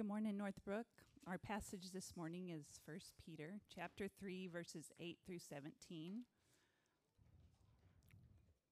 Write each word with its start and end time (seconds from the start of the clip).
Good 0.00 0.08
morning, 0.08 0.38
Northbrook. 0.38 0.86
Our 1.26 1.36
passage 1.36 1.92
this 1.92 2.14
morning 2.16 2.48
is 2.48 2.64
1 2.86 2.96
Peter 3.22 3.60
chapter 3.68 4.08
3 4.18 4.46
verses 4.46 4.90
8 4.98 5.18
through 5.26 5.40
17. 5.40 6.22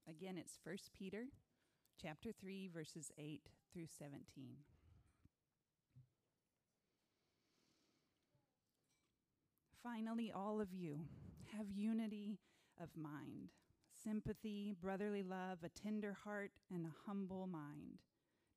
Again, 0.08 0.38
it's 0.38 0.58
1 0.64 0.76
Peter 0.98 1.24
chapter 2.02 2.30
3 2.32 2.70
verses 2.72 3.12
8 3.18 3.42
through 3.70 3.88
17. 3.98 4.22
Finally, 9.82 10.32
all 10.34 10.62
of 10.62 10.72
you 10.72 11.00
have 11.54 11.66
unity 11.70 12.38
of 12.82 12.88
mind, 12.96 13.50
sympathy, 14.02 14.74
brotherly 14.80 15.22
love, 15.22 15.58
a 15.62 15.68
tender 15.68 16.16
heart, 16.24 16.52
and 16.72 16.86
a 16.86 17.06
humble 17.06 17.46
mind. 17.46 17.98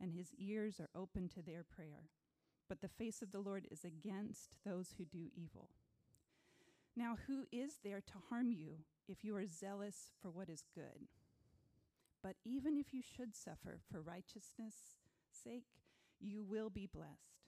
and 0.00 0.12
his 0.12 0.28
ears 0.38 0.80
are 0.80 0.90
open 0.94 1.28
to 1.28 1.42
their 1.42 1.64
prayer. 1.64 2.08
But 2.68 2.80
the 2.80 2.88
face 2.88 3.22
of 3.22 3.32
the 3.32 3.40
Lord 3.40 3.66
is 3.70 3.84
against 3.84 4.54
those 4.64 4.94
who 4.96 5.04
do 5.04 5.28
evil. 5.34 5.70
Now, 6.96 7.16
who 7.26 7.44
is 7.52 7.78
there 7.82 8.00
to 8.00 8.14
harm 8.28 8.52
you 8.52 8.78
if 9.08 9.24
you 9.24 9.36
are 9.36 9.46
zealous 9.46 10.12
for 10.20 10.30
what 10.30 10.48
is 10.48 10.64
good? 10.74 11.08
But 12.22 12.36
even 12.44 12.76
if 12.76 12.92
you 12.92 13.02
should 13.02 13.34
suffer 13.34 13.80
for 13.90 14.00
righteousness' 14.00 14.96
sake, 15.30 15.66
you 16.20 16.42
will 16.42 16.70
be 16.70 16.86
blessed. 16.86 17.46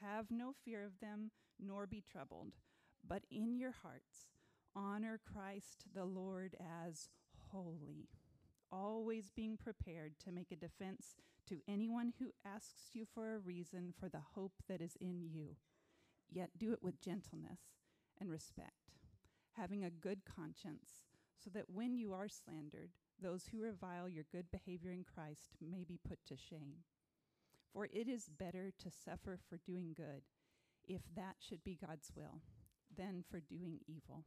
Have 0.00 0.30
no 0.30 0.52
fear 0.64 0.84
of 0.84 1.00
them, 1.00 1.30
nor 1.60 1.86
be 1.86 2.02
troubled, 2.10 2.52
but 3.06 3.24
in 3.30 3.58
your 3.58 3.74
hearts 3.82 4.26
honor 4.74 5.18
Christ 5.32 5.84
the 5.94 6.04
Lord 6.04 6.54
as 6.60 7.08
holy, 7.50 8.08
always 8.70 9.30
being 9.30 9.56
prepared 9.56 10.12
to 10.24 10.32
make 10.32 10.50
a 10.52 10.56
defense 10.56 11.16
to 11.48 11.60
anyone 11.68 12.12
who 12.18 12.32
asks 12.44 12.90
you 12.94 13.06
for 13.14 13.34
a 13.34 13.38
reason 13.38 13.92
for 13.98 14.08
the 14.08 14.22
hope 14.34 14.54
that 14.68 14.80
is 14.80 14.96
in 15.00 15.22
you. 15.22 15.56
Yet 16.30 16.50
do 16.58 16.72
it 16.72 16.82
with 16.82 17.00
gentleness 17.00 17.60
and 18.20 18.30
respect, 18.30 18.92
having 19.52 19.84
a 19.84 19.90
good 19.90 20.22
conscience, 20.24 20.88
so 21.42 21.50
that 21.50 21.70
when 21.72 21.94
you 21.94 22.12
are 22.12 22.28
slandered, 22.28 22.90
those 23.22 23.46
who 23.46 23.62
revile 23.62 24.08
your 24.08 24.24
good 24.32 24.50
behavior 24.50 24.90
in 24.90 25.04
Christ 25.04 25.56
may 25.60 25.84
be 25.84 25.98
put 26.06 26.18
to 26.26 26.36
shame. 26.36 26.82
For 27.72 27.86
it 27.86 28.08
is 28.08 28.30
better 28.38 28.72
to 28.78 28.90
suffer 28.90 29.38
for 29.48 29.58
doing 29.64 29.94
good, 29.94 30.22
if 30.88 31.02
that 31.14 31.36
should 31.38 31.62
be 31.62 31.78
God's 31.80 32.10
will, 32.16 32.40
than 32.96 33.22
for 33.30 33.40
doing 33.40 33.80
evil. 33.86 34.24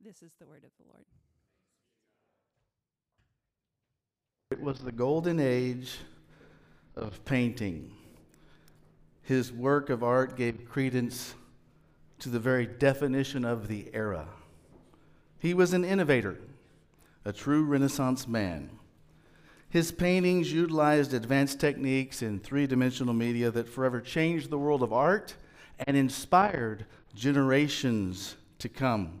This 0.00 0.22
is 0.22 0.34
the 0.38 0.46
word 0.46 0.64
of 0.64 0.72
the 0.78 0.88
Lord. 0.88 1.06
It 4.54 4.62
was 4.62 4.78
the 4.78 4.92
golden 4.92 5.40
age 5.40 5.98
of 6.94 7.24
painting. 7.24 7.90
His 9.20 9.52
work 9.52 9.90
of 9.90 10.04
art 10.04 10.36
gave 10.36 10.68
credence 10.68 11.34
to 12.20 12.28
the 12.28 12.38
very 12.38 12.64
definition 12.64 13.44
of 13.44 13.66
the 13.66 13.90
era. 13.92 14.28
He 15.40 15.54
was 15.54 15.72
an 15.72 15.84
innovator, 15.84 16.38
a 17.24 17.32
true 17.32 17.64
Renaissance 17.64 18.28
man. 18.28 18.70
His 19.70 19.90
paintings 19.90 20.52
utilized 20.52 21.14
advanced 21.14 21.58
techniques 21.58 22.22
in 22.22 22.38
three 22.38 22.68
dimensional 22.68 23.12
media 23.12 23.50
that 23.50 23.68
forever 23.68 24.00
changed 24.00 24.50
the 24.50 24.58
world 24.58 24.84
of 24.84 24.92
art 24.92 25.34
and 25.80 25.96
inspired 25.96 26.86
generations 27.12 28.36
to 28.60 28.68
come. 28.68 29.20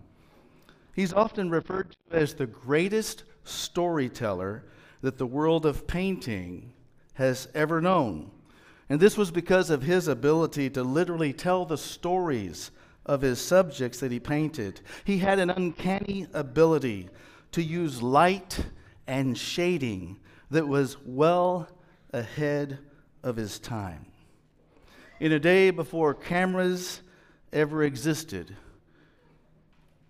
He's 0.94 1.12
often 1.12 1.50
referred 1.50 1.90
to 1.90 2.16
as 2.16 2.34
the 2.34 2.46
greatest 2.46 3.24
storyteller 3.42 4.62
that 5.04 5.18
the 5.18 5.26
world 5.26 5.66
of 5.66 5.86
painting 5.86 6.72
has 7.12 7.46
ever 7.54 7.78
known. 7.78 8.30
And 8.88 8.98
this 8.98 9.18
was 9.18 9.30
because 9.30 9.68
of 9.68 9.82
his 9.82 10.08
ability 10.08 10.70
to 10.70 10.82
literally 10.82 11.34
tell 11.34 11.66
the 11.66 11.76
stories 11.76 12.70
of 13.04 13.20
his 13.20 13.38
subjects 13.38 14.00
that 14.00 14.10
he 14.10 14.18
painted. 14.18 14.80
He 15.04 15.18
had 15.18 15.38
an 15.38 15.50
uncanny 15.50 16.26
ability 16.32 17.10
to 17.52 17.62
use 17.62 18.00
light 18.00 18.64
and 19.06 19.36
shading 19.36 20.20
that 20.50 20.66
was 20.66 20.96
well 21.04 21.68
ahead 22.14 22.78
of 23.22 23.36
his 23.36 23.58
time. 23.58 24.06
In 25.20 25.32
a 25.32 25.38
day 25.38 25.68
before 25.68 26.14
cameras 26.14 27.02
ever 27.52 27.82
existed, 27.82 28.56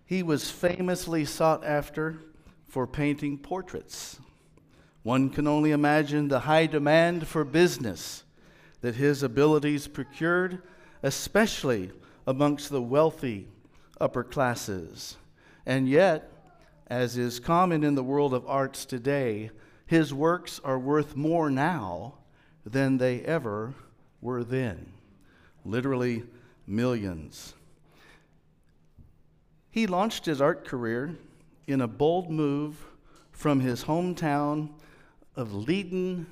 he 0.05 0.23
was 0.23 0.49
famously 0.49 1.25
sought 1.25 1.65
after 1.65 2.21
for 2.69 2.87
painting 2.87 3.37
portraits. 3.37 4.21
One 5.05 5.29
can 5.29 5.45
only 5.45 5.69
imagine 5.69 6.29
the 6.29 6.39
high 6.39 6.65
demand 6.65 7.27
for 7.27 7.43
business 7.43 8.23
that 8.81 8.95
his 8.95 9.21
abilities 9.21 9.87
procured, 9.87 10.63
especially 11.03 11.91
amongst 12.25 12.71
the 12.71 12.81
wealthy 12.81 13.47
upper 14.01 14.23
classes. 14.23 15.17
And 15.63 15.87
yet, 15.87 16.31
as 16.87 17.19
is 17.19 17.39
common 17.39 17.83
in 17.83 17.93
the 17.93 18.01
world 18.01 18.33
of 18.33 18.47
arts 18.47 18.83
today, 18.83 19.51
his 19.85 20.11
works 20.11 20.59
are 20.63 20.79
worth 20.79 21.15
more 21.15 21.51
now 21.51 22.15
than 22.65 22.97
they 22.97 23.19
ever 23.21 23.75
were 24.21 24.43
then. 24.43 24.91
Literally 25.63 26.23
millions. 26.65 27.53
He 29.69 29.85
launched 29.85 30.25
his 30.25 30.41
art 30.41 30.65
career 30.65 31.15
in 31.67 31.79
a 31.79 31.87
bold 31.87 32.31
move 32.31 32.83
from 33.31 33.59
his 33.59 33.83
hometown 33.83 34.69
of 35.35 35.53
Leiden 35.53 36.27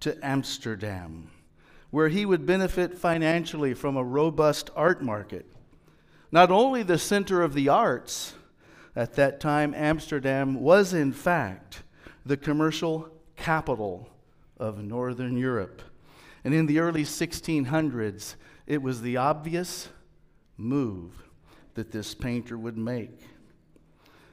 to 0.00 0.18
Amsterdam, 0.24 1.30
where 1.90 2.08
he 2.08 2.26
would 2.26 2.44
benefit 2.44 2.98
financially 2.98 3.74
from 3.74 3.96
a 3.96 4.04
robust 4.04 4.70
art 4.74 5.02
market. 5.02 5.46
Not 6.30 6.50
only 6.50 6.82
the 6.82 6.98
center 6.98 7.42
of 7.42 7.54
the 7.54 7.68
arts, 7.68 8.34
at 8.96 9.14
that 9.14 9.40
time, 9.40 9.74
Amsterdam 9.74 10.60
was 10.60 10.92
in 10.92 11.12
fact 11.12 11.82
the 12.26 12.36
commercial 12.36 13.08
capital 13.36 14.08
of 14.58 14.82
Northern 14.82 15.36
Europe. 15.36 15.82
And 16.44 16.52
in 16.52 16.66
the 16.66 16.78
early 16.78 17.04
1600s, 17.04 18.34
it 18.66 18.82
was 18.82 19.02
the 19.02 19.16
obvious 19.16 19.88
move 20.56 21.22
that 21.74 21.92
this 21.92 22.14
painter 22.14 22.58
would 22.58 22.76
make. 22.76 23.20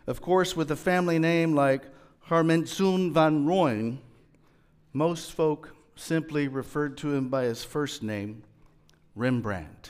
Of 0.08 0.22
course, 0.22 0.56
with 0.56 0.72
a 0.72 0.76
family 0.76 1.20
name 1.20 1.54
like 1.54 1.84
Harmenzoon 2.30 3.12
van 3.12 3.44
Rooyen, 3.44 3.98
most 4.94 5.32
folk 5.32 5.76
simply 5.96 6.48
referred 6.48 6.96
to 6.98 7.12
him 7.12 7.28
by 7.28 7.46
his 7.46 7.64
first 7.64 8.04
name, 8.04 8.44
Rembrandt. 9.16 9.90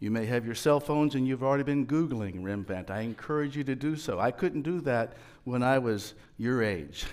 You 0.00 0.10
may 0.10 0.24
have 0.24 0.46
your 0.46 0.54
cell 0.54 0.80
phones 0.80 1.14
and 1.14 1.28
you've 1.28 1.42
already 1.42 1.62
been 1.62 1.86
Googling 1.86 2.42
Rembrandt. 2.42 2.90
I 2.90 3.00
encourage 3.00 3.58
you 3.58 3.64
to 3.64 3.74
do 3.74 3.94
so. 3.94 4.18
I 4.18 4.30
couldn't 4.30 4.62
do 4.62 4.80
that 4.82 5.18
when 5.44 5.62
I 5.62 5.78
was 5.78 6.14
your 6.38 6.62
age. 6.62 7.04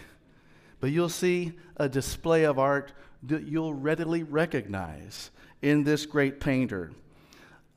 But 0.80 0.92
you'll 0.92 1.10
see 1.10 1.52
a 1.76 1.90
display 1.90 2.46
of 2.46 2.58
art 2.58 2.94
that 3.24 3.44
you'll 3.44 3.74
readily 3.74 4.24
recognize 4.24 5.32
in 5.62 5.84
this 5.84 6.06
great 6.06 6.40
painter. 6.40 6.94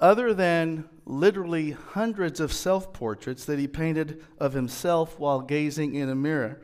Other 0.05 0.35
than 0.35 0.85
literally 1.06 1.71
hundreds 1.71 2.39
of 2.39 2.53
self 2.53 2.93
portraits 2.93 3.47
that 3.47 3.59
he 3.59 3.67
painted 3.67 4.23
of 4.39 4.53
himself 4.53 5.19
while 5.19 5.41
gazing 5.41 5.95
in 5.95 6.11
a 6.11 6.15
mirror. 6.15 6.61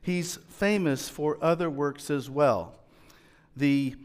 He's 0.00 0.36
famous 0.48 1.08
for 1.08 1.36
other 1.42 1.68
works 1.68 2.10
as 2.10 2.30
well. 2.30 2.78
The 3.56 3.96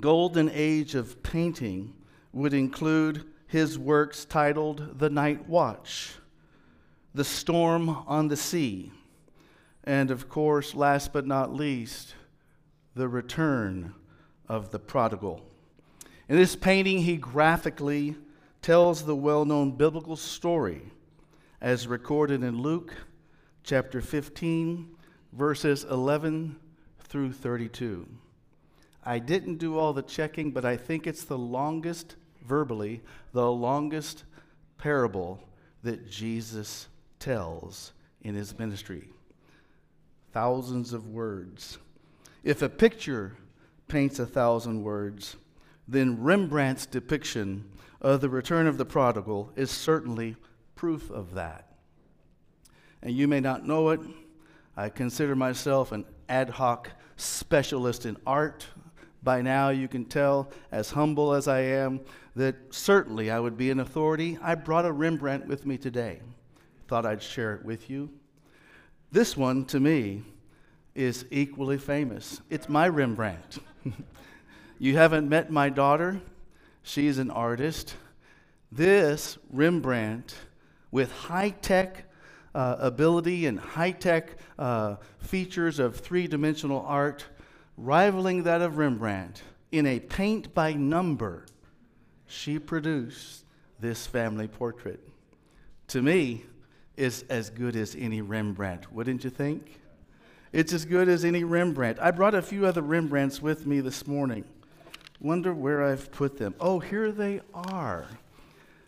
golden 0.00 0.50
age 0.50 0.94
of 0.94 1.22
painting 1.22 1.92
would 2.32 2.54
include 2.54 3.26
his 3.46 3.78
works 3.78 4.24
titled 4.24 4.98
The 4.98 5.10
Night 5.10 5.46
Watch, 5.46 6.14
The 7.12 7.22
Storm 7.22 7.90
on 8.06 8.28
the 8.28 8.36
Sea, 8.38 8.92
and 9.84 10.10
of 10.10 10.26
course, 10.26 10.74
last 10.74 11.12
but 11.12 11.26
not 11.26 11.52
least, 11.52 12.14
The 12.94 13.08
Return 13.08 13.94
of 14.48 14.70
the 14.70 14.78
Prodigal. 14.78 15.49
In 16.30 16.36
this 16.36 16.54
painting, 16.54 16.98
he 16.98 17.16
graphically 17.16 18.14
tells 18.62 19.02
the 19.02 19.16
well 19.16 19.44
known 19.44 19.72
biblical 19.72 20.14
story 20.14 20.80
as 21.60 21.88
recorded 21.88 22.44
in 22.44 22.62
Luke 22.62 22.94
chapter 23.64 24.00
15, 24.00 24.94
verses 25.32 25.82
11 25.82 26.54
through 27.00 27.32
32. 27.32 28.06
I 29.04 29.18
didn't 29.18 29.56
do 29.56 29.76
all 29.76 29.92
the 29.92 30.02
checking, 30.02 30.52
but 30.52 30.64
I 30.64 30.76
think 30.76 31.08
it's 31.08 31.24
the 31.24 31.36
longest, 31.36 32.14
verbally, 32.46 33.00
the 33.32 33.50
longest 33.50 34.22
parable 34.78 35.42
that 35.82 36.08
Jesus 36.08 36.86
tells 37.18 37.90
in 38.22 38.36
his 38.36 38.56
ministry. 38.56 39.08
Thousands 40.32 40.92
of 40.92 41.08
words. 41.08 41.78
If 42.44 42.62
a 42.62 42.68
picture 42.68 43.36
paints 43.88 44.20
a 44.20 44.26
thousand 44.26 44.84
words, 44.84 45.34
then 45.90 46.22
Rembrandt's 46.22 46.86
depiction 46.86 47.64
of 48.00 48.20
the 48.20 48.28
return 48.28 48.66
of 48.66 48.78
the 48.78 48.84
prodigal 48.84 49.52
is 49.56 49.70
certainly 49.70 50.36
proof 50.76 51.10
of 51.10 51.34
that. 51.34 51.66
And 53.02 53.14
you 53.14 53.26
may 53.26 53.40
not 53.40 53.66
know 53.66 53.88
it, 53.90 54.00
I 54.76 54.88
consider 54.88 55.34
myself 55.34 55.90
an 55.90 56.04
ad 56.28 56.48
hoc 56.48 56.90
specialist 57.16 58.06
in 58.06 58.16
art. 58.26 58.66
By 59.22 59.42
now, 59.42 59.70
you 59.70 59.88
can 59.88 60.04
tell, 60.04 60.50
as 60.70 60.92
humble 60.92 61.34
as 61.34 61.48
I 61.48 61.60
am, 61.60 62.00
that 62.36 62.56
certainly 62.70 63.30
I 63.30 63.40
would 63.40 63.58
be 63.58 63.70
an 63.70 63.80
authority. 63.80 64.38
I 64.40 64.54
brought 64.54 64.86
a 64.86 64.92
Rembrandt 64.92 65.46
with 65.46 65.66
me 65.66 65.76
today. 65.76 66.20
Thought 66.88 67.04
I'd 67.04 67.22
share 67.22 67.54
it 67.54 67.64
with 67.64 67.90
you. 67.90 68.10
This 69.10 69.36
one, 69.36 69.64
to 69.66 69.80
me, 69.80 70.22
is 70.94 71.26
equally 71.30 71.78
famous. 71.78 72.40
It's 72.48 72.68
my 72.68 72.88
Rembrandt. 72.88 73.58
you 74.80 74.96
haven't 74.96 75.28
met 75.28 75.50
my 75.50 75.68
daughter, 75.68 76.22
she's 76.82 77.18
an 77.18 77.30
artist. 77.30 77.94
This 78.72 79.36
Rembrandt, 79.50 80.34
with 80.90 81.12
high 81.12 81.50
tech 81.50 82.10
uh, 82.54 82.76
ability 82.78 83.44
and 83.44 83.60
high 83.60 83.90
tech 83.90 84.38
uh, 84.58 84.96
features 85.18 85.78
of 85.78 85.96
three 85.96 86.26
dimensional 86.26 86.80
art, 86.86 87.26
rivaling 87.76 88.44
that 88.44 88.62
of 88.62 88.78
Rembrandt, 88.78 89.42
in 89.70 89.84
a 89.84 90.00
paint 90.00 90.54
by 90.54 90.72
number, 90.72 91.44
she 92.26 92.58
produced 92.58 93.44
this 93.80 94.06
family 94.06 94.48
portrait. 94.48 95.06
To 95.88 96.00
me, 96.00 96.46
is 96.96 97.26
as 97.28 97.50
good 97.50 97.76
as 97.76 97.94
any 97.94 98.22
Rembrandt, 98.22 98.90
wouldn't 98.90 99.24
you 99.24 99.30
think? 99.30 99.78
It's 100.54 100.72
as 100.72 100.86
good 100.86 101.10
as 101.10 101.22
any 101.22 101.44
Rembrandt. 101.44 101.98
I 102.00 102.12
brought 102.12 102.34
a 102.34 102.40
few 102.40 102.64
other 102.64 102.82
Rembrandts 102.82 103.42
with 103.42 103.66
me 103.66 103.80
this 103.80 104.06
morning. 104.06 104.44
Wonder 105.20 105.52
where 105.52 105.84
I've 105.84 106.10
put 106.10 106.38
them. 106.38 106.54
Oh, 106.58 106.78
here 106.78 107.12
they 107.12 107.42
are. 107.52 108.06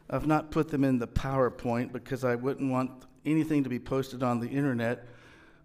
I've 0.08 0.26
not 0.26 0.50
put 0.50 0.68
them 0.68 0.82
in 0.82 0.98
the 0.98 1.06
PowerPoint 1.06 1.92
because 1.92 2.24
I 2.24 2.36
wouldn't 2.36 2.70
want 2.70 2.90
anything 3.26 3.62
to 3.64 3.68
be 3.68 3.78
posted 3.78 4.22
on 4.22 4.40
the 4.40 4.48
internet 4.48 5.06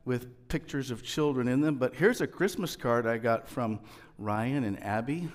with 0.03 0.47
pictures 0.49 0.91
of 0.91 1.03
children 1.03 1.47
in 1.47 1.61
them. 1.61 1.75
But 1.75 1.95
here's 1.95 2.19
a 2.19 2.27
Christmas 2.27 2.75
card 2.75 3.07
I 3.07 3.17
got 3.17 3.47
from 3.47 3.79
Ryan 4.17 4.65
and 4.65 4.83
Abby. 4.83 5.29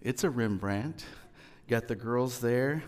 It's 0.00 0.22
a 0.22 0.30
Rembrandt. 0.30 1.04
Got 1.68 1.88
the 1.88 1.96
girls 1.96 2.40
there, 2.40 2.82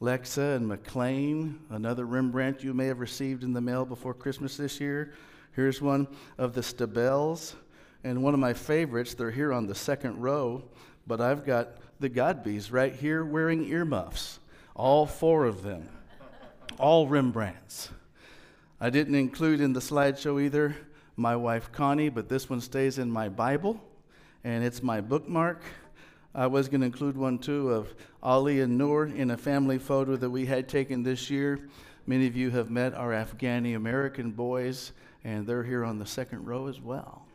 Lexa 0.00 0.56
and 0.56 0.66
McLean, 0.66 1.60
another 1.70 2.06
Rembrandt 2.06 2.62
you 2.62 2.72
may 2.72 2.86
have 2.86 3.00
received 3.00 3.42
in 3.42 3.52
the 3.52 3.60
mail 3.60 3.84
before 3.84 4.14
Christmas 4.14 4.56
this 4.56 4.80
year. 4.80 5.12
Here's 5.54 5.82
one 5.82 6.06
of 6.38 6.54
the 6.54 6.62
Stabels, 6.62 7.54
and 8.04 8.22
one 8.22 8.34
of 8.34 8.40
my 8.40 8.52
favorites. 8.52 9.14
They're 9.14 9.30
here 9.30 9.52
on 9.52 9.66
the 9.66 9.74
second 9.74 10.20
row, 10.20 10.64
but 11.06 11.20
I've 11.20 11.44
got 11.44 11.76
the 12.00 12.10
Godbys 12.10 12.72
right 12.72 12.94
here 12.94 13.24
wearing 13.24 13.64
earmuffs, 13.64 14.40
all 14.74 15.06
four 15.06 15.44
of 15.44 15.62
them, 15.62 15.88
all 16.78 17.06
Rembrandts. 17.06 17.90
I 18.80 18.90
didn't 18.90 19.14
include 19.14 19.60
in 19.60 19.72
the 19.72 19.80
slideshow 19.80 20.42
either 20.42 20.76
my 21.16 21.36
wife 21.36 21.70
Connie, 21.70 22.08
but 22.08 22.28
this 22.28 22.50
one 22.50 22.60
stays 22.60 22.98
in 22.98 23.10
my 23.10 23.28
Bible, 23.28 23.80
and 24.44 24.64
it's 24.64 24.82
my 24.82 25.00
bookmark. 25.00 25.62
I 26.34 26.46
was 26.46 26.68
going 26.68 26.80
to 26.80 26.86
include 26.86 27.16
one 27.16 27.38
too 27.38 27.70
of 27.70 27.94
Ali 28.22 28.60
and 28.60 28.78
Noor 28.78 29.06
in 29.06 29.30
a 29.30 29.36
family 29.36 29.78
photo 29.78 30.16
that 30.16 30.30
we 30.30 30.46
had 30.46 30.68
taken 30.68 31.02
this 31.02 31.30
year. 31.30 31.68
Many 32.06 32.26
of 32.26 32.36
you 32.36 32.50
have 32.50 32.70
met 32.70 32.94
our 32.94 33.10
Afghani 33.10 33.76
American 33.76 34.30
boys, 34.30 34.92
and 35.22 35.46
they're 35.46 35.62
here 35.62 35.84
on 35.84 35.98
the 35.98 36.06
second 36.06 36.46
row 36.46 36.66
as 36.66 36.80
well. 36.80 37.26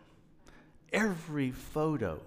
Every 0.92 1.52
photo 1.52 2.20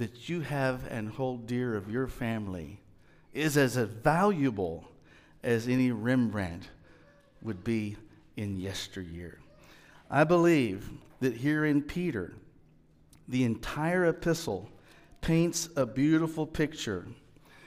that 0.00 0.30
you 0.30 0.40
have 0.40 0.86
and 0.90 1.10
hold 1.10 1.46
dear 1.46 1.76
of 1.76 1.90
your 1.90 2.06
family 2.06 2.80
is 3.34 3.58
as 3.58 3.76
valuable 3.76 4.82
as 5.42 5.68
any 5.68 5.92
Rembrandt 5.92 6.70
would 7.42 7.62
be 7.62 7.98
in 8.34 8.58
yesteryear. 8.58 9.40
I 10.10 10.24
believe 10.24 10.88
that 11.20 11.36
here 11.36 11.66
in 11.66 11.82
Peter, 11.82 12.32
the 13.28 13.44
entire 13.44 14.06
epistle 14.06 14.70
paints 15.20 15.68
a 15.76 15.84
beautiful 15.84 16.46
picture. 16.46 17.06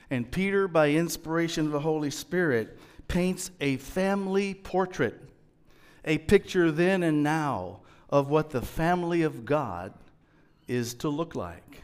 And 0.09 0.31
Peter, 0.31 0.67
by 0.67 0.89
inspiration 0.89 1.67
of 1.67 1.71
the 1.71 1.81
Holy 1.81 2.09
Spirit, 2.09 2.79
paints 3.07 3.51
a 3.61 3.77
family 3.77 4.55
portrait, 4.55 5.21
a 6.03 6.17
picture 6.17 6.71
then 6.71 7.03
and 7.03 7.21
now 7.21 7.81
of 8.09 8.31
what 8.31 8.49
the 8.49 8.63
family 8.63 9.21
of 9.21 9.45
God 9.45 9.93
is 10.67 10.95
to 10.95 11.09
look 11.09 11.35
like. 11.35 11.82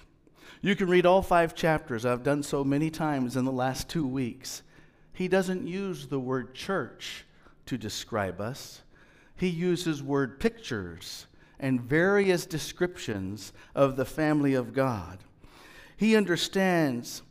You 0.62 0.76
can 0.76 0.90
read 0.90 1.06
all 1.06 1.22
five 1.22 1.56
chapters. 1.56 2.06
I've 2.06 2.24
done 2.24 2.44
so 2.44 2.66
many 2.66 2.90
times 2.90 3.38
in 3.38 3.46
the 3.46 3.52
last 3.52 3.88
two 3.88 4.06
weeks. 4.06 4.62
He 5.14 5.30
doesn't 5.30 5.66
use 5.66 6.08
the 6.08 6.20
word 6.20 6.54
church 6.54 7.24
to 7.66 7.78
describe 7.78 8.42
us. 8.42 8.82
He 9.38 9.48
uses 9.48 10.04
word 10.04 10.38
pictures 10.40 11.28
and 11.62 11.80
various 11.80 12.46
descriptions 12.46 13.54
of 13.74 13.96
the 13.96 14.04
family 14.04 14.54
of 14.54 14.74
God. 14.74 15.20
He 15.96 16.16
understands 16.16 17.22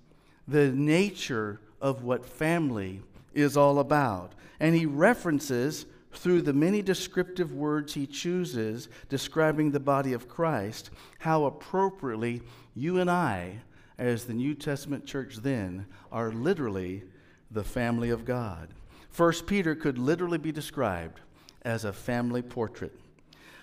the 0.46 0.68
nature 0.70 1.60
of 1.82 2.04
what 2.04 2.24
family 2.24 3.02
is 3.34 3.58
all 3.58 3.78
about, 3.78 4.32
and 4.58 4.74
he 4.74 4.86
references 4.86 5.84
through 6.12 6.42
the 6.42 6.52
many 6.52 6.82
descriptive 6.82 7.52
words 7.52 7.94
he 7.94 8.06
chooses 8.06 8.88
describing 9.08 9.70
the 9.70 9.80
body 9.80 10.12
of 10.12 10.28
Christ 10.28 10.90
how 11.18 11.44
appropriately 11.44 12.42
you 12.74 12.98
and 12.98 13.10
I, 13.10 13.60
as 13.98 14.24
the 14.24 14.34
New 14.34 14.54
Testament 14.54 15.06
church 15.06 15.36
then, 15.36 15.86
are 16.10 16.32
literally 16.32 17.04
the 17.50 17.64
family 17.64 18.10
of 18.10 18.24
God. 18.24 18.68
First 19.10 19.46
Peter 19.46 19.74
could 19.74 19.98
literally 19.98 20.38
be 20.38 20.52
described 20.52 21.20
as 21.62 21.84
a 21.84 21.92
family 21.92 22.42
portrait. 22.42 22.98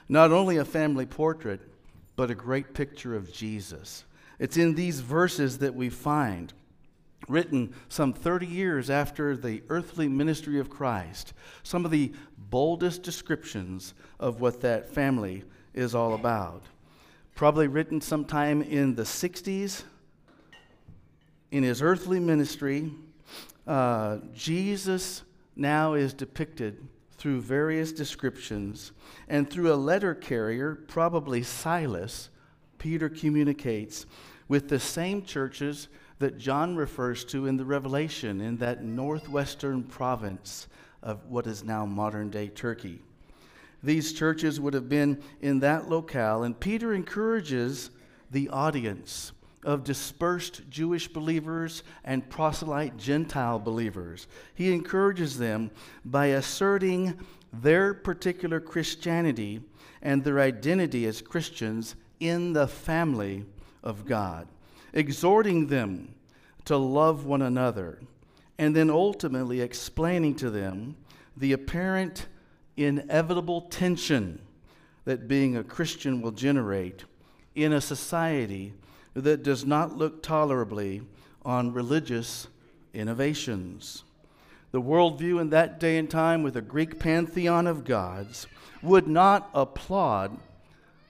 Not 0.10 0.32
only 0.32 0.58
a 0.58 0.66
family 0.66 1.06
portrait, 1.06 1.62
but 2.16 2.32
a 2.32 2.36
great 2.36 2.74
picture 2.74 3.16
of 3.16 3.32
Jesus. 3.32 4.06
It's 4.40 4.58
in 4.58 4.76
these 4.76 5.00
verses 5.00 5.60
that 5.60 5.76
we 5.76 5.90
find, 5.90 6.54
written 7.28 7.74
some 7.90 8.14
30 8.14 8.46
years 8.46 8.90
after 8.90 9.36
the 9.36 9.64
earthly 9.70 10.08
ministry 10.08 10.60
of 10.60 10.70
Christ, 10.70 11.34
some 11.64 11.86
of 11.86 11.92
the 11.92 12.14
boldest 12.38 13.04
descriptions 13.04 13.94
of 14.20 14.42
what 14.42 14.62
that 14.62 14.90
family 14.90 15.44
is 15.74 15.96
all 15.96 16.14
about. 16.14 16.64
Probably 17.34 17.68
written 17.68 18.00
sometime 18.00 18.62
in 18.62 18.96
the 18.96 19.04
60s. 19.04 19.84
In 21.52 21.64
his 21.64 21.82
earthly 21.82 22.20
ministry, 22.20 22.92
uh, 23.68 24.18
Jesus 24.34 25.24
now 25.56 25.94
is 25.94 26.14
depicted 26.14 26.88
through 27.18 27.42
various 27.42 27.92
descriptions, 27.92 28.92
and 29.28 29.50
through 29.50 29.74
a 29.74 29.76
letter 29.76 30.14
carrier, 30.14 30.76
probably 30.76 31.42
Silas, 31.42 32.30
Peter 32.78 33.10
communicates 33.10 34.06
with 34.48 34.70
the 34.70 34.80
same 34.80 35.24
churches 35.24 35.88
that 36.20 36.38
John 36.38 36.76
refers 36.76 37.26
to 37.26 37.46
in 37.46 37.58
the 37.58 37.66
Revelation 37.66 38.42
in 38.42 38.58
that 38.58 38.84
northwestern 38.84 39.84
province 39.84 40.68
of 41.04 41.26
what 41.28 41.48
is 41.48 41.64
now 41.64 41.86
modern 41.86 42.30
day 42.30 42.48
Turkey. 42.48 43.02
These 43.84 44.14
churches 44.14 44.60
would 44.60 44.74
have 44.74 44.90
been 44.90 45.22
in 45.42 45.60
that 45.60 45.90
locale, 45.90 46.44
and 46.44 46.60
Peter 46.60 46.94
encourages 46.94 47.92
the 48.32 48.50
audience 48.50 49.32
of 49.64 49.84
dispersed 49.84 50.62
Jewish 50.70 51.08
believers 51.08 51.84
and 52.04 52.30
proselyte 52.30 52.98
Gentile 52.98 53.60
believers. 53.60 54.28
He 54.54 54.72
encourages 54.74 55.38
them 55.38 55.72
by 56.04 56.28
asserting 56.28 57.20
their 57.52 57.94
particular 57.94 58.60
Christianity 58.60 59.62
and 60.02 60.24
their 60.24 60.40
identity 60.40 61.06
as 61.06 61.22
Christians 61.22 61.96
in 62.20 62.54
the 62.54 62.68
family 62.68 63.46
of 63.84 64.06
God, 64.06 64.48
exhorting 64.96 65.68
them 65.68 66.16
to 66.64 66.78
love 66.78 67.26
one 67.26 67.44
another, 67.44 68.00
and 68.58 68.76
then 68.76 68.90
ultimately 68.90 69.62
explaining 69.62 70.34
to 70.36 70.50
them 70.50 70.96
the 71.38 71.52
apparent 71.52 72.26
inevitable 72.78 73.62
tension 73.62 74.40
that 75.04 75.28
being 75.28 75.56
a 75.56 75.64
Christian 75.64 76.22
will 76.22 76.32
generate 76.32 77.04
in 77.54 77.74
a 77.74 77.82
society 77.82 78.74
that 79.14 79.44
does 79.44 79.66
not 79.66 79.96
look 79.96 80.24
tolerably 80.24 81.02
on 81.44 81.72
religious 81.72 82.48
innovations. 82.94 84.04
The 84.72 84.82
worldview 84.82 85.40
in 85.40 85.52
that 85.52 85.80
day 85.80 85.98
and 85.98 86.10
time, 86.10 86.44
with 86.44 86.58
a 86.58 86.62
Greek 86.62 87.00
pantheon 87.00 87.68
of 87.68 87.86
gods, 87.86 88.48
would 88.82 89.08
not 89.08 89.50
applaud 89.54 90.38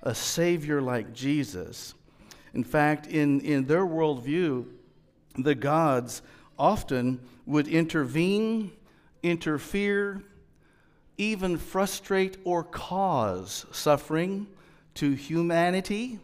a 0.04 0.14
Savior 0.14 0.82
like 0.82 1.14
Jesus. 1.14 1.96
In 2.56 2.64
fact, 2.64 3.06
in, 3.06 3.42
in 3.42 3.66
their 3.66 3.86
worldview, 3.86 4.66
the 5.38 5.56
gods 5.56 6.22
often 6.58 7.20
would 7.46 7.68
intervene, 7.68 8.72
interfere, 9.22 10.24
even 11.18 11.58
frustrate 11.58 12.38
or 12.46 12.64
cause 12.64 13.66
suffering 13.72 14.48
to 14.96 15.12
humanity, 15.12 16.20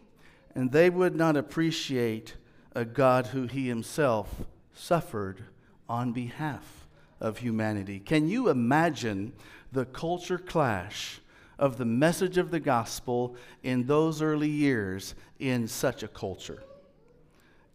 and 0.54 0.72
they 0.72 0.88
would 0.88 1.14
not 1.14 1.36
appreciate 1.36 2.34
a 2.74 2.86
God 2.86 3.26
who 3.28 3.46
he 3.46 3.68
himself 3.68 4.42
suffered 4.72 5.44
on 5.86 6.12
behalf 6.12 6.86
of 7.20 7.38
humanity. 7.38 8.00
Can 8.00 8.26
you 8.26 8.48
imagine 8.48 9.34
the 9.70 9.84
culture 9.84 10.38
clash 10.38 11.20
of 11.62 11.78
the 11.78 11.84
message 11.86 12.36
of 12.36 12.50
the 12.50 12.60
gospel 12.60 13.36
in 13.62 13.86
those 13.86 14.20
early 14.20 14.50
years 14.50 15.14
in 15.38 15.66
such 15.66 16.02
a 16.02 16.08
culture? 16.08 16.62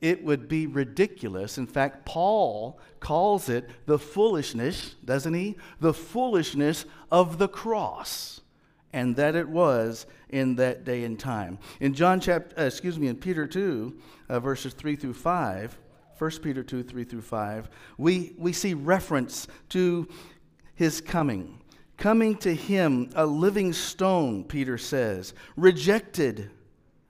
it 0.01 0.23
would 0.23 0.47
be 0.47 0.67
ridiculous. 0.67 1.57
In 1.57 1.65
fact, 1.65 2.05
Paul 2.05 2.79
calls 2.99 3.49
it 3.49 3.69
the 3.85 3.97
foolishness, 3.97 4.95
doesn't 5.03 5.33
he? 5.33 5.57
The 5.79 5.93
foolishness 5.93 6.85
of 7.11 7.37
the 7.37 7.47
cross. 7.47 8.41
And 8.93 9.15
that 9.15 9.35
it 9.35 9.49
was 9.49 10.05
in 10.29 10.55
that 10.55 10.83
day 10.83 11.03
and 11.03 11.19
time. 11.19 11.59
In 11.79 11.93
John 11.93 12.19
chapter, 12.19 12.59
uh, 12.59 12.65
excuse 12.65 12.99
me, 12.99 13.07
in 13.07 13.15
Peter 13.15 13.47
2, 13.47 13.99
uh, 14.29 14.39
verses 14.39 14.73
3 14.73 14.95
through 14.95 15.13
5, 15.13 15.77
1 16.17 16.31
Peter 16.41 16.63
2, 16.63 16.83
3 16.83 17.03
through 17.03 17.21
5, 17.21 17.69
we, 17.97 18.33
we 18.37 18.53
see 18.53 18.73
reference 18.73 19.47
to 19.69 20.07
his 20.75 21.01
coming. 21.01 21.59
Coming 21.97 22.35
to 22.37 22.53
him, 22.53 23.09
a 23.15 23.25
living 23.25 23.73
stone, 23.73 24.43
Peter 24.43 24.77
says, 24.77 25.33
rejected 25.55 26.51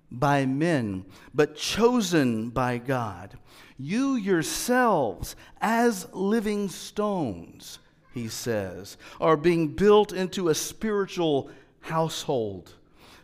by 0.10 0.46
men, 0.46 1.06
but 1.34 1.56
chosen 1.56 2.50
by 2.50 2.78
God. 2.78 3.38
You 3.78 4.16
yourselves, 4.16 5.36
as 5.60 6.08
living 6.14 6.70
stones, 6.70 7.80
he 8.14 8.30
says, 8.30 8.98
are 9.20 9.38
being 9.38 9.68
built 9.68 10.14
into 10.14 10.50
a 10.50 10.56
spiritual 10.56 11.52
household 11.82 12.74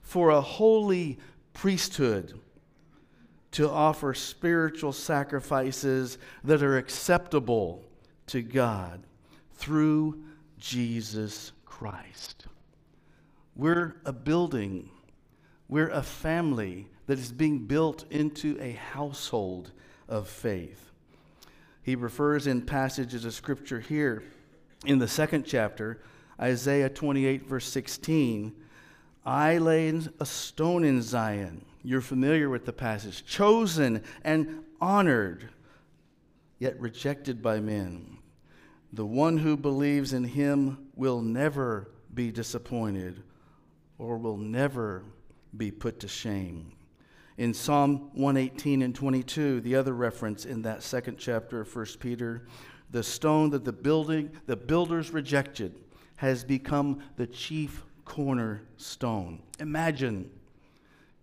for 0.01 0.29
a 0.29 0.41
holy 0.41 1.17
priesthood 1.53 2.39
to 3.51 3.70
offer 3.70 4.13
spiritual 4.13 4.91
sacrifices 4.91 6.17
that 6.43 6.62
are 6.62 6.77
acceptable 6.77 7.86
to 8.27 8.41
God 8.41 9.03
through 9.53 10.24
Jesus 10.63 11.51
Christ. 11.65 12.46
We're 13.55 13.96
a 14.05 14.13
building 14.13 14.89
we're 15.74 15.89
a 15.89 16.03
family 16.03 16.88
that 17.08 17.17
is 17.17 17.32
being 17.32 17.65
built 17.65 18.05
into 18.12 18.58
a 18.62 18.74
household 18.74 19.72
of 20.08 20.27
faith. 20.27 20.91
He 21.82 21.96
refers 21.96 22.46
in 22.46 22.62
passages 22.62 23.25
of 23.25 23.34
scripture 23.34 23.79
here 23.79 24.24
in 24.86 25.00
the 25.00 25.08
second 25.08 25.46
chapter, 25.48 26.03
Isaiah 26.39 26.89
28, 26.89 27.48
verse 27.48 27.65
16. 27.65 28.53
I 29.25 29.58
lay 29.58 29.89
a 30.20 30.25
stone 30.27 30.84
in 30.84 31.01
Zion. 31.01 31.65
You're 31.82 32.01
familiar 32.01 32.50
with 32.50 32.65
the 32.65 32.74
passage. 32.74 33.25
Chosen 33.25 34.03
and 34.24 34.63
honored, 34.79 35.50
yet 36.60 36.79
rejected 36.79 37.41
by 37.41 37.60
men. 37.62 38.20
The 38.93 39.05
one 39.05 39.39
who 39.39 39.57
believes 39.57 40.13
in 40.13 40.23
him 40.23 40.89
will 40.95 41.23
never 41.23 41.89
be 42.13 42.31
disappointed 42.31 43.23
or 43.97 44.19
will 44.19 44.38
never 44.38 45.03
be 45.57 45.71
put 45.71 46.00
to 46.01 46.07
shame. 46.07 46.73
In 47.39 47.55
Psalm 47.55 48.12
118 48.13 48.83
and 48.83 48.93
22, 48.93 49.62
the 49.62 49.75
other 49.75 49.93
reference 49.93 50.45
in 50.45 50.62
that 50.62 50.83
second 50.83 51.17
chapter 51.17 51.62
of 51.62 51.75
1 51.75 51.85
Peter, 52.00 52.45
the 52.91 53.01
stone 53.01 53.50
that 53.50 53.65
the 53.65 53.73
building 53.73 54.29
the 54.45 54.55
builders 54.55 55.09
rejected 55.09 55.73
has 56.17 56.43
become 56.43 57.01
the 57.15 57.25
chief 57.25 57.83
cornerstone. 58.05 59.41
Imagine 59.59 60.29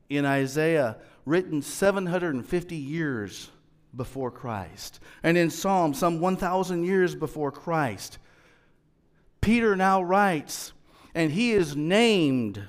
in 0.08 0.24
Isaiah, 0.24 0.96
written 1.24 1.62
750 1.62 2.74
years 2.74 3.50
before 3.94 4.30
Christ, 4.30 5.00
and 5.22 5.36
in 5.36 5.50
Psalm, 5.50 5.94
some 5.94 6.20
1,000 6.20 6.84
years 6.84 7.14
before 7.14 7.50
Christ, 7.50 8.18
Peter 9.40 9.74
now 9.74 10.02
writes, 10.02 10.72
and 11.14 11.32
he 11.32 11.52
is 11.52 11.74
named 11.74 12.62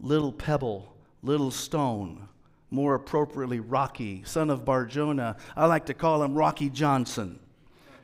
little 0.00 0.32
pebble, 0.32 0.94
little 1.22 1.50
stone, 1.50 2.28
more 2.70 2.94
appropriately, 2.94 3.60
Rocky, 3.60 4.22
son 4.24 4.50
of 4.50 4.64
Barjona. 4.64 5.36
I 5.56 5.66
like 5.66 5.86
to 5.86 5.94
call 5.94 6.22
him 6.22 6.34
Rocky 6.34 6.68
Johnson. 6.68 7.38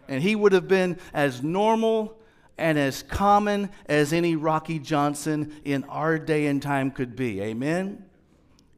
And 0.08 0.22
he 0.22 0.36
would 0.36 0.52
have 0.52 0.68
been 0.68 0.98
as 1.12 1.42
normal 1.42 2.18
and 2.56 2.78
as 2.78 3.02
common 3.02 3.70
as 3.86 4.12
any 4.12 4.36
Rocky 4.36 4.78
Johnson 4.78 5.52
in 5.64 5.84
our 5.84 6.18
day 6.18 6.46
and 6.46 6.62
time 6.62 6.90
could 6.90 7.16
be. 7.16 7.40
Amen? 7.40 8.04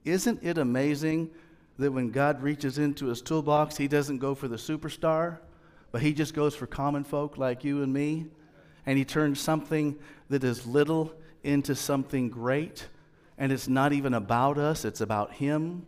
Isn't 0.05 0.43
it 0.43 0.57
amazing 0.59 1.31
that 1.78 1.92
when 1.92 2.11
God 2.11 2.42
reaches 2.42 2.78
into 2.78 3.06
his 3.06 3.23
toolbox, 3.23 3.76
he 3.76 3.88
doesn't 3.88 4.18
go 4.18 4.35
for 4.35 4.49
the 4.49 4.56
superstar, 4.56 5.38
but 5.92 6.02
he 6.02 6.12
just 6.12 6.35
goes 6.35 6.54
for 6.54 6.66
common 6.66 7.04
folk 7.04 7.38
like 7.38 7.64
you 7.64 7.83
and 7.83 7.92
me? 7.92 8.26
And 8.87 8.97
he 8.97 9.04
turns 9.04 9.40
something 9.40 9.99
that 10.28 10.45
is 10.45 10.66
little 10.66 11.12
into 11.42 11.75
something 11.75 12.28
great? 12.28 12.88
and 13.38 13.52
it's 13.52 13.68
not 13.68 13.92
even 13.92 14.14
about 14.14 14.59
us, 14.59 14.85
it's 14.85 15.00
about 15.00 15.35
Him. 15.35 15.87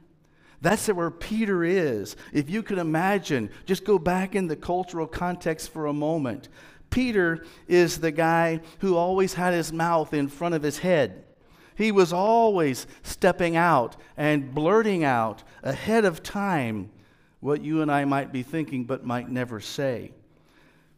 That's 0.61 0.89
where 0.89 1.11
Peter 1.11 1.63
is. 1.65 2.17
If 2.33 2.51
you 2.51 2.63
can 2.63 2.79
imagine, 2.79 3.51
just 3.65 3.85
go 3.85 3.99
back 3.99 4.35
in 4.35 4.49
the 4.49 4.57
cultural 4.57 5.07
context 5.07 5.71
for 5.71 5.87
a 5.87 5.93
moment. 5.93 6.49
Peter 6.91 7.45
is 7.69 8.01
the 8.01 8.11
guy 8.11 8.61
who 8.81 8.97
always 8.97 9.35
had 9.35 9.55
his 9.55 9.73
mouth 9.73 10.13
in 10.13 10.27
front 10.27 10.57
of 10.57 10.63
his 10.63 10.79
head. 10.79 11.25
He 11.79 11.93
was 11.93 12.13
always 12.13 12.89
stepping 13.05 13.55
out 13.55 13.95
and 14.17 14.53
blurting 14.53 15.05
out 15.05 15.45
ahead 15.63 16.05
of 16.05 16.25
time 16.25 16.91
what 17.39 17.63
you 17.63 17.83
and 17.83 17.91
I 17.91 18.05
might 18.05 18.33
be 18.33 18.43
thinking 18.43 18.83
but 18.83 19.07
might 19.07 19.31
never 19.31 19.61
say. 19.61 20.11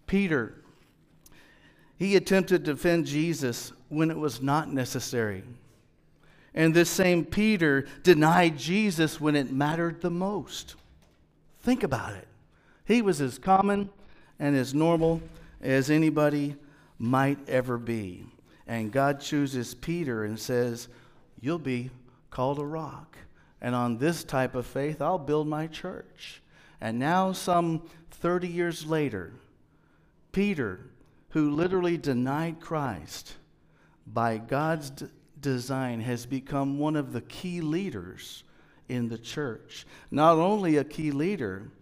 Peter, 0.07 0.55
he 1.99 2.17
attempted 2.17 2.65
to 2.65 2.73
defend 2.73 3.05
Jesus 3.05 3.73
when 3.91 4.11
it 4.11 4.17
was 4.17 4.41
not 4.41 4.73
necessary. 4.73 5.45
And 6.55 6.73
this 6.73 6.89
same 6.89 7.27
Peter 7.27 7.87
denied 8.03 8.57
Jesus 8.57 9.21
when 9.21 9.37
it 9.37 9.53
mattered 9.53 10.01
the 10.01 10.09
most. 10.09 10.77
Think 11.61 11.83
about 11.83 12.15
it. 12.15 12.27
He 12.87 13.03
was 13.03 13.21
as 13.21 13.39
common 13.39 13.91
and 14.39 14.57
as 14.57 14.73
normal 14.73 15.21
as 15.61 15.91
anybody 15.91 16.57
might 16.99 17.47
ever 17.51 17.77
be. 17.77 18.25
And 18.71 18.93
God 18.93 19.19
chooses 19.21 19.75
Peter 19.75 20.23
and 20.23 20.39
says, 20.39 20.87
You'll 21.41 21.59
be 21.59 21.91
called 22.31 22.61
a 22.61 22.65
rock. 22.65 23.17
And 23.61 23.75
on 23.75 23.99
this 23.99 24.23
type 24.23 24.55
of 24.55 24.65
faith, 24.65 25.03
I'll 25.03 25.19
build 25.19 25.49
my 25.49 25.67
church. 25.67 26.41
And 26.81 26.97
now, 26.97 27.33
some 27.33 27.83
30 28.13 28.47
years 28.47 28.87
later, 28.87 29.33
Peter, 30.31 30.87
who 31.31 31.51
literally 31.51 31.99
denied 31.99 32.61
Christ, 32.61 33.35
by 34.07 34.39
God's 34.39 34.93
design 35.41 36.01
has 36.03 36.25
become 36.25 36.79
one 36.79 36.95
of 36.95 37.13
the 37.13 37.23
key 37.23 37.61
leaders 37.61 38.45
in 38.89 39.09
the 39.09 39.19
church. 39.19 39.85
Not 40.13 40.39
only 40.39 40.77
a 40.77 40.85
key 40.85 41.11
leader, 41.11 41.73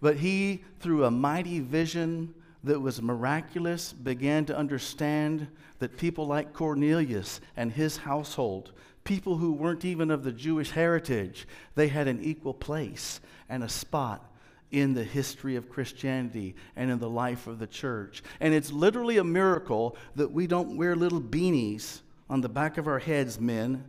but 0.00 0.18
he, 0.18 0.62
through 0.78 1.06
a 1.06 1.10
mighty 1.10 1.58
vision 1.58 2.34
that 2.64 2.80
was 2.80 3.00
miraculous, 3.00 3.92
began 3.92 4.44
to 4.46 4.56
understand 4.56 5.48
that 5.78 5.96
people 5.96 6.26
like 6.26 6.52
Cornelius 6.52 7.40
and 7.56 7.72
his 7.72 7.98
household, 7.98 8.72
people 9.04 9.36
who 9.36 9.52
weren't 9.52 9.84
even 9.84 10.10
of 10.10 10.24
the 10.24 10.32
Jewish 10.32 10.70
heritage, 10.70 11.48
they 11.74 11.88
had 11.88 12.06
an 12.06 12.22
equal 12.22 12.54
place 12.54 13.20
and 13.48 13.64
a 13.64 13.68
spot 13.68 14.26
in 14.70 14.94
the 14.94 15.04
history 15.04 15.56
of 15.56 15.68
Christianity 15.68 16.54
and 16.76 16.90
in 16.90 16.98
the 16.98 17.10
life 17.10 17.46
of 17.46 17.58
the 17.58 17.66
church. 17.66 18.22
And 18.40 18.54
it's 18.54 18.70
literally 18.70 19.18
a 19.18 19.24
miracle 19.24 19.96
that 20.14 20.30
we 20.30 20.46
don't 20.46 20.76
wear 20.76 20.94
little 20.94 21.20
beanies 21.20 22.00
on 22.28 22.40
the 22.40 22.48
back 22.48 22.78
of 22.78 22.86
our 22.86 23.00
heads, 23.00 23.40
men. 23.40 23.84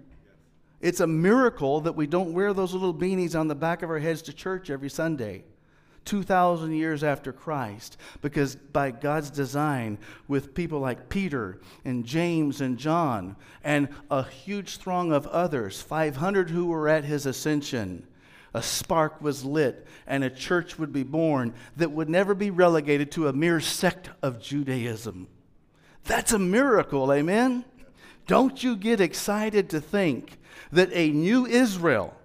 It's 0.80 1.00
a 1.00 1.08
miracle 1.08 1.82
that 1.82 1.96
we 1.96 2.08
don't 2.08 2.34
wear 2.34 2.54
those 2.54 2.74
little 2.74 2.94
beanies 2.94 3.40
on 3.40 3.48
the 3.48 3.56
back 3.56 3.84
of 3.84 3.92
our 3.92 4.00
heads 4.00 4.24
to 4.24 4.34
church 4.34 4.70
every 4.72 4.90
Sunday. 4.90 5.44
2,000 6.05 6.74
years 6.74 7.03
after 7.03 7.31
Christ, 7.31 7.98
because 8.22 8.55
by 8.55 8.91
God's 8.91 9.29
design, 9.29 9.98
with 10.27 10.53
people 10.53 10.79
like 10.79 11.10
Peter 11.10 11.60
and 11.86 12.05
James 12.05 12.62
and 12.62 12.77
John, 12.77 13.36
and 13.63 13.89
a 14.10 14.24
huge 14.24 14.77
throng 14.77 15.12
of 15.12 15.27
others, 15.27 15.81
500 15.81 16.50
who 16.50 16.67
were 16.67 16.89
at 16.89 17.03
his 17.03 17.25
ascension, 17.25 18.08
a 18.53 18.62
spark 18.62 19.22
was 19.22 19.46
lit 19.46 19.88
and 20.08 20.24
a 20.24 20.29
church 20.29 20.77
would 20.77 20.91
be 20.91 21.03
born 21.03 21.53
that 21.77 21.91
would 21.91 22.10
never 22.10 22.34
be 22.34 22.50
relegated 22.50 23.12
to 23.12 23.27
a 23.27 23.34
mere 23.34 23.60
sect 23.60 24.10
of 24.22 24.41
Judaism. 24.41 25.27
That's 26.03 26.34
a 26.34 26.39
miracle, 26.39 27.13
amen? 27.13 27.63
Don't 28.27 28.63
you 28.63 28.75
get 28.75 29.00
excited 29.00 29.70
to 29.70 29.79
think 29.79 30.38
that 30.72 30.89
a 30.91 31.12
new 31.12 31.46
Israel, 31.46 32.15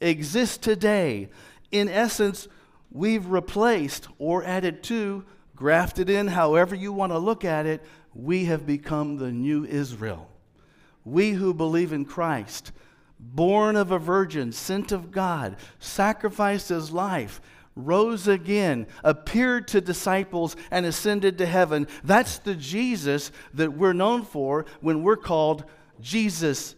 exists 0.00 0.58
today. 0.58 1.28
In 1.70 1.88
essence, 1.88 2.46
we've 2.94 3.26
replaced 3.26 4.08
or 4.18 4.42
added 4.44 4.82
to, 4.84 5.24
grafted 5.54 6.08
in, 6.08 6.28
however 6.28 6.74
you 6.74 6.92
want 6.92 7.12
to 7.12 7.18
look 7.18 7.44
at 7.44 7.66
it, 7.66 7.82
we 8.14 8.46
have 8.46 8.64
become 8.64 9.18
the 9.18 9.32
new 9.32 9.66
Israel. 9.66 10.30
We 11.04 11.32
who 11.32 11.52
believe 11.52 11.92
in 11.92 12.06
Christ, 12.06 12.72
born 13.18 13.76
of 13.76 13.90
a 13.90 13.98
virgin, 13.98 14.52
sent 14.52 14.92
of 14.92 15.10
God, 15.10 15.56
sacrificed 15.78 16.70
his 16.70 16.92
life, 16.92 17.42
rose 17.76 18.28
again, 18.28 18.86
appeared 19.02 19.66
to 19.68 19.80
disciples, 19.80 20.56
and 20.70 20.86
ascended 20.86 21.36
to 21.38 21.46
heaven. 21.46 21.88
That's 22.04 22.38
the 22.38 22.54
Jesus 22.54 23.32
that 23.54 23.72
we're 23.72 23.92
known 23.92 24.22
for 24.22 24.66
when 24.80 25.02
we're 25.02 25.16
called 25.16 25.64
Jesus 26.00 26.76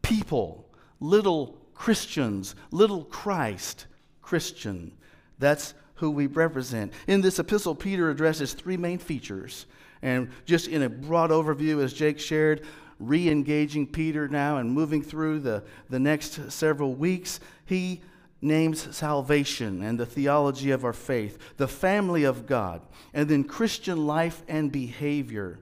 people, 0.00 0.66
little 0.98 1.58
Christians, 1.74 2.54
little 2.70 3.04
Christ 3.04 3.86
Christian. 4.22 4.92
That's 5.40 5.74
who 5.96 6.10
we 6.10 6.26
represent. 6.26 6.92
In 7.08 7.20
this 7.20 7.38
epistle, 7.38 7.74
Peter 7.74 8.10
addresses 8.10 8.52
three 8.52 8.76
main 8.76 8.98
features. 8.98 9.66
And 10.02 10.30
just 10.46 10.68
in 10.68 10.82
a 10.82 10.88
broad 10.88 11.30
overview, 11.30 11.82
as 11.82 11.92
Jake 11.92 12.20
shared, 12.20 12.62
re 12.98 13.28
engaging 13.28 13.86
Peter 13.86 14.28
now 14.28 14.58
and 14.58 14.70
moving 14.70 15.02
through 15.02 15.40
the, 15.40 15.64
the 15.88 15.98
next 15.98 16.52
several 16.52 16.94
weeks, 16.94 17.40
he 17.66 18.02
names 18.42 18.94
salvation 18.96 19.82
and 19.82 19.98
the 19.98 20.06
theology 20.06 20.70
of 20.70 20.84
our 20.84 20.92
faith, 20.92 21.38
the 21.56 21.68
family 21.68 22.24
of 22.24 22.46
God, 22.46 22.80
and 23.12 23.28
then 23.28 23.44
Christian 23.44 24.06
life 24.06 24.42
and 24.48 24.72
behavior. 24.72 25.58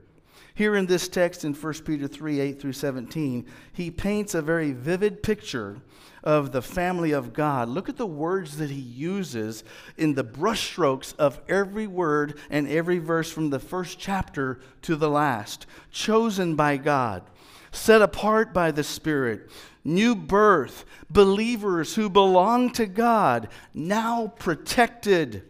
Here 0.55 0.75
in 0.77 0.87
this 0.87 1.09
text 1.09 1.45
in 1.45 1.55
1 1.55 1.75
Peter 1.85 2.09
3 2.09 2.41
8 2.41 2.61
through 2.61 2.73
17, 2.73 3.47
he 3.73 3.91
paints 3.91 4.35
a 4.35 4.43
very 4.43 4.73
vivid 4.73 5.23
picture 5.23 5.81
of 6.23 6.53
the 6.53 6.63
family 6.63 7.13
of 7.13 7.33
God. 7.33 7.69
Look 7.69 7.89
at 7.89 7.97
the 7.97 8.07
words 8.07 8.59
that 8.59 8.71
he 8.71 8.81
uses 8.81 9.65
in 9.97 10.15
the 10.15 10.25
brushstrokes 10.25 11.15
of 11.17 11.41
every 11.49 11.87
word 11.87 12.39
and 12.51 12.69
every 12.69 12.99
verse 12.99 13.31
from 13.31 13.51
the 13.51 13.59
first 13.59 13.99
chapter 13.99 14.61
to 14.83 14.97
the 14.97 15.11
last. 15.11 15.67
Chosen 15.91 16.57
by 16.57 16.77
God, 16.77 17.23
set 17.71 18.03
apart 18.03 18.53
by 18.53 18.71
the 18.71 18.85
Spirit, 18.85 19.51
new 19.85 20.15
birth, 20.15 20.85
believers 21.11 21.95
who 21.95 22.09
belong 22.11 22.71
to 22.73 22.87
God, 22.87 23.49
now 23.73 24.33
protected 24.39 25.43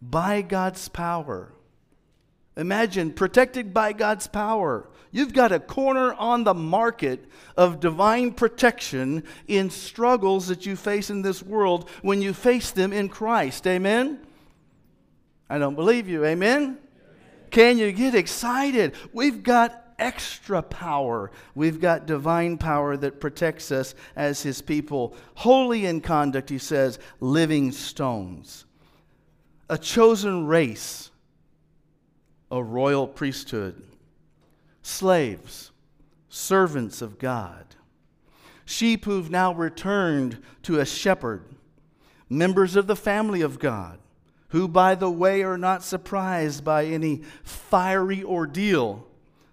by 0.00 0.42
God's 0.42 0.88
power. 0.88 1.52
Imagine 2.58 3.12
protected 3.12 3.72
by 3.72 3.92
God's 3.92 4.26
power. 4.26 4.88
You've 5.12 5.32
got 5.32 5.52
a 5.52 5.60
corner 5.60 6.12
on 6.14 6.44
the 6.44 6.54
market 6.54 7.24
of 7.56 7.80
divine 7.80 8.32
protection 8.32 9.22
in 9.46 9.70
struggles 9.70 10.48
that 10.48 10.66
you 10.66 10.76
face 10.76 11.08
in 11.08 11.22
this 11.22 11.42
world 11.42 11.88
when 12.02 12.20
you 12.20 12.34
face 12.34 12.72
them 12.72 12.92
in 12.92 13.08
Christ. 13.08 13.66
Amen? 13.66 14.18
I 15.48 15.58
don't 15.58 15.76
believe 15.76 16.08
you. 16.08 16.24
Amen? 16.24 16.78
Can 17.50 17.78
you 17.78 17.92
get 17.92 18.14
excited? 18.14 18.94
We've 19.12 19.42
got 19.42 19.94
extra 19.98 20.60
power. 20.60 21.30
We've 21.54 21.80
got 21.80 22.06
divine 22.06 22.58
power 22.58 22.96
that 22.96 23.20
protects 23.20 23.70
us 23.72 23.94
as 24.16 24.42
his 24.42 24.60
people. 24.60 25.16
Holy 25.36 25.86
in 25.86 26.00
conduct, 26.00 26.50
he 26.50 26.58
says, 26.58 26.98
living 27.20 27.72
stones. 27.72 28.64
A 29.70 29.78
chosen 29.78 30.46
race, 30.46 31.07
a 32.50 32.62
royal 32.62 33.06
priesthood, 33.06 33.82
slaves, 34.82 35.70
servants 36.28 37.02
of 37.02 37.18
God, 37.18 37.64
sheep 38.64 39.04
who've 39.04 39.30
now 39.30 39.52
returned 39.52 40.42
to 40.62 40.80
a 40.80 40.86
shepherd, 40.86 41.44
members 42.28 42.76
of 42.76 42.86
the 42.86 42.96
family 42.96 43.40
of 43.40 43.58
God. 43.58 43.98
Who, 44.52 44.66
by 44.66 44.94
the 44.94 45.10
way, 45.10 45.42
are 45.42 45.58
not 45.58 45.82
surprised 45.82 46.64
by 46.64 46.86
any 46.86 47.20
fiery 47.42 48.24
ordeal 48.24 49.06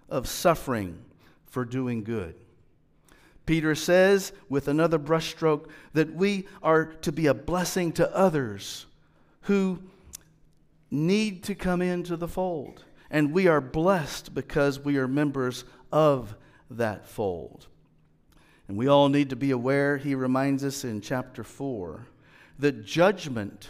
of 0.08 0.26
suffering 0.26 0.98
for 1.44 1.66
doing 1.66 2.02
good. 2.02 2.34
Peter 3.44 3.74
says, 3.74 4.32
with 4.48 4.68
another 4.68 4.98
brushstroke, 4.98 5.68
that 5.92 6.14
we 6.14 6.48
are 6.62 6.86
to 6.86 7.12
be 7.12 7.26
a 7.26 7.34
blessing 7.34 7.92
to 7.92 8.16
others 8.16 8.86
who 9.42 9.78
need 10.90 11.42
to 11.44 11.54
come 11.54 11.82
into 11.82 12.16
the 12.16 12.28
fold. 12.28 12.85
And 13.10 13.32
we 13.32 13.46
are 13.46 13.60
blessed 13.60 14.34
because 14.34 14.80
we 14.80 14.96
are 14.96 15.08
members 15.08 15.64
of 15.92 16.34
that 16.70 17.06
fold. 17.06 17.66
And 18.68 18.76
we 18.76 18.88
all 18.88 19.08
need 19.08 19.30
to 19.30 19.36
be 19.36 19.52
aware, 19.52 19.96
he 19.96 20.14
reminds 20.14 20.64
us 20.64 20.84
in 20.84 21.00
chapter 21.00 21.44
4, 21.44 22.06
that 22.58 22.84
judgment, 22.84 23.68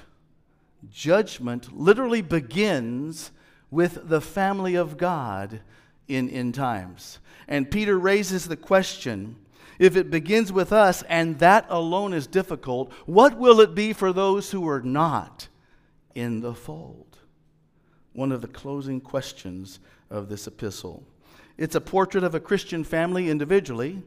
judgment 0.90 1.76
literally 1.78 2.22
begins 2.22 3.30
with 3.70 4.08
the 4.08 4.20
family 4.20 4.74
of 4.74 4.96
God 4.96 5.60
in 6.08 6.30
end 6.30 6.54
times. 6.54 7.18
And 7.46 7.70
Peter 7.70 7.98
raises 7.98 8.48
the 8.48 8.56
question 8.56 9.36
if 9.78 9.96
it 9.96 10.10
begins 10.10 10.52
with 10.52 10.72
us 10.72 11.02
and 11.02 11.38
that 11.40 11.66
alone 11.68 12.14
is 12.14 12.26
difficult, 12.26 12.92
what 13.04 13.36
will 13.36 13.60
it 13.60 13.74
be 13.74 13.92
for 13.92 14.12
those 14.12 14.50
who 14.50 14.66
are 14.68 14.80
not 14.80 15.48
in 16.14 16.40
the 16.40 16.54
fold? 16.54 17.18
One 18.16 18.32
of 18.32 18.40
the 18.40 18.48
closing 18.48 19.02
questions 19.02 19.78
of 20.08 20.30
this 20.30 20.46
epistle. 20.46 21.04
It's 21.58 21.74
a 21.74 21.82
portrait 21.82 22.24
of 22.24 22.34
a 22.34 22.40
Christian 22.40 22.82
family 22.82 23.28
individually, 23.28 24.02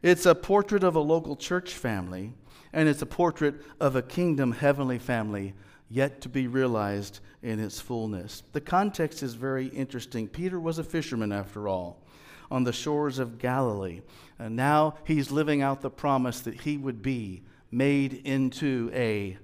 it's 0.00 0.26
a 0.26 0.34
portrait 0.36 0.84
of 0.84 0.94
a 0.94 1.00
local 1.00 1.34
church 1.34 1.74
family, 1.74 2.34
and 2.72 2.88
it's 2.88 3.02
a 3.02 3.06
portrait 3.06 3.56
of 3.80 3.96
a 3.96 4.02
kingdom 4.02 4.52
heavenly 4.52 5.00
family 5.00 5.54
yet 5.90 6.20
to 6.20 6.28
be 6.28 6.46
realized 6.46 7.18
in 7.42 7.58
its 7.58 7.80
fullness. 7.80 8.44
The 8.52 8.60
context 8.60 9.24
is 9.24 9.34
very 9.34 9.66
interesting. 9.66 10.28
Peter 10.28 10.60
was 10.60 10.78
a 10.78 10.84
fisherman, 10.84 11.32
after 11.32 11.66
all, 11.66 12.00
on 12.48 12.62
the 12.62 12.72
shores 12.72 13.18
of 13.18 13.38
Galilee. 13.38 14.02
And 14.38 14.54
now 14.54 14.94
he's 15.02 15.32
living 15.32 15.62
out 15.62 15.80
the 15.80 15.90
promise 15.90 16.40
that 16.42 16.60
he 16.60 16.76
would 16.76 17.02
be 17.02 17.42
made 17.72 18.22
into 18.24 18.88
a 18.94 19.36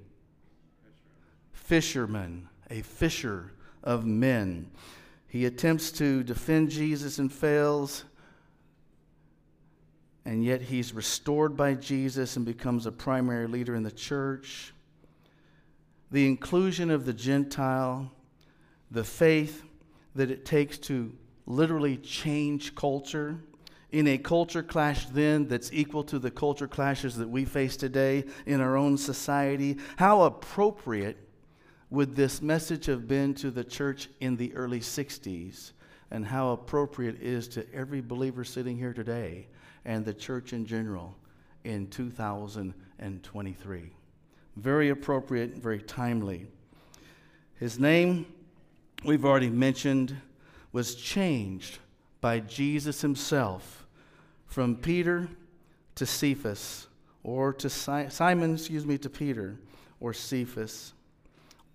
fisherman, 1.53 2.49
a 2.71 2.83
fisher 2.83 3.53
of 3.89 4.05
men. 4.05 4.71
He 5.29 5.47
attempts 5.47 5.91
to 5.93 6.23
defend 6.23 6.71
Jesus 6.71 7.19
and 7.19 7.33
fails, 7.33 8.05
and 10.25 10.45
yet 10.45 10.61
he's 10.61 10.93
restored 10.93 11.57
by 11.57 11.75
Jesus 11.75 12.37
and 12.37 12.45
becomes 12.45 12.85
a 12.85 12.93
primary 12.93 13.47
leader 13.47 13.75
in 13.75 13.83
the 13.83 13.91
church 13.91 14.73
the 16.11 16.27
inclusion 16.27 16.91
of 16.91 17.05
the 17.05 17.13
Gentile, 17.13 18.11
the 18.91 19.05
faith 19.05 19.65
that 20.15 20.31
it 20.31 20.45
takes 20.47 20.79
to 20.79 21.13
literally 21.47 21.99
change 21.99 22.75
culture 22.75 23.39
in 23.91 24.07
a 24.07 24.19
culture 24.19 24.63
clash 24.63 25.07
then 25.07 25.49
that's 25.49 25.71
equal 25.73 26.05
to 26.05 26.19
the 26.19 26.31
culture 26.31 26.69
clashes 26.69 27.17
that 27.17 27.29
we 27.29 27.45
face 27.45 27.77
today 27.77 28.25
in 28.47 28.61
our 28.61 28.77
own 28.77 28.97
society. 28.97 29.77
How 29.97 30.23
appropriate 30.23 31.28
would 31.91 32.15
this 32.15 32.43
message 32.43 32.87
have 32.87 33.09
been 33.09 33.35
to 33.35 33.51
the 33.51 33.65
church 33.65 34.09
in 34.21 34.37
the 34.37 34.55
early 34.55 34.81
60s? 34.81 35.73
And 36.11 36.25
how 36.25 36.53
appropriate 36.53 37.17
it 37.17 37.23
is 37.23 37.49
to 37.49 37.67
every 37.75 38.01
believer 38.01 38.43
sitting 38.43 38.79
here 38.79 38.95
today 38.95 39.49
and 39.85 40.05
the 40.05 40.15
church 40.15 40.53
in 40.53 40.65
general 40.65 41.17
in 41.65 41.89
2023. 41.89 43.93
Very 44.57 44.89
appropriate, 44.89 45.57
very 45.57 45.83
timely. 45.83 46.47
His 47.57 47.79
name, 47.79 48.27
we've 49.05 49.25
already 49.25 49.51
mentioned, 49.51 50.17
was 50.73 50.95
changed 50.95 51.79
by 52.21 52.41
Jesus 52.41 53.01
himself 53.01 53.87
from 54.47 54.77
Peter 54.77 55.29
to 55.95 56.07
Cephas, 56.07 56.87
or 57.23 57.53
to 57.53 57.69
si- 57.69 58.09
Simon, 58.09 58.55
excuse 58.55 58.87
me, 58.87 58.97
to 58.99 59.11
Peter, 59.11 59.59
or 60.01 60.13
Cephas. 60.13 60.95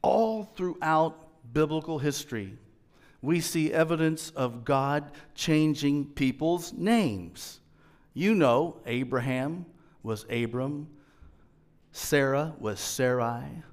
All 0.04 0.44
throughout 0.56 1.28
biblical 1.52 1.98
history, 1.98 2.56
we 3.24 3.40
see 3.40 3.74
evidence 3.74 4.30
of 4.32 4.64
God 4.64 5.12
changing 5.34 6.06
people's 6.10 6.74
names. 6.74 7.62
You 8.14 8.36
know, 8.36 8.78
Abraham 8.86 9.66
was 10.04 10.26
Abram, 10.30 10.88
Sarah 11.92 12.54
was 12.60 12.80
Sarai. 12.80 13.64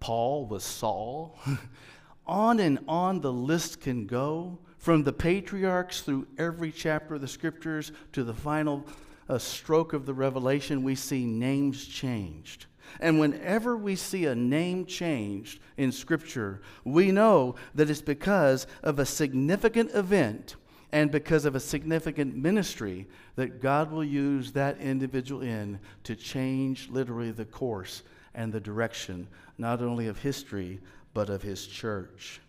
Paul 0.00 0.46
was 0.46 0.64
Saul. 0.64 1.38
on 2.26 2.58
and 2.58 2.78
on 2.88 3.20
the 3.20 3.32
list 3.32 3.80
can 3.80 4.06
go 4.06 4.58
from 4.78 5.04
the 5.04 5.12
patriarchs 5.12 6.00
through 6.00 6.26
every 6.38 6.72
chapter 6.72 7.14
of 7.14 7.20
the 7.20 7.28
scriptures 7.28 7.92
to 8.12 8.24
the 8.24 8.34
final 8.34 8.84
uh, 9.28 9.38
stroke 9.38 9.92
of 9.92 10.06
the 10.06 10.14
revelation, 10.14 10.82
we 10.82 10.96
see 10.96 11.24
names 11.24 11.86
changed. 11.86 12.66
And 13.00 13.18
whenever 13.18 13.76
we 13.76 13.96
see 13.96 14.26
a 14.26 14.34
name 14.34 14.86
changed 14.86 15.60
in 15.76 15.92
Scripture, 15.92 16.62
we 16.84 17.10
know 17.10 17.56
that 17.74 17.90
it's 17.90 18.02
because 18.02 18.66
of 18.82 18.98
a 18.98 19.06
significant 19.06 19.94
event 19.94 20.56
and 20.92 21.10
because 21.10 21.46
of 21.46 21.54
a 21.54 21.60
significant 21.60 22.36
ministry 22.36 23.06
that 23.36 23.60
God 23.60 23.90
will 23.90 24.04
use 24.04 24.52
that 24.52 24.78
individual 24.78 25.40
in 25.40 25.80
to 26.04 26.14
change 26.14 26.90
literally 26.90 27.30
the 27.30 27.46
course 27.46 28.02
and 28.34 28.52
the 28.52 28.60
direction, 28.60 29.26
not 29.56 29.80
only 29.80 30.06
of 30.06 30.18
history, 30.18 30.80
but 31.14 31.30
of 31.30 31.42
his 31.42 31.66
church. 31.66 32.40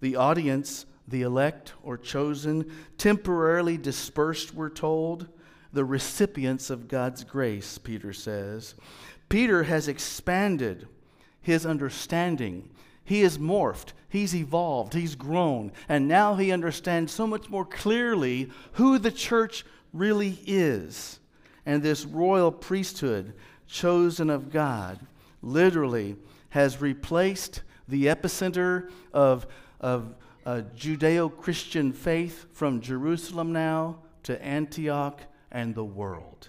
The 0.00 0.16
audience, 0.16 0.86
the 1.08 1.22
elect 1.22 1.72
or 1.82 1.96
chosen, 1.96 2.70
temporarily 2.98 3.76
dispersed, 3.76 4.54
we're 4.54 4.70
told, 4.70 5.28
the 5.72 5.84
recipients 5.84 6.70
of 6.70 6.88
God's 6.88 7.24
grace, 7.24 7.78
Peter 7.78 8.12
says. 8.12 8.74
Peter 9.30 9.62
has 9.62 9.88
expanded 9.88 10.86
his 11.40 11.64
understanding. 11.64 12.68
He 13.02 13.22
has 13.22 13.38
morphed, 13.38 13.92
he's 14.10 14.34
evolved, 14.34 14.92
he's 14.92 15.14
grown, 15.14 15.72
and 15.88 16.06
now 16.06 16.34
he 16.34 16.52
understands 16.52 17.12
so 17.12 17.26
much 17.26 17.48
more 17.48 17.64
clearly 17.64 18.50
who 18.72 18.98
the 18.98 19.10
church 19.10 19.64
really 19.94 20.38
is. 20.46 21.18
And 21.64 21.82
this 21.82 22.04
royal 22.04 22.52
priesthood, 22.52 23.32
chosen 23.66 24.28
of 24.28 24.50
God, 24.50 25.00
literally 25.42 26.16
has 26.50 26.80
replaced 26.80 27.62
the 27.88 28.06
epicenter 28.06 28.90
of, 29.12 29.46
of 29.80 30.14
uh, 30.44 30.62
Judeo 30.76 31.28
Christian 31.28 31.92
faith 31.92 32.46
from 32.52 32.80
Jerusalem 32.80 33.52
now 33.52 34.00
to 34.24 34.42
Antioch 34.44 35.20
and 35.52 35.74
the 35.74 35.84
world. 35.84 36.48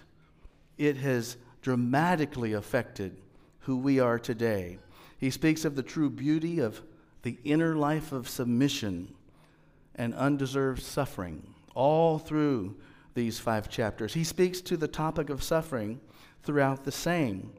It 0.78 0.96
has 0.96 1.36
dramatically 1.62 2.52
affected 2.52 3.16
who 3.60 3.76
we 3.76 4.00
are 4.00 4.18
today. 4.18 4.78
He 5.16 5.30
speaks 5.30 5.64
of 5.64 5.76
the 5.76 5.82
true 5.82 6.10
beauty 6.10 6.58
of 6.58 6.82
the 7.22 7.38
inner 7.44 7.76
life 7.76 8.12
of 8.12 8.28
submission 8.28 9.14
and 9.94 10.14
undeserved 10.14 10.82
suffering 10.82 11.54
all 11.74 12.18
through 12.18 12.76
these 13.14 13.38
five 13.38 13.68
chapters. 13.68 14.14
He 14.14 14.24
speaks 14.24 14.60
to 14.62 14.76
the 14.76 14.88
topic 14.88 15.30
of 15.30 15.42
suffering 15.42 16.00
throughout 16.42 16.84
the 16.84 16.92
same. 16.92 17.52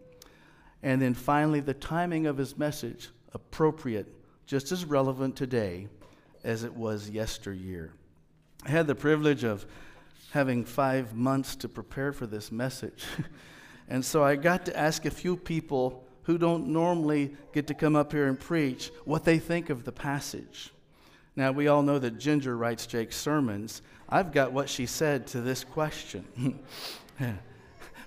And 0.82 1.02
then 1.02 1.13
finally, 1.13 1.62
the 1.62 1.74
timing 1.74 2.28
of 2.28 2.38
his 2.38 2.58
message, 2.58 3.10
appropriate, 3.34 4.13
just 4.46 4.72
as 4.72 4.84
relevant 4.84 5.36
today 5.36 5.88
as 6.44 6.63
it 6.63 6.74
was 6.74 7.10
yesteryear. 7.10 7.94
I 8.66 8.72
had 8.72 8.88
the 8.88 8.96
privilege 8.96 9.44
of 9.44 9.66
having 10.32 10.66
five 10.66 11.16
months 11.16 11.56
to 11.58 11.70
prepare 11.70 12.12
for 12.12 12.28
this 12.28 12.52
message. 12.52 13.06
and 13.88 14.04
so 14.04 14.24
I 14.24 14.36
got 14.36 14.65
to 14.65 14.78
ask 14.78 15.06
a 15.06 15.12
few 15.12 15.36
people 15.36 16.04
who 16.24 16.38
don't 16.38 16.67
normally 16.67 17.36
get 17.54 17.67
to 17.67 17.74
come 17.74 17.96
up 17.96 18.12
here 18.12 18.28
and 18.28 18.39
preach 18.39 18.91
what 19.06 19.24
they 19.24 19.39
think 19.39 19.69
of 19.69 19.84
the 19.84 19.91
passage. 19.91 20.72
Now, 21.36 21.52
we 21.52 21.67
all 21.67 21.82
know 21.82 22.00
that 22.00 22.19
Ginger 22.19 22.56
writes 22.56 22.86
Jake's 22.86 23.17
sermons. 23.17 23.82
I've 24.08 24.32
got 24.32 24.52
what 24.52 24.69
she 24.69 24.86
said 24.86 25.28
to 25.28 25.41
this 25.41 25.63
question. 25.63 26.60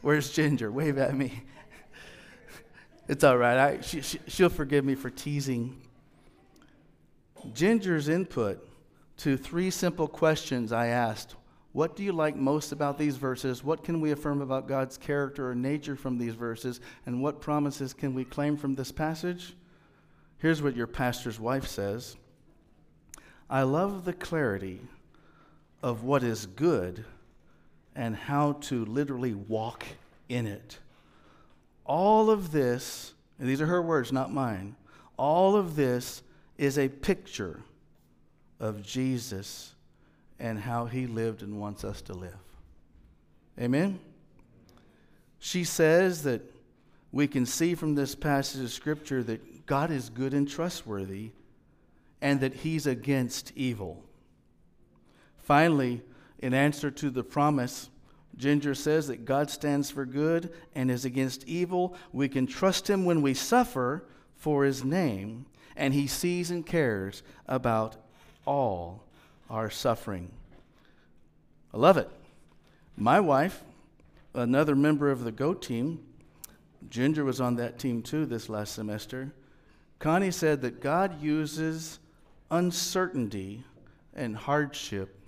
Where's 0.03 0.31
Ginger? 0.31 0.71
Wave 0.71 0.99
at 0.99 1.17
me. 1.17 1.43
It's 3.09 3.23
all 3.23 3.39
right. 3.39 3.57
I, 3.57 3.81
she, 3.83 4.01
she, 4.01 4.19
she'll 4.27 4.49
forgive 4.49 4.85
me 4.85 4.97
for 4.97 5.11
teasing. 5.11 5.81
Ginger's 7.55 8.09
input 8.09 8.69
to 9.19 9.37
three 9.37 9.71
simple 9.71 10.09
questions 10.09 10.73
I 10.73 10.89
asked 10.89 11.37
what 11.77 11.95
do 11.95 12.03
you 12.03 12.12
like 12.12 12.37
most 12.37 12.73
about 12.73 12.97
these 12.97 13.17
verses? 13.19 13.62
What 13.62 13.85
can 13.85 14.01
we 14.01 14.11
affirm 14.11 14.41
about 14.41 14.67
God's 14.67 14.97
character 14.97 15.51
or 15.51 15.55
nature 15.55 15.95
from 15.95 16.17
these 16.17 16.33
verses? 16.33 16.81
And 17.05 17.23
what 17.23 17.43
promises 17.43 17.93
can 17.93 18.15
we 18.15 18.25
claim 18.25 18.57
from 18.57 18.75
this 18.75 18.91
passage? 18.91 19.55
Here's 20.39 20.62
what 20.62 20.75
your 20.75 20.87
pastor's 20.87 21.39
wife 21.39 21.67
says 21.67 22.17
I 23.51 23.65
love 23.65 24.07
the 24.07 24.15
clarity 24.15 24.81
of 25.83 26.03
what 26.03 26.23
is 26.23 26.47
good 26.47 27.05
and 27.95 28.17
how 28.17 28.53
to 28.53 28.87
literally 28.87 29.35
walk 29.35 29.85
in 30.31 30.47
it. 30.47 30.79
All 31.85 32.31
of 32.31 32.53
this, 32.53 33.12
and 33.39 33.47
these 33.47 33.61
are 33.61 33.67
her 33.67 33.83
words, 33.83 34.12
not 34.12 34.33
mine, 34.33 34.77
all 35.19 35.57
of 35.57 35.77
this 35.77 36.23
is 36.57 36.79
a 36.79 36.89
picture 36.89 37.61
of 38.59 38.83
Jesus 38.83 39.75
and 40.38 40.59
how 40.59 40.87
he 40.87 41.07
lived 41.07 41.42
and 41.42 41.61
wants 41.61 41.85
us 41.85 42.03
to 42.03 42.12
live. 42.12 42.37
Amen? 43.59 43.99
She 45.38 45.64
says 45.64 46.22
that 46.25 46.42
we 47.12 47.27
can 47.27 47.46
see 47.46 47.75
from 47.75 47.94
this 47.94 48.14
passage 48.14 48.62
of 48.62 48.70
Scripture 48.70 49.22
that 49.22 49.66
God 49.66 49.90
is 49.90 50.11
good 50.11 50.35
and 50.35 50.49
trustworthy 50.49 51.31
and 52.20 52.40
that 52.40 52.55
he's 52.55 52.87
against 52.87 53.53
evil. 53.57 54.05
Finally, 55.38 56.03
in 56.38 56.53
answer 56.53 56.90
to 56.90 57.11
the 57.11 57.22
promise, 57.22 57.88
Ginger 58.37 58.75
says 58.75 59.07
that 59.07 59.25
God 59.25 59.51
stands 59.51 59.90
for 59.90 60.05
good 60.05 60.53
and 60.75 60.90
is 60.90 61.05
against 61.05 61.46
evil. 61.49 61.96
We 62.12 62.29
can 62.29 62.46
trust 62.46 62.88
him 62.88 63.05
when 63.05 63.22
we 63.22 63.33
suffer 63.33 64.05
for 64.35 64.64
his 64.64 64.85
name, 64.85 65.46
and 65.77 65.94
he 65.94 66.07
sees 66.07 66.51
and 66.51 66.66
cares 66.66 67.22
about 67.46 67.96
all 68.44 69.06
our 69.51 69.71
suffering. 69.71 70.31
I 71.73 71.79
love 71.79 71.97
it. 71.97 72.09
My 72.97 73.21
wife, 73.21 73.63
another 74.35 74.75
member 74.75 75.11
of 75.11 75.25
the 75.25 75.33
GO 75.33 75.55
team, 75.55 76.01
Ginger 76.89 77.25
was 77.25 77.41
on 77.41 77.57
that 77.57 77.79
team 77.79 78.03
too 78.03 78.27
this 78.27 78.49
last 78.49 78.75
semester. 78.75 79.33
Connie 79.99 80.31
said 80.31 80.63
that 80.63 80.81
God 80.81 81.21
uses 81.23 81.99
uncertainty 82.51 83.65
and 84.15 84.37
hardship, 84.37 85.19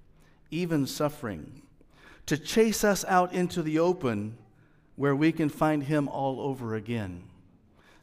even 0.50 0.86
suffering, 0.86 1.62
to 2.26 2.38
chase 2.38 2.84
us 2.84 3.04
out 3.06 3.32
into 3.32 3.62
the 3.62 3.78
open 3.78 4.36
where 4.96 5.16
we 5.16 5.32
can 5.32 5.48
find 5.48 5.84
Him 5.84 6.08
all 6.08 6.40
over 6.40 6.74
again. 6.74 7.24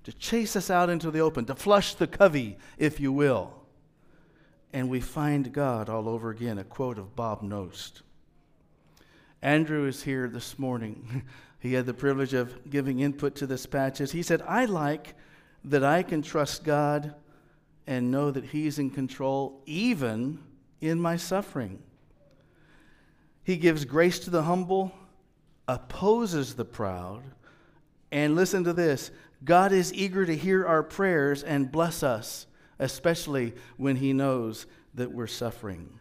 To 0.06 0.14
chase 0.14 0.56
us 0.56 0.70
out 0.70 0.90
into 0.90 1.10
the 1.12 1.20
open, 1.20 1.46
to 1.46 1.56
flush 1.56 1.96
the 1.96 2.08
covey, 2.08 2.58
if 2.78 3.00
you 3.00 3.12
will 3.12 3.65
and 4.76 4.90
we 4.90 5.00
find 5.00 5.54
God 5.54 5.88
all 5.88 6.10
over 6.10 6.32
again. 6.32 6.58
A 6.58 6.66
quote 6.66 6.98
of 6.98 7.16
Bob 7.16 7.42
Nost. 7.42 8.02
Andrew 9.42 9.88
is 9.88 10.04
here 10.04 10.28
this 10.28 10.60
morning. 10.60 11.24
he 11.60 11.76
had 11.76 11.86
the 11.86 11.94
privilege 11.94 12.34
of 12.34 12.70
giving 12.70 13.00
input 13.00 13.36
to 13.36 13.48
this 13.48 13.66
passage. 13.66 14.12
He 14.12 14.22
said, 14.22 14.42
I 14.46 14.66
like 14.66 15.16
that 15.64 15.86
I 15.86 16.04
can 16.04 16.22
trust 16.22 16.66
God 16.66 17.16
and 17.88 18.12
know 18.12 18.32
that 18.32 18.44
He's 18.44 18.78
in 18.78 18.90
control 18.90 19.62
even 19.66 20.40
in 20.82 21.00
my 21.00 21.16
suffering. 21.16 21.82
He 23.46 23.56
gives 23.56 23.86
grace 23.86 24.20
to 24.20 24.30
the 24.30 24.44
humble, 24.44 24.92
opposes 25.70 26.56
the 26.56 26.66
proud, 26.66 27.24
and 28.12 28.36
listen 28.36 28.66
to 28.66 28.74
this 28.74 29.10
God 29.42 29.72
is 29.72 29.94
eager 29.94 30.26
to 30.26 30.36
hear 30.36 30.66
our 30.66 30.84
prayers 30.84 31.44
and 31.44 31.72
bless 31.72 32.04
us 32.04 32.46
especially 32.80 33.54
when 33.78 33.96
he 33.98 34.14
knows 34.14 34.66
that 34.94 35.12
we're 35.12 35.28
suffering. 35.28 36.00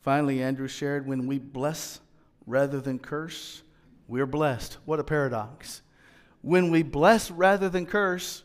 Finally, 0.00 0.42
Andrew 0.42 0.68
shared 0.68 1.06
when 1.06 1.26
we 1.26 1.38
bless 1.38 2.00
rather 2.46 2.80
than 2.80 2.98
curse, 2.98 3.62
we're 4.08 4.26
blessed. 4.26 4.78
What 4.84 5.00
a 5.00 5.04
paradox. 5.04 5.82
When 6.42 6.70
we 6.70 6.82
bless 6.82 7.30
rather 7.30 7.68
than 7.68 7.86
curse, 7.86 8.42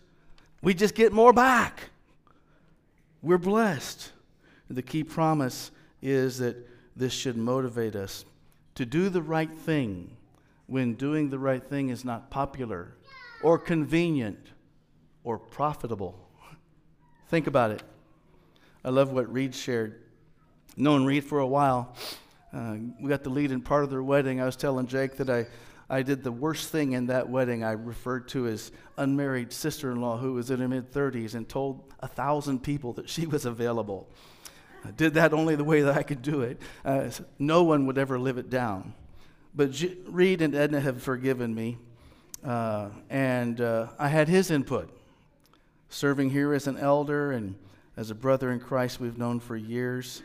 we 0.61 0.73
just 0.73 0.95
get 0.95 1.11
more 1.11 1.33
back. 1.33 1.89
We're 3.21 3.37
blessed. 3.37 4.11
The 4.69 4.83
key 4.83 5.03
promise 5.03 5.71
is 6.01 6.37
that 6.39 6.57
this 6.95 7.13
should 7.13 7.37
motivate 7.37 7.95
us 7.95 8.25
to 8.75 8.85
do 8.85 9.09
the 9.09 9.21
right 9.21 9.51
thing 9.51 10.15
when 10.67 10.93
doing 10.93 11.29
the 11.29 11.39
right 11.39 11.63
thing 11.63 11.89
is 11.89 12.05
not 12.05 12.29
popular 12.29 12.93
or 13.41 13.57
convenient 13.57 14.51
or 15.23 15.39
profitable. 15.39 16.26
Think 17.27 17.47
about 17.47 17.71
it. 17.71 17.83
I 18.85 18.89
love 18.89 19.11
what 19.11 19.31
Reed 19.31 19.53
shared. 19.53 20.01
Known 20.77 21.05
Reed 21.05 21.25
for 21.25 21.39
a 21.39 21.47
while. 21.47 21.93
Uh, 22.53 22.75
we 23.01 23.09
got 23.09 23.23
the 23.23 23.29
lead 23.29 23.51
in 23.51 23.61
part 23.61 23.83
of 23.83 23.89
their 23.89 24.01
wedding. 24.01 24.39
I 24.39 24.45
was 24.45 24.55
telling 24.55 24.87
Jake 24.87 25.17
that 25.17 25.29
I, 25.29 25.45
I 25.89 26.03
did 26.03 26.23
the 26.23 26.31
worst 26.31 26.69
thing 26.69 26.93
in 26.93 27.07
that 27.07 27.27
wedding. 27.27 27.65
I 27.65 27.71
referred 27.71 28.29
to 28.29 28.43
his 28.43 28.71
unmarried 28.95 29.51
sister 29.51 29.91
in 29.91 29.99
law 29.99 30.17
who 30.17 30.33
was 30.33 30.51
in 30.51 30.61
her 30.61 30.69
mid 30.69 30.91
30s 30.93 31.35
and 31.35 31.49
told 31.49 31.83
a 31.99 32.07
thousand 32.07 32.63
people 32.63 32.93
that 32.93 33.09
she 33.09 33.25
was 33.25 33.45
available. 33.45 34.07
I 34.85 34.91
did 34.91 35.15
that 35.15 35.33
only 35.33 35.55
the 35.55 35.65
way 35.65 35.81
that 35.81 35.97
I 35.97 36.03
could 36.03 36.21
do 36.21 36.41
it. 36.41 36.61
Uh, 36.85 37.09
no 37.39 37.63
one 37.63 37.87
would 37.87 37.97
ever 37.97 38.17
live 38.17 38.37
it 38.37 38.49
down. 38.49 38.93
But 39.53 39.71
G- 39.71 39.97
Reed 40.07 40.41
and 40.41 40.55
Edna 40.55 40.79
have 40.79 41.01
forgiven 41.03 41.53
me, 41.53 41.77
uh, 42.45 42.89
and 43.09 43.59
uh, 43.59 43.87
I 43.99 44.07
had 44.07 44.29
his 44.29 44.49
input 44.49 44.96
serving 45.89 46.29
here 46.29 46.53
as 46.53 46.67
an 46.67 46.77
elder 46.77 47.31
and 47.31 47.55
as 47.95 48.11
a 48.11 48.15
brother 48.15 48.51
in 48.51 48.59
Christ 48.59 48.99
we've 48.99 49.17
known 49.17 49.39
for 49.39 49.55
years. 49.55 50.21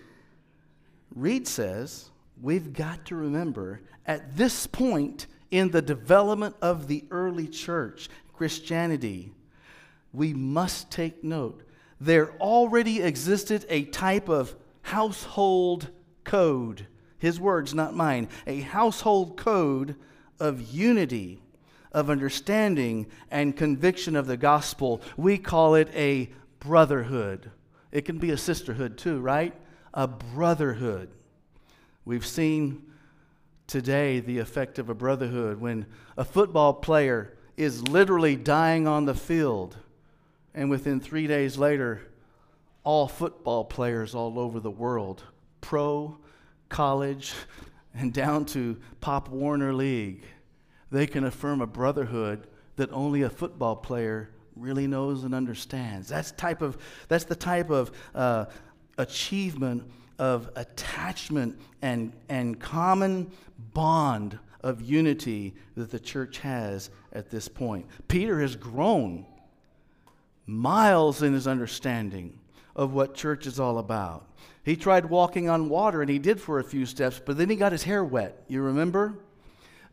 Reed 1.14 1.46
says 1.46 2.10
we've 2.40 2.72
got 2.72 3.06
to 3.06 3.16
remember 3.16 3.80
at 4.06 4.36
this 4.36 4.66
point 4.66 5.26
in 5.50 5.70
the 5.70 5.82
development 5.82 6.56
of 6.62 6.88
the 6.88 7.04
early 7.10 7.46
church, 7.46 8.08
Christianity, 8.32 9.32
we 10.12 10.34
must 10.34 10.90
take 10.90 11.22
note. 11.22 11.62
There 12.00 12.32
already 12.40 13.02
existed 13.02 13.64
a 13.68 13.84
type 13.84 14.28
of 14.28 14.56
household 14.82 15.90
code. 16.24 16.86
His 17.18 17.38
words, 17.38 17.74
not 17.74 17.94
mine. 17.94 18.28
A 18.46 18.60
household 18.60 19.36
code 19.36 19.94
of 20.40 20.60
unity, 20.60 21.40
of 21.92 22.10
understanding, 22.10 23.06
and 23.30 23.56
conviction 23.56 24.16
of 24.16 24.26
the 24.26 24.36
gospel. 24.36 25.00
We 25.16 25.38
call 25.38 25.74
it 25.74 25.88
a 25.94 26.30
brotherhood. 26.58 27.50
It 27.92 28.02
can 28.02 28.18
be 28.18 28.30
a 28.30 28.36
sisterhood 28.36 28.98
too, 28.98 29.20
right? 29.20 29.54
A 29.94 30.08
brotherhood. 30.08 31.10
We've 32.04 32.26
seen 32.26 32.82
today 33.66 34.20
the 34.20 34.38
effect 34.38 34.78
of 34.78 34.88
a 34.88 34.94
brotherhood 34.94 35.60
when 35.60 35.86
a 36.16 36.24
football 36.24 36.74
player 36.74 37.36
is 37.56 37.86
literally 37.88 38.36
dying 38.36 38.86
on 38.86 39.04
the 39.04 39.14
field, 39.14 39.76
and 40.54 40.70
within 40.70 40.98
three 40.98 41.26
days 41.26 41.58
later, 41.58 42.00
all 42.84 43.06
football 43.06 43.64
players 43.64 44.14
all 44.14 44.38
over 44.38 44.58
the 44.58 44.70
world, 44.70 45.22
pro, 45.60 46.16
college, 46.68 47.34
and 47.94 48.12
down 48.12 48.44
to 48.46 48.76
Pop 49.00 49.28
Warner 49.28 49.72
League, 49.72 50.24
they 50.92 51.06
can 51.06 51.24
affirm 51.24 51.60
a 51.60 51.66
brotherhood 51.66 52.46
that 52.76 52.92
only 52.92 53.22
a 53.22 53.30
football 53.30 53.74
player 53.74 54.28
really 54.54 54.86
knows 54.86 55.24
and 55.24 55.34
understands. 55.34 56.08
That's 56.08 56.30
type 56.32 56.62
of 56.62 56.76
that's 57.08 57.24
the 57.24 57.34
type 57.34 57.70
of 57.70 57.90
uh, 58.14 58.44
achievement 58.98 59.90
of 60.18 60.50
attachment 60.54 61.58
and 61.80 62.12
and 62.28 62.60
common 62.60 63.30
bond 63.72 64.38
of 64.60 64.82
unity 64.82 65.54
that 65.76 65.90
the 65.90 65.98
church 65.98 66.38
has 66.38 66.90
at 67.12 67.30
this 67.30 67.48
point. 67.48 67.86
Peter 68.06 68.40
has 68.40 68.54
grown 68.54 69.26
miles 70.46 71.22
in 71.22 71.32
his 71.32 71.46
understanding 71.46 72.38
of 72.76 72.92
what 72.92 73.14
church 73.14 73.46
is 73.46 73.58
all 73.58 73.78
about. 73.78 74.28
He 74.62 74.76
tried 74.76 75.06
walking 75.06 75.48
on 75.48 75.68
water 75.68 76.02
and 76.02 76.10
he 76.10 76.18
did 76.18 76.40
for 76.40 76.58
a 76.58 76.64
few 76.64 76.86
steps, 76.86 77.20
but 77.24 77.36
then 77.36 77.48
he 77.48 77.56
got 77.56 77.72
his 77.72 77.82
hair 77.82 78.04
wet. 78.04 78.44
You 78.46 78.62
remember? 78.62 79.18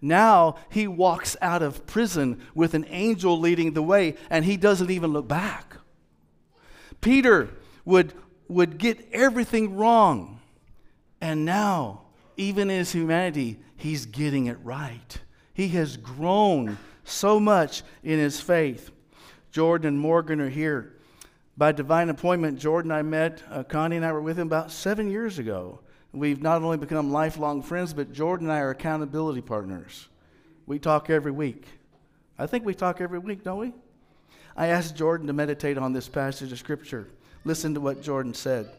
Now 0.01 0.55
he 0.69 0.87
walks 0.87 1.35
out 1.41 1.61
of 1.61 1.85
prison 1.85 2.41
with 2.55 2.73
an 2.73 2.85
angel 2.89 3.39
leading 3.39 3.73
the 3.73 3.83
way 3.83 4.15
and 4.29 4.45
he 4.45 4.57
doesn't 4.57 4.89
even 4.89 5.11
look 5.11 5.27
back. 5.27 5.75
Peter 7.01 7.49
would, 7.85 8.13
would 8.47 8.77
get 8.77 9.07
everything 9.11 9.75
wrong. 9.75 10.39
And 11.21 11.45
now, 11.45 12.01
even 12.37 12.69
in 12.69 12.77
his 12.79 12.91
humanity, 12.93 13.59
he's 13.75 14.05
getting 14.05 14.47
it 14.47 14.57
right. 14.63 15.19
He 15.53 15.69
has 15.69 15.97
grown 15.97 16.77
so 17.03 17.39
much 17.39 17.83
in 18.03 18.19
his 18.19 18.39
faith. 18.39 18.91
Jordan 19.51 19.87
and 19.87 19.99
Morgan 19.99 20.39
are 20.39 20.49
here. 20.49 20.93
By 21.57 21.73
divine 21.73 22.09
appointment, 22.09 22.59
Jordan 22.59 22.91
I 22.91 23.01
met, 23.01 23.43
uh, 23.49 23.63
Connie 23.63 23.97
and 23.97 24.05
I 24.05 24.13
were 24.13 24.21
with 24.21 24.39
him 24.39 24.47
about 24.47 24.71
seven 24.71 25.11
years 25.11 25.39
ago. 25.39 25.81
We've 26.11 26.41
not 26.41 26.63
only 26.63 26.77
become 26.77 27.11
lifelong 27.11 27.61
friends, 27.61 27.93
but 27.93 28.11
Jordan 28.11 28.47
and 28.47 28.53
I 28.53 28.61
are 28.61 28.71
accountability 28.71 29.41
partners. 29.41 30.07
We 30.65 30.79
talk 30.79 31.09
every 31.09 31.31
week. 31.31 31.65
I 32.37 32.47
think 32.47 32.65
we 32.65 32.73
talk 32.73 33.01
every 33.01 33.19
week, 33.19 33.43
don't 33.43 33.59
we? 33.59 33.73
I 34.55 34.67
asked 34.67 34.95
Jordan 34.95 35.27
to 35.27 35.33
meditate 35.33 35.77
on 35.77 35.93
this 35.93 36.09
passage 36.09 36.51
of 36.51 36.59
Scripture. 36.59 37.07
Listen 37.45 37.73
to 37.75 37.79
what 37.79 38.01
Jordan 38.01 38.33
said. 38.33 38.69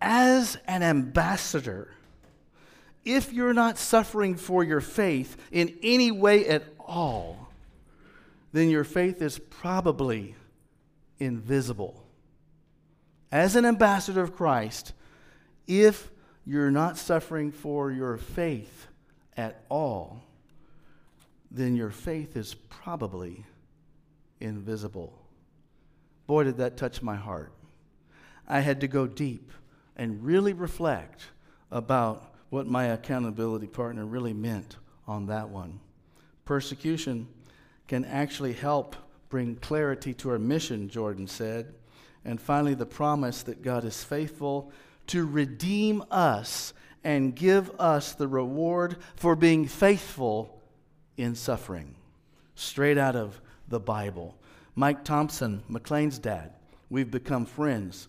As 0.00 0.56
an 0.66 0.82
ambassador, 0.82 1.92
if 3.04 3.32
you're 3.32 3.52
not 3.52 3.78
suffering 3.78 4.36
for 4.36 4.64
your 4.64 4.80
faith 4.80 5.36
in 5.52 5.76
any 5.82 6.10
way 6.10 6.46
at 6.46 6.64
all, 6.78 7.50
then 8.52 8.70
your 8.70 8.84
faith 8.84 9.20
is 9.20 9.38
probably 9.38 10.34
invisible. 11.18 12.02
As 13.30 13.56
an 13.56 13.64
ambassador 13.64 14.22
of 14.22 14.34
Christ, 14.34 14.92
if 15.70 16.10
you're 16.44 16.72
not 16.72 16.98
suffering 16.98 17.52
for 17.52 17.92
your 17.92 18.16
faith 18.16 18.88
at 19.36 19.64
all, 19.68 20.20
then 21.48 21.76
your 21.76 21.90
faith 21.90 22.36
is 22.36 22.54
probably 22.54 23.46
invisible. 24.40 25.16
Boy, 26.26 26.44
did 26.44 26.56
that 26.56 26.76
touch 26.76 27.02
my 27.02 27.14
heart. 27.14 27.52
I 28.48 28.60
had 28.60 28.80
to 28.80 28.88
go 28.88 29.06
deep 29.06 29.52
and 29.96 30.24
really 30.24 30.52
reflect 30.52 31.22
about 31.70 32.34
what 32.48 32.66
my 32.66 32.86
accountability 32.86 33.68
partner 33.68 34.04
really 34.04 34.32
meant 34.32 34.76
on 35.06 35.26
that 35.26 35.50
one. 35.50 35.78
Persecution 36.44 37.28
can 37.86 38.04
actually 38.04 38.54
help 38.54 38.96
bring 39.28 39.54
clarity 39.54 40.14
to 40.14 40.30
our 40.30 40.38
mission, 40.38 40.88
Jordan 40.88 41.28
said. 41.28 41.74
And 42.24 42.40
finally, 42.40 42.74
the 42.74 42.86
promise 42.86 43.44
that 43.44 43.62
God 43.62 43.84
is 43.84 44.02
faithful 44.02 44.72
to 45.10 45.26
redeem 45.26 46.04
us 46.10 46.72
and 47.02 47.34
give 47.34 47.70
us 47.80 48.12
the 48.12 48.28
reward 48.28 48.96
for 49.16 49.34
being 49.34 49.66
faithful 49.66 50.62
in 51.16 51.34
suffering. 51.34 51.96
Straight 52.54 52.96
out 52.96 53.16
of 53.16 53.40
the 53.68 53.80
Bible. 53.80 54.36
Mike 54.76 55.02
Thompson, 55.02 55.64
McLean's 55.68 56.20
dad, 56.20 56.52
we've 56.90 57.10
become 57.10 57.44
friends. 57.44 58.06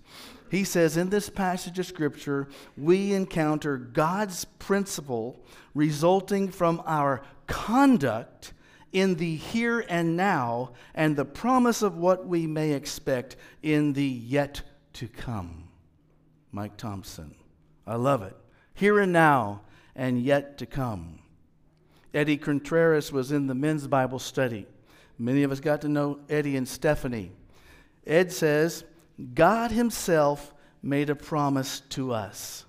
He 0.51 0.63
says 0.63 0.95
in 0.95 1.09
this 1.09 1.27
passage 1.27 1.79
of 1.79 1.87
Scripture, 1.87 2.47
we 2.77 3.13
encounter 3.13 3.77
God's 3.77 4.45
principle 4.45 5.43
resulting 5.73 6.49
from 6.49 6.83
our 6.85 7.23
conduct 7.47 8.53
in 8.91 9.15
the 9.15 9.37
here 9.37 9.83
and 9.89 10.15
now 10.15 10.73
and 10.93 11.15
the 11.15 11.25
promise 11.25 11.81
of 11.81 11.97
what 11.97 12.27
we 12.27 12.45
may 12.45 12.73
expect 12.73 13.37
in 13.63 13.93
the 13.93 14.05
yet 14.05 14.61
to 14.93 15.07
come. 15.07 15.70
Mike 16.51 16.77
Thompson. 16.77 17.35
I 17.85 17.95
love 17.95 18.21
it. 18.23 18.35
Here 18.73 18.99
and 18.99 19.11
now 19.11 19.61
and 19.95 20.21
yet 20.21 20.57
to 20.59 20.65
come. 20.65 21.19
Eddie 22.13 22.37
Contreras 22.37 23.11
was 23.11 23.31
in 23.31 23.47
the 23.47 23.55
men's 23.55 23.87
Bible 23.87 24.19
study. 24.19 24.67
Many 25.17 25.43
of 25.43 25.51
us 25.51 25.59
got 25.59 25.81
to 25.81 25.89
know 25.89 26.19
Eddie 26.29 26.57
and 26.57 26.67
Stephanie. 26.67 27.31
Ed 28.05 28.31
says, 28.31 28.83
God 29.33 29.71
Himself 29.71 30.53
made 30.81 31.09
a 31.09 31.15
promise 31.15 31.81
to 31.89 32.11
us. 32.11 32.65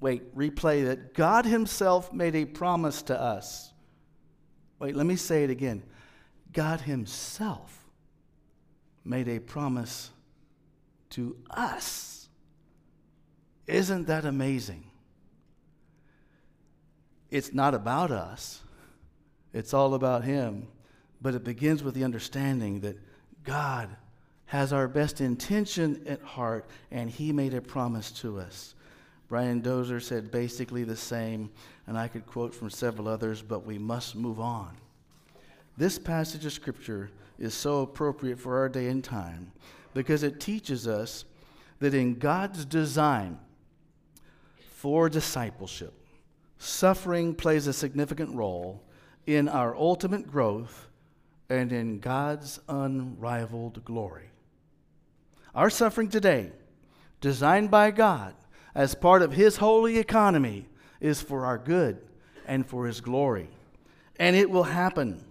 Wait, 0.00 0.34
replay 0.36 0.86
that. 0.86 1.14
God 1.14 1.46
Himself 1.46 2.12
made 2.12 2.36
a 2.36 2.44
promise 2.44 3.02
to 3.02 3.20
us. 3.20 3.72
Wait, 4.78 4.96
let 4.96 5.06
me 5.06 5.16
say 5.16 5.44
it 5.44 5.50
again. 5.50 5.82
God 6.52 6.82
Himself 6.82 7.86
made 9.04 9.28
a 9.28 9.38
promise 9.38 10.10
to 11.10 11.36
us. 11.50 12.19
Isn't 13.66 14.06
that 14.06 14.24
amazing? 14.24 14.84
It's 17.30 17.52
not 17.52 17.74
about 17.74 18.10
us, 18.10 18.62
it's 19.52 19.74
all 19.74 19.94
about 19.94 20.24
Him. 20.24 20.66
But 21.22 21.34
it 21.34 21.44
begins 21.44 21.82
with 21.82 21.94
the 21.94 22.04
understanding 22.04 22.80
that 22.80 22.98
God 23.44 23.90
has 24.46 24.72
our 24.72 24.88
best 24.88 25.20
intention 25.20 26.02
at 26.06 26.22
heart, 26.22 26.66
and 26.90 27.10
He 27.10 27.30
made 27.30 27.54
a 27.54 27.60
promise 27.60 28.10
to 28.12 28.40
us. 28.40 28.74
Brian 29.28 29.62
Dozer 29.62 30.02
said 30.02 30.30
basically 30.30 30.82
the 30.82 30.96
same, 30.96 31.50
and 31.86 31.96
I 31.96 32.08
could 32.08 32.26
quote 32.26 32.54
from 32.54 32.70
several 32.70 33.06
others, 33.06 33.42
but 33.42 33.64
we 33.64 33.78
must 33.78 34.16
move 34.16 34.40
on. 34.40 34.76
This 35.76 35.98
passage 35.98 36.44
of 36.46 36.52
Scripture 36.52 37.10
is 37.38 37.54
so 37.54 37.82
appropriate 37.82 38.40
for 38.40 38.58
our 38.58 38.68
day 38.68 38.88
and 38.88 39.04
time 39.04 39.52
because 39.94 40.22
it 40.22 40.40
teaches 40.40 40.88
us 40.88 41.24
that 41.78 41.94
in 41.94 42.18
God's 42.18 42.64
design 42.64 43.38
for 44.80 45.10
discipleship, 45.10 45.92
suffering 46.56 47.34
plays 47.34 47.66
a 47.66 47.72
significant 47.72 48.34
role 48.34 48.82
in 49.26 49.46
our 49.46 49.76
ultimate 49.76 50.26
growth 50.26 50.88
and 51.50 51.70
in 51.70 51.98
God's 51.98 52.58
unrivaled 52.66 53.84
glory. 53.84 54.30
Our 55.54 55.68
suffering 55.68 56.08
today, 56.08 56.52
designed 57.20 57.70
by 57.70 57.90
God 57.90 58.34
as 58.74 58.94
part 58.94 59.20
of 59.20 59.34
His 59.34 59.58
holy 59.58 59.98
economy, 59.98 60.66
is 60.98 61.20
for 61.20 61.44
our 61.44 61.58
good 61.58 61.98
and 62.46 62.64
for 62.64 62.86
His 62.86 63.02
glory. 63.02 63.50
And 64.18 64.34
it 64.34 64.48
will 64.48 64.62
happen. 64.62 65.22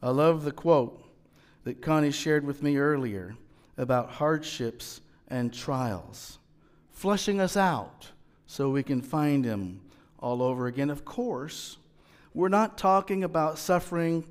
I 0.00 0.10
love 0.10 0.44
the 0.44 0.52
quote 0.52 1.02
that 1.64 1.82
Connie 1.82 2.12
shared 2.12 2.44
with 2.44 2.62
me 2.62 2.76
earlier 2.76 3.34
about 3.76 4.08
hardships 4.12 5.00
and 5.26 5.52
trials, 5.52 6.38
flushing 6.92 7.40
us 7.40 7.56
out 7.56 8.11
so 8.52 8.68
we 8.68 8.82
can 8.82 9.00
find 9.00 9.46
Him 9.46 9.80
all 10.18 10.42
over 10.42 10.66
again. 10.66 10.90
Of 10.90 11.06
course, 11.06 11.78
we're 12.34 12.50
not 12.50 12.76
talking 12.76 13.24
about 13.24 13.58
suffering 13.58 14.26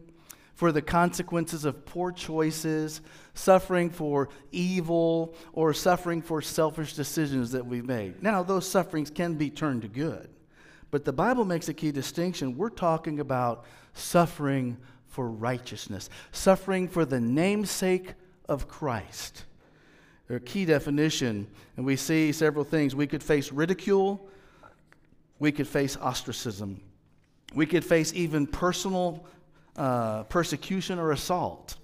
for 0.54 0.72
the 0.72 0.82
consequences 0.84 1.66
of 1.66 1.88
poor 1.88 2.12
choices, 2.12 3.02
suffering 3.34 3.90
for 3.90 4.30
evil, 4.52 5.34
or 5.54 5.74
suffering 5.74 6.22
for 6.22 6.40
selfish 6.40 6.94
decisions 6.94 7.50
that 7.54 7.66
we've 7.66 7.88
made. 7.88 8.22
Now, 8.22 8.44
those 8.44 8.70
sufferings 8.70 9.10
can 9.10 9.34
be 9.34 9.50
turned 9.50 9.82
to 9.82 9.88
good. 9.88 10.30
But 10.92 11.04
the 11.04 11.14
Bible 11.14 11.44
makes 11.44 11.68
a 11.68 11.74
key 11.74 11.92
distinction. 11.92 12.56
We're 12.56 12.70
talking 12.70 13.20
about 13.20 13.66
suffering 13.96 14.78
for 15.08 15.32
righteousness, 15.32 16.12
suffering 16.32 16.88
for 16.88 17.06
the 17.06 17.20
namesake 17.20 18.14
of 18.48 18.68
Christ. 18.68 19.46
A 20.36 20.40
key 20.40 20.66
definition, 20.66 21.48
and 21.78 21.86
we 21.86 21.96
see 21.96 22.32
several 22.32 22.64
things. 22.64 22.96
We 22.96 23.08
could 23.08 23.24
face 23.24 23.52
ridicule, 23.52 24.28
we 25.40 25.52
could 25.52 25.68
face 25.68 25.98
ostracism, 25.98 26.82
we 27.54 27.66
could 27.66 27.84
face 27.84 28.14
even 28.14 28.48
personal 28.48 29.26
uh, 29.76 30.24
persecution 30.24 31.00
or 31.00 31.12
assault, 31.12 31.78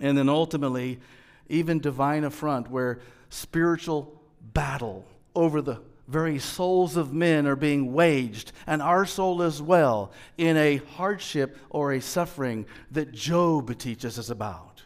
and 0.00 0.16
then 0.16 0.28
ultimately, 0.28 0.98
even 1.48 1.80
divine 1.80 2.24
affront, 2.24 2.70
where 2.70 3.00
spiritual 3.30 4.20
battle 4.40 5.04
over 5.34 5.60
the 5.60 5.80
very 6.08 6.38
souls 6.38 6.96
of 6.96 7.12
men 7.12 7.46
are 7.46 7.56
being 7.56 7.92
waged, 7.92 8.52
and 8.66 8.80
our 8.80 9.04
soul 9.04 9.42
as 9.42 9.60
well, 9.60 10.10
in 10.38 10.56
a 10.56 10.76
hardship 10.76 11.58
or 11.68 11.92
a 11.92 12.00
suffering 12.00 12.64
that 12.90 13.12
Job 13.12 13.76
teaches 13.78 14.18
us 14.18 14.30
about, 14.30 14.82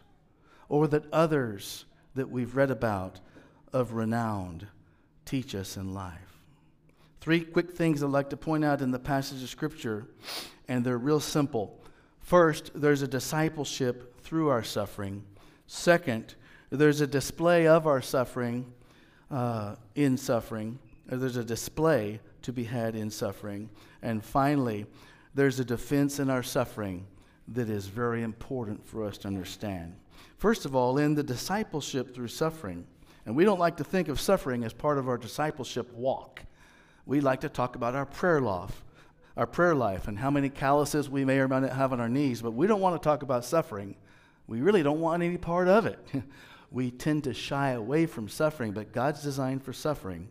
or 0.68 0.88
that 0.88 1.04
others 1.12 1.84
that 2.14 2.30
we've 2.30 2.56
read 2.56 2.70
about 2.70 3.20
of 3.72 3.92
renowned 3.92 4.66
teach 5.24 5.54
us 5.54 5.76
in 5.76 5.94
life. 5.94 6.40
Three 7.20 7.40
quick 7.40 7.70
things 7.70 8.02
I'd 8.02 8.10
like 8.10 8.30
to 8.30 8.36
point 8.36 8.64
out 8.64 8.82
in 8.82 8.90
the 8.90 8.98
passage 8.98 9.42
of 9.42 9.48
Scripture, 9.48 10.06
and 10.68 10.84
they're 10.84 10.98
real 10.98 11.20
simple. 11.20 11.80
First, 12.20 12.72
there's 12.74 13.02
a 13.02 13.08
discipleship 13.08 14.20
through 14.20 14.48
our 14.48 14.62
suffering. 14.62 15.24
Second, 15.66 16.34
there's 16.70 17.00
a 17.00 17.06
display 17.06 17.66
of 17.66 17.86
our 17.86 18.02
suffering 18.02 18.72
uh, 19.30 19.76
in 19.94 20.16
suffering 20.16 20.78
there's 21.06 21.36
a 21.36 21.44
display 21.44 22.20
to 22.42 22.52
be 22.52 22.64
had 22.64 22.94
in 22.94 23.10
suffering. 23.10 23.70
And 24.02 24.24
finally, 24.24 24.86
there's 25.34 25.60
a 25.60 25.64
defense 25.64 26.18
in 26.18 26.30
our 26.30 26.42
suffering 26.42 27.06
that 27.48 27.68
is 27.68 27.86
very 27.86 28.22
important 28.22 28.86
for 28.86 29.04
us 29.04 29.18
to 29.18 29.28
understand. 29.28 29.94
First 30.38 30.64
of 30.64 30.74
all, 30.74 30.98
in 30.98 31.14
the 31.14 31.22
discipleship 31.22 32.14
through 32.14 32.28
suffering, 32.28 32.86
and 33.26 33.36
we 33.36 33.44
don't 33.44 33.60
like 33.60 33.76
to 33.76 33.84
think 33.84 34.08
of 34.08 34.20
suffering 34.20 34.64
as 34.64 34.72
part 34.72 34.98
of 34.98 35.08
our 35.08 35.18
discipleship 35.18 35.92
walk. 35.92 36.42
We 37.06 37.20
like 37.20 37.40
to 37.40 37.48
talk 37.48 37.76
about 37.76 37.94
our 37.94 38.06
prayer 38.06 38.40
life, 38.40 38.82
our 39.36 39.46
prayer 39.46 39.74
life, 39.74 40.08
and 40.08 40.18
how 40.18 40.30
many 40.30 40.48
calluses 40.48 41.08
we 41.08 41.24
may 41.24 41.38
or 41.38 41.48
may 41.48 41.60
not 41.60 41.72
have 41.72 41.92
on 41.92 42.00
our 42.00 42.08
knees, 42.08 42.42
but 42.42 42.52
we 42.52 42.66
don't 42.66 42.80
want 42.80 43.00
to 43.00 43.04
talk 43.04 43.22
about 43.22 43.44
suffering. 43.44 43.96
We 44.46 44.60
really 44.60 44.82
don't 44.82 45.00
want 45.00 45.22
any 45.22 45.38
part 45.38 45.68
of 45.68 45.86
it. 45.86 45.98
we 46.70 46.90
tend 46.90 47.24
to 47.24 47.34
shy 47.34 47.70
away 47.70 48.06
from 48.06 48.28
suffering, 48.28 48.72
but 48.72 48.92
God's 48.92 49.22
designed 49.22 49.62
for 49.62 49.72
suffering 49.72 50.28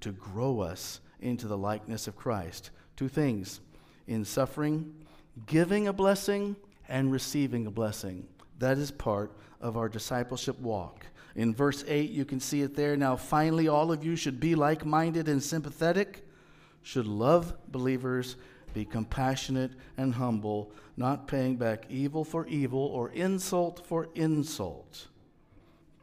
to 0.00 0.12
grow 0.12 0.60
us 0.60 1.00
into 1.20 1.46
the 1.46 1.56
likeness 1.56 2.06
of 2.06 2.16
Christ. 2.16 2.70
Two 2.96 3.08
things 3.08 3.60
in 4.06 4.24
suffering, 4.24 4.94
giving 5.46 5.88
a 5.88 5.92
blessing 5.92 6.56
and 6.88 7.12
receiving 7.12 7.66
a 7.66 7.70
blessing. 7.70 8.26
That 8.62 8.78
is 8.78 8.92
part 8.92 9.32
of 9.60 9.76
our 9.76 9.88
discipleship 9.88 10.56
walk. 10.60 11.06
In 11.34 11.52
verse 11.52 11.82
8, 11.84 12.10
you 12.10 12.24
can 12.24 12.38
see 12.38 12.62
it 12.62 12.76
there. 12.76 12.96
Now, 12.96 13.16
finally, 13.16 13.66
all 13.66 13.90
of 13.90 14.04
you 14.04 14.14
should 14.14 14.38
be 14.38 14.54
like 14.54 14.86
minded 14.86 15.28
and 15.28 15.42
sympathetic, 15.42 16.24
should 16.80 17.08
love 17.08 17.54
believers, 17.72 18.36
be 18.72 18.84
compassionate 18.84 19.72
and 19.96 20.14
humble, 20.14 20.70
not 20.96 21.26
paying 21.26 21.56
back 21.56 21.86
evil 21.90 22.22
for 22.22 22.46
evil 22.46 22.78
or 22.78 23.10
insult 23.10 23.84
for 23.84 24.08
insult, 24.14 25.08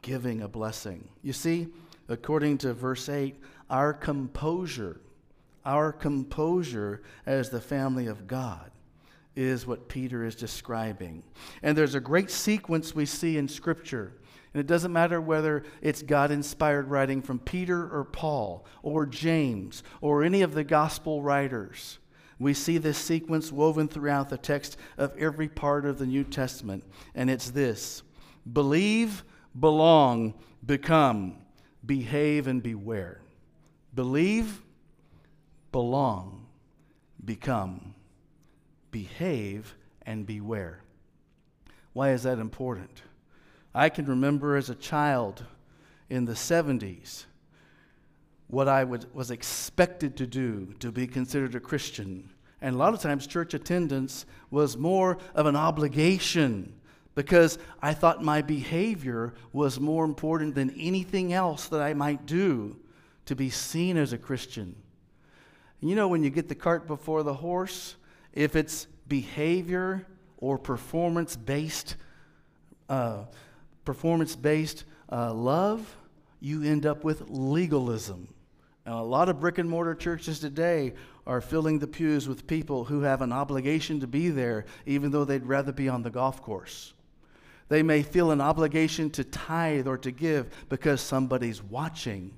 giving 0.02 0.42
a 0.42 0.48
blessing. 0.48 1.08
You 1.22 1.32
see, 1.32 1.68
according 2.10 2.58
to 2.58 2.74
verse 2.74 3.08
8, 3.08 3.36
our 3.70 3.94
composure, 3.94 5.00
our 5.64 5.92
composure 5.92 7.00
as 7.24 7.48
the 7.48 7.62
family 7.62 8.06
of 8.06 8.26
God 8.26 8.70
is 9.40 9.66
what 9.66 9.88
Peter 9.88 10.24
is 10.24 10.34
describing. 10.34 11.22
And 11.62 11.76
there's 11.76 11.94
a 11.94 12.00
great 12.00 12.30
sequence 12.30 12.94
we 12.94 13.06
see 13.06 13.36
in 13.36 13.48
Scripture. 13.48 14.12
And 14.52 14.60
it 14.60 14.66
doesn't 14.66 14.92
matter 14.92 15.20
whether 15.20 15.62
it's 15.80 16.02
God 16.02 16.30
inspired 16.30 16.90
writing 16.90 17.22
from 17.22 17.38
Peter 17.38 17.88
or 17.88 18.04
Paul 18.04 18.66
or 18.82 19.06
James 19.06 19.82
or 20.00 20.22
any 20.24 20.42
of 20.42 20.54
the 20.54 20.64
gospel 20.64 21.22
writers. 21.22 21.98
We 22.38 22.54
see 22.54 22.78
this 22.78 22.98
sequence 22.98 23.52
woven 23.52 23.86
throughout 23.86 24.28
the 24.28 24.38
text 24.38 24.76
of 24.98 25.16
every 25.16 25.48
part 25.48 25.84
of 25.84 25.98
the 25.98 26.06
New 26.06 26.24
Testament. 26.24 26.84
And 27.14 27.30
it's 27.30 27.50
this 27.50 28.02
believe, 28.50 29.24
belong, 29.58 30.34
become, 30.64 31.36
behave, 31.84 32.46
and 32.46 32.62
beware. 32.62 33.20
Believe, 33.94 34.62
belong, 35.70 36.46
become, 37.24 37.94
behave, 38.90 39.74
and 40.06 40.26
beware. 40.26 40.80
Why 41.92 42.10
is 42.10 42.22
that 42.22 42.38
important? 42.38 43.02
I 43.74 43.88
can 43.88 44.06
remember 44.06 44.56
as 44.56 44.70
a 44.70 44.74
child 44.74 45.44
in 46.08 46.24
the 46.24 46.32
70s 46.32 47.26
what 48.48 48.68
I 48.68 48.82
would, 48.82 49.12
was 49.14 49.30
expected 49.30 50.16
to 50.16 50.26
do 50.26 50.74
to 50.80 50.90
be 50.90 51.06
considered 51.06 51.54
a 51.54 51.60
Christian. 51.60 52.30
And 52.60 52.74
a 52.74 52.78
lot 52.78 52.94
of 52.94 53.00
times, 53.00 53.26
church 53.26 53.54
attendance 53.54 54.26
was 54.50 54.76
more 54.76 55.18
of 55.34 55.46
an 55.46 55.56
obligation 55.56 56.74
because 57.14 57.58
I 57.80 57.94
thought 57.94 58.22
my 58.22 58.42
behavior 58.42 59.34
was 59.52 59.78
more 59.78 60.04
important 60.04 60.54
than 60.54 60.70
anything 60.78 61.32
else 61.32 61.68
that 61.68 61.80
I 61.80 61.94
might 61.94 62.26
do 62.26 62.76
to 63.26 63.36
be 63.36 63.50
seen 63.50 63.96
as 63.96 64.12
a 64.12 64.18
Christian. 64.18 64.74
You 65.80 65.94
know, 65.94 66.08
when 66.08 66.22
you 66.22 66.30
get 66.30 66.48
the 66.48 66.54
cart 66.54 66.86
before 66.86 67.22
the 67.22 67.34
horse, 67.34 67.96
if 68.32 68.56
it's 68.56 68.86
behavior 69.08 70.06
or 70.38 70.58
performance 70.58 71.36
based, 71.36 71.96
uh, 72.88 73.24
performance 73.84 74.36
based 74.36 74.84
uh, 75.10 75.32
love, 75.32 75.96
you 76.40 76.62
end 76.62 76.86
up 76.86 77.04
with 77.04 77.28
legalism. 77.28 78.28
A 78.86 79.02
lot 79.02 79.28
of 79.28 79.40
brick 79.40 79.58
and 79.58 79.68
mortar 79.68 79.94
churches 79.94 80.40
today 80.40 80.94
are 81.26 81.40
filling 81.40 81.78
the 81.78 81.86
pews 81.86 82.26
with 82.28 82.46
people 82.46 82.84
who 82.84 83.02
have 83.02 83.22
an 83.22 83.32
obligation 83.32 84.00
to 84.00 84.06
be 84.06 84.30
there, 84.30 84.64
even 84.86 85.10
though 85.10 85.24
they'd 85.24 85.46
rather 85.46 85.72
be 85.72 85.88
on 85.88 86.02
the 86.02 86.10
golf 86.10 86.42
course. 86.42 86.94
They 87.68 87.82
may 87.82 88.02
feel 88.02 88.32
an 88.32 88.40
obligation 88.40 89.10
to 89.10 89.22
tithe 89.22 89.86
or 89.86 89.96
to 89.98 90.10
give 90.10 90.50
because 90.68 91.00
somebody's 91.00 91.62
watching. 91.62 92.32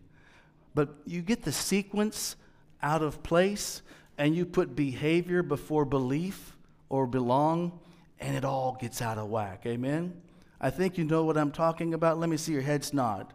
But 0.74 0.90
you 1.06 1.22
get 1.22 1.42
the 1.42 1.52
sequence 1.52 2.36
out 2.82 3.02
of 3.02 3.22
place 3.22 3.82
and 4.22 4.36
you 4.36 4.46
put 4.46 4.76
behavior 4.76 5.42
before 5.42 5.84
belief 5.84 6.56
or 6.88 7.08
belong, 7.08 7.76
and 8.20 8.36
it 8.36 8.44
all 8.44 8.78
gets 8.80 9.02
out 9.02 9.18
of 9.18 9.28
whack. 9.28 9.64
Amen? 9.66 10.12
I 10.60 10.70
think 10.70 10.96
you 10.96 11.02
know 11.02 11.24
what 11.24 11.36
I'm 11.36 11.50
talking 11.50 11.92
about. 11.92 12.20
Let 12.20 12.30
me 12.30 12.36
see 12.36 12.52
your 12.52 12.62
heads 12.62 12.94
nod. 12.94 13.34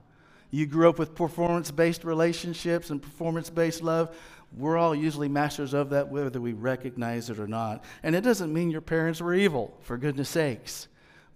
You 0.50 0.66
grew 0.66 0.88
up 0.88 0.98
with 0.98 1.14
performance 1.14 1.72
based 1.72 2.06
relationships 2.06 2.90
and 2.90 3.02
performance 3.02 3.50
based 3.50 3.84
love. 3.84 4.16
We're 4.56 4.78
all 4.78 4.96
usually 4.96 5.28
masters 5.28 5.74
of 5.74 5.90
that, 5.90 6.08
whether 6.08 6.40
we 6.40 6.54
recognize 6.54 7.30
it 7.30 7.38
or 7.38 7.50
not. 7.50 7.84
And 8.02 8.16
it 8.16 8.22
doesn't 8.22 8.54
mean 8.54 8.72
your 8.72 8.80
parents 8.80 9.20
were 9.20 9.34
evil, 9.34 9.78
for 9.82 9.98
goodness 9.98 10.30
sakes. 10.30 10.88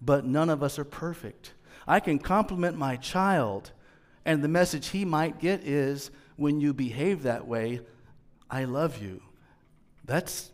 But 0.01 0.25
none 0.25 0.49
of 0.49 0.63
us 0.63 0.79
are 0.79 0.85
perfect. 0.85 1.51
I 1.85 1.99
can 1.99 2.19
compliment 2.19 2.77
my 2.77 2.95
child 2.95 3.73
and 4.23 4.41
the 4.41 4.47
message 4.47 4.87
he 4.87 5.03
might 5.03 5.41
get 5.41 5.67
is 5.67 6.09
when 6.37 6.61
you 6.61 6.73
behave 6.73 7.23
that 7.23 7.45
way, 7.45 7.81
I 8.49 8.63
love 8.63 9.03
you. 9.03 9.21
That's 10.11 10.51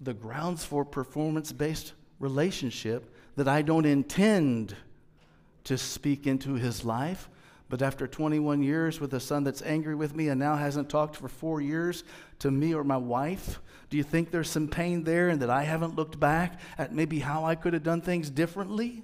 the 0.00 0.14
grounds 0.14 0.64
for 0.64 0.84
performance 0.84 1.50
based 1.50 1.94
relationship 2.20 3.12
that 3.34 3.48
I 3.48 3.62
don't 3.62 3.86
intend 3.86 4.76
to 5.64 5.76
speak 5.76 6.28
into 6.28 6.54
his 6.54 6.84
life. 6.84 7.28
But 7.68 7.82
after 7.82 8.06
21 8.06 8.62
years 8.62 9.00
with 9.00 9.12
a 9.14 9.18
son 9.18 9.42
that's 9.42 9.62
angry 9.62 9.96
with 9.96 10.14
me 10.14 10.28
and 10.28 10.38
now 10.38 10.54
hasn't 10.54 10.88
talked 10.88 11.16
for 11.16 11.26
four 11.26 11.60
years 11.60 12.04
to 12.38 12.52
me 12.52 12.72
or 12.72 12.84
my 12.84 12.96
wife, 12.96 13.58
do 13.90 13.96
you 13.96 14.04
think 14.04 14.30
there's 14.30 14.48
some 14.48 14.68
pain 14.68 15.02
there 15.02 15.28
and 15.28 15.42
that 15.42 15.50
I 15.50 15.64
haven't 15.64 15.96
looked 15.96 16.20
back 16.20 16.60
at 16.78 16.94
maybe 16.94 17.18
how 17.18 17.44
I 17.44 17.56
could 17.56 17.72
have 17.72 17.82
done 17.82 18.00
things 18.00 18.30
differently? 18.30 19.02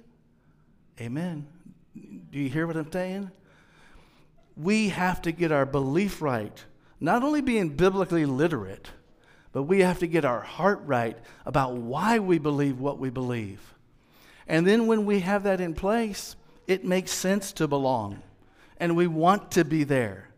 Amen. 1.01 1.45
Do 1.93 2.39
you 2.39 2.47
hear 2.47 2.65
what 2.65 2.77
I'm 2.77 2.89
saying? 2.89 3.29
we 4.55 4.89
have 4.89 5.21
to 5.23 5.31
get 5.31 5.51
our 5.51 5.65
belief 5.65 6.21
right. 6.21 6.63
Not 6.99 7.23
only 7.23 7.41
being 7.41 7.69
biblically 7.69 8.25
literate, 8.25 8.89
but 9.53 9.63
we 9.63 9.81
have 9.81 9.99
to 9.99 10.07
get 10.07 10.25
our 10.25 10.41
heart 10.41 10.81
right 10.85 11.17
about 11.45 11.73
why 11.73 12.19
we 12.19 12.39
believe 12.39 12.79
what 12.79 12.99
we 12.99 13.09
believe. 13.09 13.73
And 14.47 14.65
then 14.65 14.87
when 14.87 15.05
we 15.05 15.19
have 15.19 15.43
that 15.43 15.61
in 15.61 15.73
place, 15.73 16.35
it 16.67 16.85
makes 16.85 17.11
sense 17.11 17.51
to 17.53 17.67
belong. 17.67 18.21
And 18.77 18.95
we 18.95 19.07
want 19.07 19.51
to 19.51 19.65
be 19.65 19.83
there. 19.83 20.29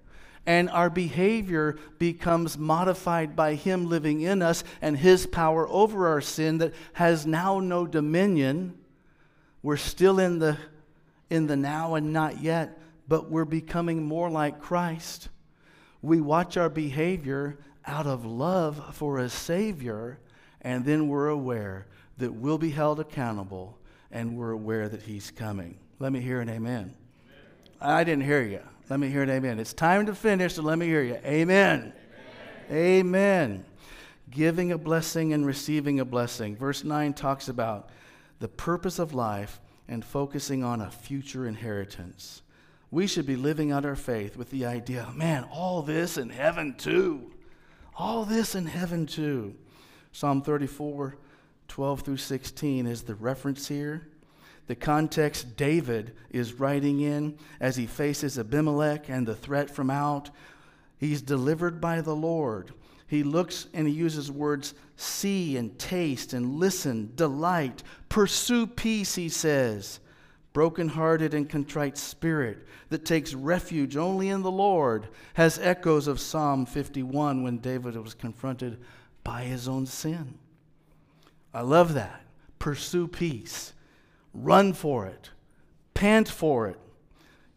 And 0.45 0.69
our 0.69 0.89
behavior 0.89 1.77
becomes 1.99 2.57
modified 2.57 3.35
by 3.35 3.55
Him 3.55 3.87
living 3.87 4.21
in 4.21 4.41
us 4.41 4.63
and 4.81 4.97
His 4.97 5.25
power 5.25 5.67
over 5.69 6.07
our 6.09 6.21
sin 6.21 6.57
that 6.57 6.73
has 6.93 7.25
now 7.25 7.59
no 7.59 7.87
dominion. 7.87 8.77
We're 9.61 9.77
still 9.77 10.19
in 10.19 10.39
the, 10.39 10.57
in 11.29 11.47
the 11.47 11.55
now 11.55 11.95
and 11.95 12.11
not 12.11 12.41
yet, 12.41 12.77
but 13.07 13.31
we're 13.31 13.45
becoming 13.45 14.03
more 14.03 14.29
like 14.29 14.59
Christ. 14.59 15.29
We 16.01 16.19
watch 16.19 16.57
our 16.57 16.69
behavior 16.69 17.57
out 17.85 18.07
of 18.07 18.25
love 18.25 18.95
for 18.95 19.19
a 19.19 19.29
Savior, 19.29 20.19
and 20.61 20.85
then 20.85 21.07
we're 21.07 21.29
aware 21.29 21.87
that 22.17 22.33
we'll 22.33 22.57
be 22.57 22.69
held 22.69 22.99
accountable 22.99 23.77
and 24.11 24.37
we're 24.37 24.51
aware 24.51 24.87
that 24.87 25.01
He's 25.01 25.31
coming. 25.31 25.79
Let 25.99 26.11
me 26.11 26.21
hear 26.21 26.39
an 26.39 26.49
amen. 26.49 26.93
amen. 26.93 26.95
I 27.81 28.03
didn't 28.03 28.23
hear 28.23 28.43
you. 28.43 28.61
Let 28.89 28.99
me 28.99 29.09
hear 29.09 29.23
it. 29.23 29.29
Amen. 29.29 29.59
It's 29.59 29.73
time 29.73 30.05
to 30.05 30.15
finish, 30.15 30.55
so 30.55 30.61
let 30.61 30.77
me 30.77 30.85
hear 30.85 31.01
you. 31.01 31.17
Amen. 31.25 31.93
Amen. 32.69 32.71
amen. 32.71 33.65
Giving 34.29 34.71
a 34.71 34.77
blessing 34.77 35.33
and 35.33 35.45
receiving 35.45 35.99
a 35.99 36.05
blessing. 36.05 36.55
Verse 36.55 36.83
9 36.83 37.13
talks 37.13 37.47
about 37.47 37.89
the 38.39 38.47
purpose 38.47 38.99
of 38.99 39.13
life 39.13 39.59
and 39.87 40.03
focusing 40.03 40.63
on 40.63 40.81
a 40.81 40.91
future 40.91 41.47
inheritance. 41.47 42.41
We 42.91 43.07
should 43.07 43.25
be 43.25 43.35
living 43.35 43.71
out 43.71 43.85
our 43.85 43.95
faith 43.95 44.37
with 44.37 44.49
the 44.49 44.65
idea, 44.65 45.09
man, 45.15 45.45
all 45.51 45.81
this 45.81 46.17
in 46.17 46.29
heaven 46.29 46.75
too. 46.77 47.31
All 47.95 48.25
this 48.25 48.55
in 48.55 48.65
heaven 48.65 49.05
too. 49.05 49.55
Psalm 50.11 50.41
34, 50.41 51.15
12 51.67 52.01
through 52.01 52.17
16 52.17 52.87
is 52.87 53.03
the 53.03 53.15
reference 53.15 53.67
here. 53.67 54.07
The 54.67 54.75
context 54.75 55.57
David 55.57 56.15
is 56.29 56.53
writing 56.53 57.01
in 57.01 57.37
as 57.59 57.75
he 57.75 57.85
faces 57.85 58.39
Abimelech 58.39 59.09
and 59.09 59.27
the 59.27 59.35
threat 59.35 59.69
from 59.69 59.89
out. 59.89 60.29
He's 60.97 61.21
delivered 61.21 61.81
by 61.81 62.01
the 62.01 62.15
Lord. 62.15 62.71
He 63.07 63.23
looks 63.23 63.67
and 63.73 63.87
he 63.87 63.93
uses 63.93 64.31
words 64.31 64.73
see 64.95 65.57
and 65.57 65.77
taste 65.77 66.33
and 66.33 66.55
listen, 66.55 67.11
delight, 67.15 67.83
pursue 68.09 68.65
peace, 68.65 69.15
he 69.15 69.29
says. 69.29 69.99
Broken-hearted 70.53 71.33
and 71.33 71.49
contrite 71.49 71.97
spirit 71.97 72.67
that 72.89 73.05
takes 73.05 73.33
refuge 73.33 73.97
only 73.97 74.29
in 74.29 74.43
the 74.43 74.51
Lord 74.51 75.07
has 75.33 75.57
echoes 75.57 76.07
of 76.07 76.19
Psalm 76.19 76.65
51 76.65 77.41
when 77.41 77.57
David 77.57 77.97
was 77.97 78.13
confronted 78.13 78.79
by 79.23 79.43
his 79.43 79.67
own 79.67 79.87
sin. 79.87 80.37
I 81.53 81.61
love 81.61 81.95
that. 81.95 82.21
Pursue 82.59 83.07
peace. 83.07 83.73
Run 84.33 84.73
for 84.73 85.07
it. 85.07 85.31
Pant 85.93 86.29
for 86.29 86.67
it. 86.67 86.79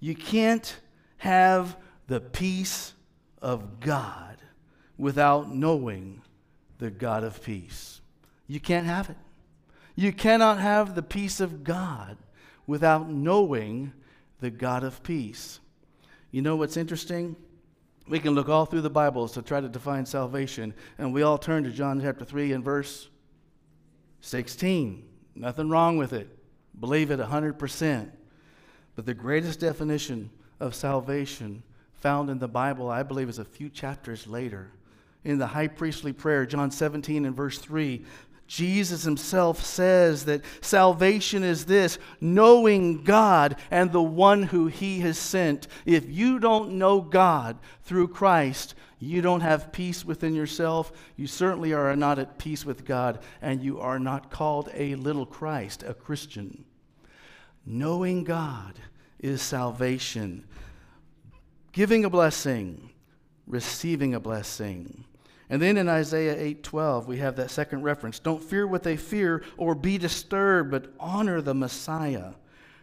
You 0.01 0.15
can't 0.15 0.81
have 1.19 1.77
the 2.07 2.21
peace 2.21 2.95
of 3.43 3.81
God 3.81 4.39
without 4.97 5.55
knowing 5.55 6.23
the 6.79 6.91
God 6.91 7.25
of 7.25 7.43
peace. 7.43 8.01
You 8.47 8.61
can't 8.61 8.87
have 8.87 9.11
it. 9.11 9.17
You 9.95 10.13
cannot 10.13 10.59
have 10.59 10.95
the 10.95 11.03
peace 11.03 11.41
of 11.41 11.65
God 11.65 12.17
without 12.67 13.09
knowing 13.09 13.93
the 14.41 14.51
God 14.51 14.85
of 14.85 15.03
peace. 15.03 15.61
You 16.31 16.43
know 16.43 16.57
what's 16.57 16.77
interesting? 16.77 17.37
We 18.09 18.19
can 18.19 18.35
look 18.35 18.49
all 18.49 18.67
through 18.67 18.83
the 18.83 18.91
Bibles 18.91 19.33
to 19.33 19.43
try 19.43 19.61
to 19.61 19.69
define 19.69 20.07
salvation, 20.07 20.75
and 20.99 21.13
we 21.13 21.23
all 21.23 21.39
turn 21.39 21.65
to 21.65 21.71
John 21.71 22.01
chapter 22.01 22.25
3 22.25 22.53
and 22.53 22.65
verse 22.65 23.09
16. 24.21 25.05
Nothing 25.35 25.69
wrong 25.69 25.97
with 25.97 26.13
it. 26.13 26.29
Believe 26.79 27.11
it 27.11 27.21
100%. 27.21 28.11
But 28.95 29.07
the 29.07 29.15
greatest 29.15 29.61
definition 29.61 30.31
of 30.61 30.75
salvation 30.75 31.63
found 31.93 32.31
in 32.31 32.39
the 32.39 32.49
Bible, 32.49 32.89
I 32.89 33.03
believe, 33.03 33.29
is 33.29 33.39
a 33.39 33.45
few 33.45 33.69
chapters 33.69 34.27
later. 34.27 34.71
In 35.25 35.39
the 35.39 35.47
high 35.49 35.69
priestly 35.69 36.13
prayer, 36.13 36.47
John 36.47 36.71
17 36.71 37.25
and 37.25 37.35
verse 37.35 37.59
3, 37.59 38.05
Jesus 38.47 39.03
himself 39.03 39.65
says 39.65 40.25
that 40.27 40.43
salvation 40.61 41.43
is 41.43 41.65
this 41.65 41.99
knowing 42.21 43.03
God 43.03 43.57
and 43.71 43.91
the 43.91 44.03
one 44.03 44.45
who 44.45 44.69
he 44.69 45.01
has 45.01 45.19
sent. 45.19 45.67
If 45.85 46.09
you 46.09 46.39
don't 46.39 46.73
know 46.73 47.01
God 47.01 47.59
through 47.83 48.09
Christ, 48.09 48.75
you 48.99 49.21
don't 49.21 49.41
have 49.41 49.73
peace 49.73 50.05
within 50.05 50.35
yourself. 50.35 50.93
You 51.17 51.27
certainly 51.27 51.73
are 51.73 51.95
not 51.97 52.19
at 52.19 52.39
peace 52.39 52.65
with 52.65 52.85
God, 52.85 53.19
and 53.43 53.63
you 53.63 53.81
are 53.81 53.99
not 53.99 54.31
called 54.31 54.71
a 54.73 54.95
little 54.95 55.27
Christ, 55.27 55.83
a 55.83 55.93
Christian. 55.93 56.65
Knowing 57.65 58.25
God 58.25 58.75
is 59.19 59.43
salvation. 59.43 60.47
Giving 61.73 62.05
a 62.05 62.11
blessing, 62.11 62.91
receiving 63.47 64.15
a 64.15 64.21
blessing. 64.21 65.05
And 65.49 65.63
then 65.63 65.77
in 65.77 65.89
Isaiah 65.89 66.37
8:12 66.37 67.07
we 67.07 67.19
have 67.19 67.37
that 67.37 67.51
second 67.51 67.83
reference. 67.83 68.19
Don't 68.19 68.43
fear 68.43 68.67
what 68.67 68.83
they 68.83 68.97
fear 68.97 69.43
or 69.57 69.75
be 69.75 69.99
disturbed, 69.99 70.71
but 70.71 70.93
honor 70.99 71.41
the 71.41 71.55
Messiah. 71.55 72.33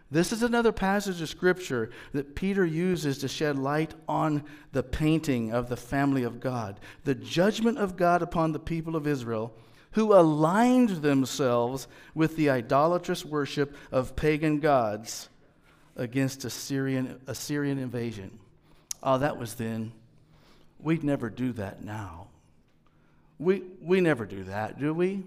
This 0.10 0.32
is 0.32 0.44
another 0.44 0.72
passage 0.72 1.22
of 1.22 1.30
scripture 1.30 1.90
that 2.12 2.36
Peter 2.36 2.64
uses 2.66 3.18
to 3.18 3.28
shed 3.28 3.58
light 3.58 3.96
on 4.08 4.44
the 4.72 4.84
painting 4.84 5.52
of 5.52 5.70
the 5.70 5.76
family 5.76 6.24
of 6.24 6.40
God, 6.40 6.80
the 7.04 7.16
judgment 7.16 7.80
of 7.80 7.98
God 7.98 8.22
upon 8.22 8.52
the 8.52 8.60
people 8.60 8.96
of 8.96 9.08
Israel 9.08 9.54
who 9.94 10.14
aligned 10.14 10.90
themselves 10.90 11.88
with 12.14 12.36
the 12.36 12.50
idolatrous 12.50 13.26
worship 13.26 13.76
of 13.92 14.16
pagan 14.16 14.60
gods 14.60 15.30
against 15.96 16.46
Assyrian, 16.46 17.20
Assyrian 17.28 17.78
invasion. 17.78 18.40
Oh, 19.02 19.18
that 19.20 19.38
was 19.38 19.56
then. 19.56 19.94
We'd 20.80 21.04
never 21.04 21.30
do 21.30 21.52
that 21.54 21.84
now. 21.84 22.28
We, 23.40 23.64
we 23.82 24.02
never 24.02 24.26
do 24.26 24.44
that, 24.46 24.80
do 24.80 24.94
we? 24.94 25.24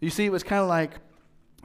You 0.00 0.10
see, 0.10 0.24
it 0.24 0.32
was 0.32 0.42
kind 0.42 0.62
of 0.62 0.68
like 0.68 0.92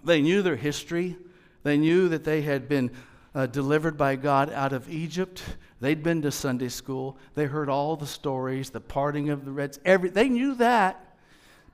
they 0.03 0.22
knew 0.22 0.41
their 0.41 0.56
history. 0.56 1.16
They 1.64 1.78
knew 1.78 2.10
that 2.10 2.24
they 2.24 2.41
had 2.41 2.68
been 2.68 2.91
uh, 3.34 3.47
delivered 3.47 3.97
by 3.97 4.16
God 4.16 4.51
out 4.51 4.74
of 4.74 4.89
Egypt. 4.89 5.41
They'd 5.82 6.03
been 6.03 6.22
to 6.22 6.32
Sunday 6.32 6.70
school. 6.70 7.18
They 7.34 7.45
heard 7.45 7.70
all 7.70 7.95
the 7.95 8.08
stories, 8.08 8.70
the 8.70 8.82
parting 8.82 9.30
of 9.30 9.45
the 9.45 9.51
Reds. 9.51 9.80
Every, 9.86 10.10
they 10.10 10.30
knew 10.30 10.56
that. 10.56 11.18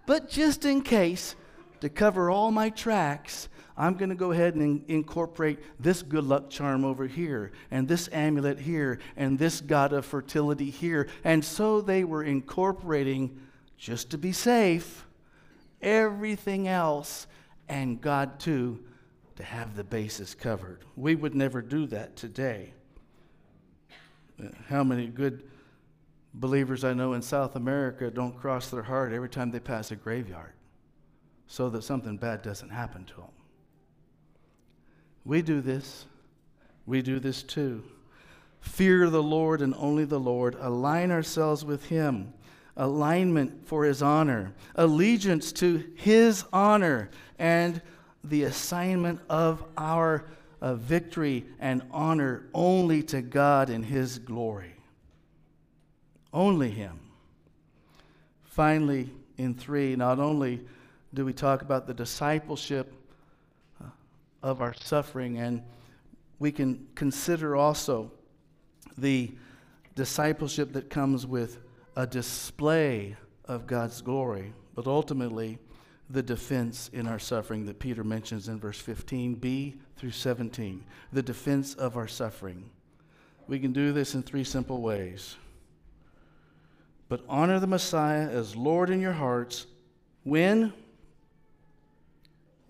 But 0.05 0.29
just 0.29 0.65
in 0.65 0.81
case, 0.81 1.35
to 1.81 1.89
cover 1.89 2.29
all 2.29 2.51
my 2.51 2.69
tracks, 2.69 3.49
I'm 3.77 3.95
going 3.95 4.09
to 4.09 4.15
go 4.15 4.31
ahead 4.31 4.55
and 4.55 4.83
in- 4.87 4.95
incorporate 4.95 5.59
this 5.79 6.01
good 6.01 6.23
luck 6.23 6.49
charm 6.49 6.85
over 6.85 7.07
here, 7.07 7.51
and 7.71 7.87
this 7.87 8.09
amulet 8.11 8.59
here, 8.59 8.99
and 9.15 9.37
this 9.37 9.61
god 9.61 9.93
of 9.93 10.05
fertility 10.05 10.69
here. 10.69 11.07
And 11.23 11.43
so 11.43 11.81
they 11.81 12.03
were 12.03 12.23
incorporating 12.23 13.39
just 13.81 14.11
to 14.11 14.17
be 14.17 14.31
safe, 14.31 15.07
everything 15.81 16.67
else, 16.67 17.25
and 17.67 17.99
God 17.99 18.39
too 18.39 18.79
to 19.37 19.43
have 19.43 19.75
the 19.75 19.83
bases 19.83 20.35
covered. 20.35 20.85
We 20.95 21.15
would 21.15 21.33
never 21.33 21.63
do 21.63 21.87
that 21.87 22.15
today. 22.15 22.73
How 24.69 24.83
many 24.83 25.07
good 25.07 25.49
believers 26.35 26.83
I 26.83 26.93
know 26.93 27.13
in 27.13 27.23
South 27.23 27.55
America 27.55 28.11
don't 28.11 28.37
cross 28.37 28.69
their 28.69 28.83
heart 28.83 29.13
every 29.13 29.29
time 29.29 29.49
they 29.49 29.59
pass 29.59 29.89
a 29.89 29.95
graveyard 29.95 30.53
so 31.47 31.67
that 31.71 31.83
something 31.83 32.17
bad 32.17 32.43
doesn't 32.43 32.69
happen 32.69 33.03
to 33.05 33.15
them? 33.15 33.31
We 35.25 35.41
do 35.41 35.59
this. 35.59 36.05
We 36.85 37.01
do 37.01 37.19
this 37.19 37.41
too. 37.41 37.83
Fear 38.59 39.09
the 39.09 39.23
Lord 39.23 39.59
and 39.59 39.73
only 39.73 40.05
the 40.05 40.19
Lord. 40.19 40.55
Align 40.59 41.09
ourselves 41.09 41.65
with 41.65 41.87
Him 41.87 42.33
alignment 42.77 43.67
for 43.67 43.85
his 43.85 44.01
honor, 44.01 44.53
allegiance 44.75 45.51
to 45.51 45.83
his 45.95 46.45
honor, 46.53 47.09
and 47.37 47.81
the 48.23 48.43
assignment 48.43 49.19
of 49.29 49.63
our 49.77 50.25
uh, 50.61 50.75
victory 50.75 51.45
and 51.59 51.81
honor 51.91 52.45
only 52.53 53.01
to 53.03 53.21
God 53.21 53.69
and 53.69 53.83
his 53.83 54.19
glory. 54.19 54.75
Only 56.33 56.69
him. 56.69 56.99
Finally, 58.43 59.09
in 59.37 59.55
three, 59.55 59.95
not 59.95 60.19
only 60.19 60.61
do 61.13 61.25
we 61.25 61.33
talk 61.33 61.61
about 61.61 61.87
the 61.87 61.93
discipleship 61.93 62.93
uh, 63.81 63.87
of 64.43 64.61
our 64.61 64.73
suffering, 64.73 65.37
and 65.39 65.61
we 66.39 66.51
can 66.51 66.87
consider 66.95 67.55
also 67.55 68.11
the 68.97 69.31
discipleship 69.95 70.73
that 70.73 70.89
comes 70.89 71.25
with 71.25 71.59
a 71.95 72.07
display 72.07 73.15
of 73.45 73.67
God's 73.67 74.01
glory, 74.01 74.53
but 74.75 74.87
ultimately 74.87 75.59
the 76.09 76.21
defense 76.21 76.89
in 76.93 77.07
our 77.07 77.19
suffering 77.19 77.65
that 77.65 77.79
Peter 77.79 78.03
mentions 78.03 78.47
in 78.47 78.59
verse 78.59 78.81
15b 78.81 79.77
through 79.95 80.11
17. 80.11 80.83
The 81.13 81.21
defense 81.21 81.73
of 81.75 81.95
our 81.95 82.07
suffering. 82.07 82.69
We 83.47 83.59
can 83.59 83.71
do 83.73 83.91
this 83.91 84.15
in 84.15 84.23
three 84.23 84.43
simple 84.43 84.81
ways. 84.81 85.35
But 87.09 87.23
honor 87.27 87.59
the 87.59 87.67
Messiah 87.67 88.29
as 88.29 88.55
Lord 88.55 88.89
in 88.89 89.01
your 89.01 89.13
hearts 89.13 89.67
when? 90.23 90.73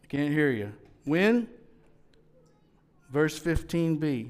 I 0.03 0.07
can't 0.07 0.34
hear 0.34 0.49
you. 0.49 0.74
When? 1.05 1.47
Verse 3.11 3.39
15b. 3.39 4.30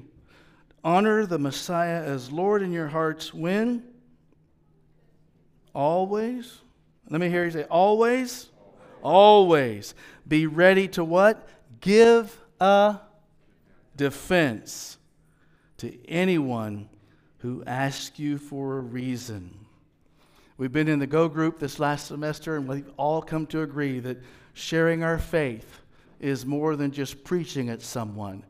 Honor 0.84 1.24
the 1.24 1.38
Messiah 1.38 2.02
as 2.02 2.30
Lord 2.32 2.62
in 2.62 2.72
your 2.72 2.88
hearts 2.88 3.32
when? 3.32 3.84
Always? 5.74 6.58
Let 7.08 7.20
me 7.20 7.28
hear 7.28 7.44
you 7.44 7.50
say, 7.50 7.64
always? 7.64 8.48
Always. 9.02 9.94
Be 10.26 10.46
ready 10.46 10.88
to 10.88 11.04
what? 11.04 11.48
Give 11.80 12.36
a 12.60 13.00
defense 13.96 14.98
to 15.78 16.08
anyone 16.08 16.88
who 17.38 17.64
asks 17.66 18.18
you 18.18 18.38
for 18.38 18.78
a 18.78 18.80
reason. 18.80 19.58
We've 20.56 20.72
been 20.72 20.88
in 20.88 21.00
the 21.00 21.06
Go 21.06 21.28
group 21.28 21.58
this 21.58 21.80
last 21.80 22.06
semester, 22.06 22.56
and 22.56 22.68
we've 22.68 22.90
all 22.96 23.20
come 23.20 23.46
to 23.48 23.62
agree 23.62 23.98
that 24.00 24.18
sharing 24.52 25.02
our 25.02 25.18
faith 25.18 25.80
is 26.20 26.46
more 26.46 26.76
than 26.76 26.92
just 26.92 27.24
preaching 27.24 27.68
at 27.68 27.82
someone. 27.82 28.44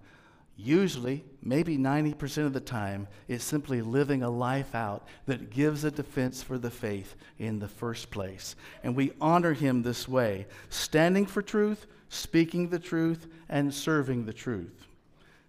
Usually, 0.56 1.24
maybe 1.42 1.76
90% 1.78 2.46
of 2.46 2.52
the 2.52 2.60
time, 2.60 3.08
is 3.28 3.42
simply 3.42 3.80
living 3.82 4.22
a 4.22 4.30
life 4.30 4.74
out 4.74 5.06
that 5.26 5.50
gives 5.50 5.84
a 5.84 5.90
defense 5.90 6.42
for 6.42 6.58
the 6.58 6.70
faith 6.70 7.14
in 7.38 7.58
the 7.58 7.68
first 7.68 8.10
place. 8.10 8.54
And 8.82 8.94
we 8.94 9.12
honor 9.20 9.54
him 9.54 9.82
this 9.82 10.06
way 10.06 10.46
standing 10.68 11.26
for 11.26 11.42
truth, 11.42 11.86
speaking 12.08 12.68
the 12.68 12.78
truth, 12.78 13.26
and 13.48 13.72
serving 13.72 14.26
the 14.26 14.32
truth. 14.32 14.86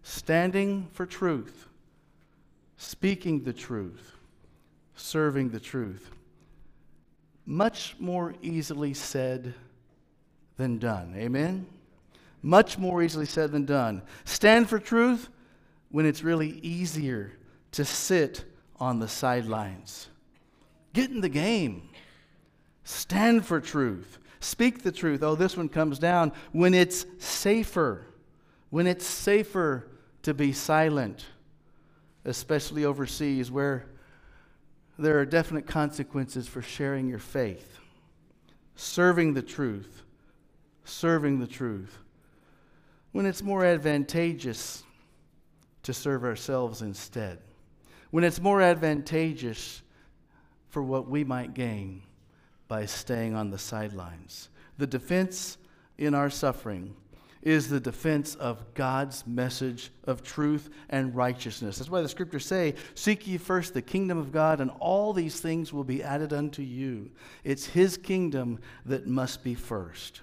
Standing 0.04 0.88
for 0.92 1.06
truth, 1.06 1.68
speaking 2.78 3.44
the 3.44 3.54
truth, 3.54 4.14
serving 4.96 5.50
the 5.50 5.60
truth. 5.60 6.12
Much 7.46 7.96
more 8.00 8.34
easily 8.42 8.94
said 8.94 9.54
than 10.58 10.78
done. 10.78 11.14
Amen? 11.18 11.66
Much 12.46 12.78
more 12.78 13.02
easily 13.02 13.26
said 13.26 13.54
than 13.54 13.64
done. 13.64 14.02
Stand 14.26 14.68
for 14.70 14.78
truth 14.78 15.30
when 15.90 16.06
it's 16.06 16.24
really 16.24 16.60
easier 16.60 17.32
to 17.72 17.86
sit 17.86 18.44
on 18.82 19.00
the 19.00 19.08
sidelines. 19.08 20.10
Get 20.92 21.10
in 21.10 21.22
the 21.22 21.30
game. 21.30 21.90
Stand 22.84 23.46
for 23.46 23.62
truth. 23.62 24.20
Speak 24.42 24.84
the 24.84 24.92
truth. 24.92 25.24
Oh, 25.24 25.36
this 25.36 25.56
one 25.56 25.70
comes 25.70 25.98
down 25.98 26.34
when 26.52 26.74
it's 26.74 27.06
safer. 27.18 28.06
When 28.70 28.88
it's 28.88 29.06
safer 29.06 29.88
to 30.24 30.34
be 30.34 30.52
silent, 30.52 31.26
especially 32.26 32.84
overseas 32.84 33.50
where 33.50 33.86
there 35.00 35.18
are 35.20 35.26
definite 35.26 35.66
consequences 35.66 36.48
for 36.50 36.62
sharing 36.62 37.08
your 37.08 37.20
faith. 37.20 37.80
Serving 38.76 39.34
the 39.34 39.42
truth. 39.42 40.04
Serving 40.84 41.40
the 41.40 41.48
truth 41.48 42.03
when 43.14 43.26
it's 43.26 43.42
more 43.42 43.64
advantageous 43.64 44.84
to 45.84 45.94
serve 45.94 46.26
ourselves 46.26 46.82
instead, 46.82 47.40
when 48.12 48.24
it's 48.24 48.42
more 48.42 48.62
advantageous 48.62 49.82
for 50.70 50.84
what 50.84 51.08
we 51.08 51.24
might 51.24 51.54
gain 51.54 52.02
by 52.68 52.86
staying 52.86 53.36
on 53.36 53.52
the 53.52 53.58
sidelines. 53.58 54.50
The 54.78 54.88
defense 54.88 55.58
in 55.98 56.16
our 56.16 56.30
suffering 56.30 56.96
is 57.44 57.68
the 57.68 57.80
defense 57.80 58.36
of 58.36 58.74
God's 58.74 59.28
message 59.28 59.92
of 60.06 60.24
truth 60.24 60.70
and 60.90 61.14
righteousness. 61.14 61.78
That's 61.78 61.90
why 61.90 62.02
the 62.02 62.10
scriptures 62.10 62.46
say, 62.46 62.74
Seek 62.96 63.28
ye 63.28 63.38
first 63.38 63.74
the 63.74 63.82
kingdom 63.82 64.18
of 64.18 64.32
God, 64.32 64.62
and 64.62 64.72
all 64.80 65.14
these 65.14 65.40
things 65.42 65.74
will 65.74 65.84
be 65.84 66.02
added 66.02 66.34
unto 66.34 66.62
you. 66.62 67.12
It's 67.44 67.66
His 67.66 67.98
kingdom 67.98 68.60
that 68.86 69.08
must 69.08 69.44
be 69.44 69.56
first. 69.56 70.22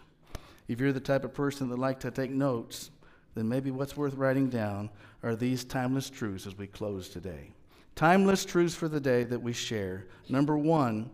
If 0.71 0.79
you're 0.79 0.93
the 0.93 1.01
type 1.01 1.25
of 1.25 1.35
person 1.35 1.69
that 1.71 1.81
like 1.81 1.99
to 1.99 2.13
take 2.13 2.31
notes, 2.31 2.93
then 3.35 3.49
maybe 3.49 3.73
what's 3.73 3.97
worth 3.97 4.15
writing 4.15 4.49
down 4.49 4.89
are 5.21 5.35
these 5.35 5.65
timeless 5.65 6.09
truths 6.09 6.47
as 6.47 6.57
we 6.57 6.69
close 6.69 7.09
today. 7.09 7.51
Timeless 7.97 8.45
truths 8.45 8.77
for 8.77 8.87
the 8.87 9.01
day 9.01 9.25
that 9.25 9.43
we 9.43 9.53
share. 9.53 10.07
Number 10.29 10.57
one, 10.57 11.11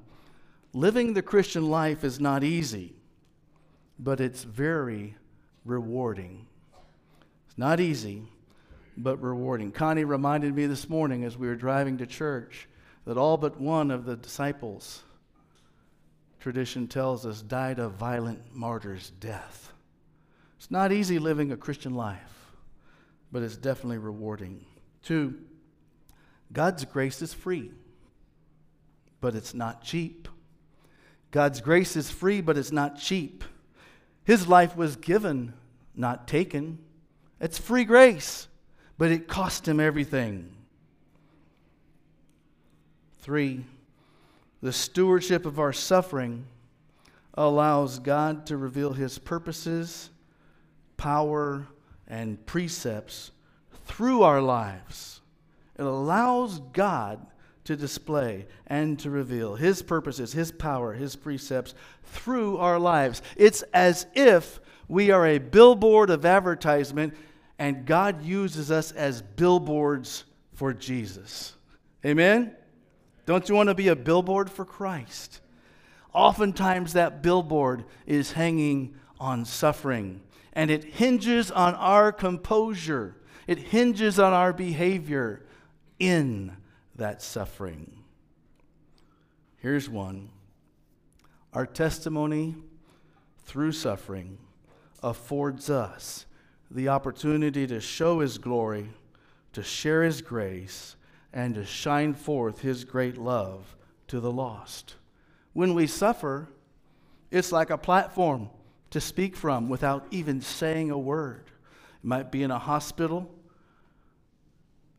living 0.75 1.15
the 1.15 1.23
Christian 1.23 1.71
life 1.71 2.05
is 2.05 2.21
not 2.21 2.45
easy, 2.45 2.97
but 3.99 4.21
it's 4.21 4.45
very 4.45 5.17
rewarding. 5.65 6.47
It's 7.49 7.57
not 7.57 7.81
easy, 7.81 8.25
but 8.99 9.23
rewarding. 9.23 9.73
Connie 9.73 10.05
reminded 10.05 10.55
me 10.55 10.67
this 10.67 10.87
morning 10.87 11.25
as 11.25 11.39
we 11.39 11.47
were 11.47 11.57
driving 11.57 11.97
to 11.97 12.07
church 12.07 12.69
that 13.07 13.17
all 13.17 13.39
but 13.39 13.59
one 13.59 13.91
of 13.91 14.05
the 14.05 14.17
disciples 14.17 15.03
tradition 16.41 16.87
tells 16.87 17.27
us, 17.27 17.43
died 17.43 17.79
a 17.79 17.89
violent 17.89 18.55
martyr's 18.55 19.11
death. 19.21 19.73
It's 20.57 20.71
not 20.71 20.93
easy 20.93 21.19
living 21.19 21.53
a 21.53 21.57
Christian 21.57 21.95
life, 21.95 22.53
but 23.33 23.43
it's 23.43 23.57
definitely 23.57 23.99
rewarding. 23.99 24.65
Two, 25.03 25.35
God's 26.53 26.85
grace 26.85 27.23
is 27.23 27.35
free, 27.35 27.71
but 29.21 29.35
it's 29.35 29.55
not 29.55 29.83
cheap. 29.83 30.29
God's 31.31 31.61
grace 31.61 31.97
is 31.97 32.11
free, 32.11 32.41
but 32.41 32.57
it's 32.57 32.73
not 32.73 32.99
cheap. 32.99 33.45
His 34.25 34.49
life 34.49 34.77
was 34.77 34.97
given, 34.97 35.53
not 35.95 36.27
taken. 36.27 36.79
It's 37.41 37.59
free 37.59 37.85
grace, 37.85 38.49
but 38.99 39.11
it 39.11 39.29
cost 39.29 39.69
him 39.69 39.79
everything. 39.79 40.53
Three, 43.21 43.65
the 44.63 44.73
stewardship 44.73 45.47
of 45.47 45.59
our 45.59 45.73
suffering 45.73 46.47
allows 47.35 47.99
God 47.99 48.47
to 48.47 48.57
reveal 48.57 48.93
his 48.93 49.19
purposes, 49.19 50.11
power, 50.97 51.67
and 52.09 52.45
precepts 52.47 53.33
through 53.85 54.23
our 54.23 54.41
lives. 54.41 55.21
It 55.79 55.85
allows 55.85 56.61
God 56.73 57.27
to 57.65 57.77
display 57.77 58.47
and 58.67 58.99
to 59.01 59.11
reveal 59.11 59.57
his 59.57 59.83
purposes, 59.83 60.33
his 60.33 60.53
power, 60.53 60.95
his 60.95 61.17
precepts 61.17 61.75
through 62.05 62.57
our 62.59 62.79
lives. 62.79 63.23
It's 63.37 63.63
as 63.75 64.07
if 64.15 64.61
we 64.89 65.11
are 65.11 65.27
a 65.27 65.39
billboard 65.39 66.11
of 66.11 66.25
advertisement 66.25 67.15
and 67.59 67.87
God 67.87 68.23
uses 68.23 68.71
us 68.71 68.93
as 68.93 69.23
billboards 69.23 70.25
for 70.55 70.73
Jesus. 70.73 71.55
Amen? 72.05 72.55
Don't 73.27 73.49
you 73.49 73.55
want 73.55 73.69
to 73.69 73.75
be 73.75 73.89
a 73.89 73.97
billboard 73.97 74.51
for 74.51 74.65
Christ? 74.65 75.41
Oftentimes, 76.15 76.95
that 76.95 77.23
billboard 77.23 77.85
is 78.07 78.33
hanging 78.33 78.95
on 79.21 79.45
suffering, 79.45 80.23
and 80.53 80.71
it 80.71 80.85
hinges 80.85 81.51
on 81.51 81.75
our 81.75 82.13
composure, 82.13 83.17
it 83.47 83.59
hinges 83.59 84.19
on 84.19 84.33
our 84.33 84.53
behavior 84.53 85.45
in 85.99 86.57
that 86.95 87.21
suffering. 87.21 88.05
Here's 89.59 89.91
one 89.91 90.31
our 91.53 91.67
testimony 91.67 92.55
through 93.45 93.73
suffering 93.73 94.39
affords 95.03 95.69
us 95.71 96.27
the 96.71 96.89
opportunity 96.89 97.67
to 97.67 97.81
show 97.81 98.21
His 98.21 98.39
glory, 98.39 98.91
to 99.53 99.63
share 99.63 100.03
His 100.03 100.23
grace, 100.23 100.97
and 101.33 101.55
to 101.55 101.65
shine 101.65 102.15
forth 102.15 102.61
his 102.61 102.85
great 102.85 103.19
love 103.19 103.77
to 104.09 104.21
the 104.21 104.33
lost. 104.33 104.95
When 105.53 105.75
we 105.75 105.87
suffer, 105.87 106.49
it's 107.31 107.53
like 107.53 107.71
a 107.71 107.79
platform 107.79 108.51
to 108.91 109.01
speak 109.01 109.37
from 109.37 109.69
without 109.69 110.07
even 110.11 110.41
saying 110.41 110.91
a 110.91 110.99
word. 110.99 111.45
It 112.03 112.07
might 112.07 112.31
be 112.31 112.43
in 112.43 112.51
a 112.51 112.59
hospital, 112.59 113.35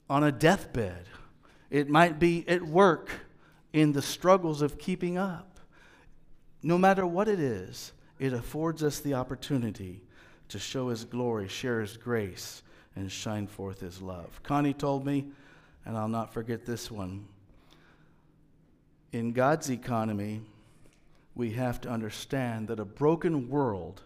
on 0.09 0.23
a 0.23 0.31
deathbed, 0.31 1.05
it 1.69 1.89
might 1.89 2.19
be 2.19 2.47
at 2.47 2.61
work 2.61 3.09
in 3.73 3.91
the 3.91 4.01
struggles 4.01 4.61
of 4.61 4.77
keeping 4.77 5.17
up. 5.17 5.59
No 6.63 6.77
matter 6.77 7.05
what 7.05 7.27
it 7.27 7.39
is, 7.39 7.91
it 8.19 8.33
affords 8.33 8.83
us 8.83 8.99
the 8.99 9.13
opportunity 9.13 10.01
to 10.49 10.59
show 10.59 10.89
His 10.89 11.03
glory, 11.03 11.47
share 11.47 11.81
His 11.81 11.97
grace, 11.97 12.63
and 12.95 13.11
shine 13.11 13.47
forth 13.47 13.81
His 13.81 14.01
love. 14.01 14.41
Connie 14.43 14.73
told 14.73 15.05
me 15.05 15.27
and 15.87 15.97
I'll 15.97 16.09
not 16.09 16.33
forget 16.33 16.65
this 16.65 16.91
one. 16.91 17.25
In 19.13 19.31
God's 19.31 19.69
economy, 19.69 20.41
we 21.33 21.51
have 21.51 21.79
to 21.81 21.89
understand 21.89 22.67
that 22.67 22.81
a 22.81 22.85
broken 22.85 23.47
world 23.49 24.01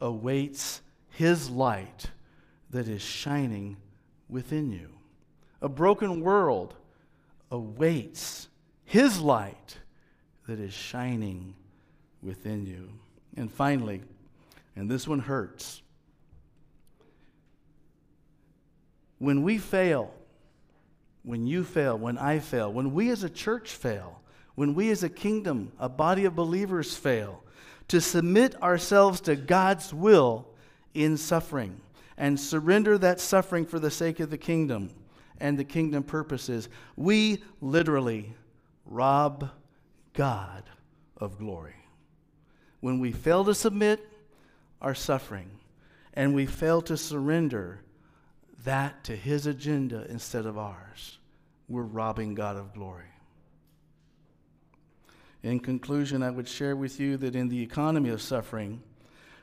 awaits 0.00 0.80
His 1.10 1.50
light 1.50 2.06
that 2.70 2.88
is 2.88 3.02
shining 3.02 3.76
within 4.30 4.72
you. 4.72 4.88
A 5.60 5.68
broken 5.68 6.22
world 6.22 6.74
awaits 7.50 8.48
His 8.86 9.20
light 9.20 9.76
that 10.48 10.58
is 10.58 10.72
shining 10.72 11.54
within 12.22 12.64
you. 12.64 12.88
And 13.36 13.52
finally, 13.52 14.00
and 14.74 14.90
this 14.90 15.06
one 15.06 15.18
hurts, 15.18 15.82
when 19.18 19.42
we 19.42 19.58
fail, 19.58 20.15
when 21.26 21.44
you 21.44 21.64
fail, 21.64 21.98
when 21.98 22.16
I 22.16 22.38
fail, 22.38 22.72
when 22.72 22.94
we 22.94 23.10
as 23.10 23.24
a 23.24 23.28
church 23.28 23.72
fail, 23.72 24.20
when 24.54 24.76
we 24.76 24.90
as 24.90 25.02
a 25.02 25.08
kingdom, 25.08 25.72
a 25.76 25.88
body 25.88 26.24
of 26.24 26.36
believers 26.36 26.96
fail, 26.96 27.42
to 27.88 28.00
submit 28.00 28.60
ourselves 28.62 29.20
to 29.22 29.34
God's 29.34 29.92
will 29.92 30.46
in 30.94 31.16
suffering 31.16 31.80
and 32.16 32.38
surrender 32.38 32.96
that 32.98 33.18
suffering 33.18 33.66
for 33.66 33.80
the 33.80 33.90
sake 33.90 34.20
of 34.20 34.30
the 34.30 34.38
kingdom 34.38 34.90
and 35.40 35.58
the 35.58 35.64
kingdom 35.64 36.04
purposes, 36.04 36.68
we 36.94 37.42
literally 37.60 38.32
rob 38.84 39.50
God 40.12 40.62
of 41.16 41.38
glory. 41.38 41.74
When 42.78 43.00
we 43.00 43.10
fail 43.10 43.44
to 43.46 43.54
submit 43.54 44.08
our 44.80 44.94
suffering 44.94 45.50
and 46.14 46.36
we 46.36 46.46
fail 46.46 46.82
to 46.82 46.96
surrender 46.96 47.80
that 48.66 49.04
to 49.04 49.14
his 49.14 49.46
agenda 49.46 50.04
instead 50.08 50.44
of 50.44 50.58
ours, 50.58 51.18
we're 51.68 51.82
robbing 51.82 52.34
God 52.34 52.56
of 52.56 52.74
glory. 52.74 53.06
In 55.44 55.60
conclusion, 55.60 56.20
I 56.20 56.30
would 56.30 56.48
share 56.48 56.74
with 56.74 56.98
you 56.98 57.16
that 57.18 57.36
in 57.36 57.48
the 57.48 57.62
economy 57.62 58.10
of 58.10 58.20
suffering, 58.20 58.82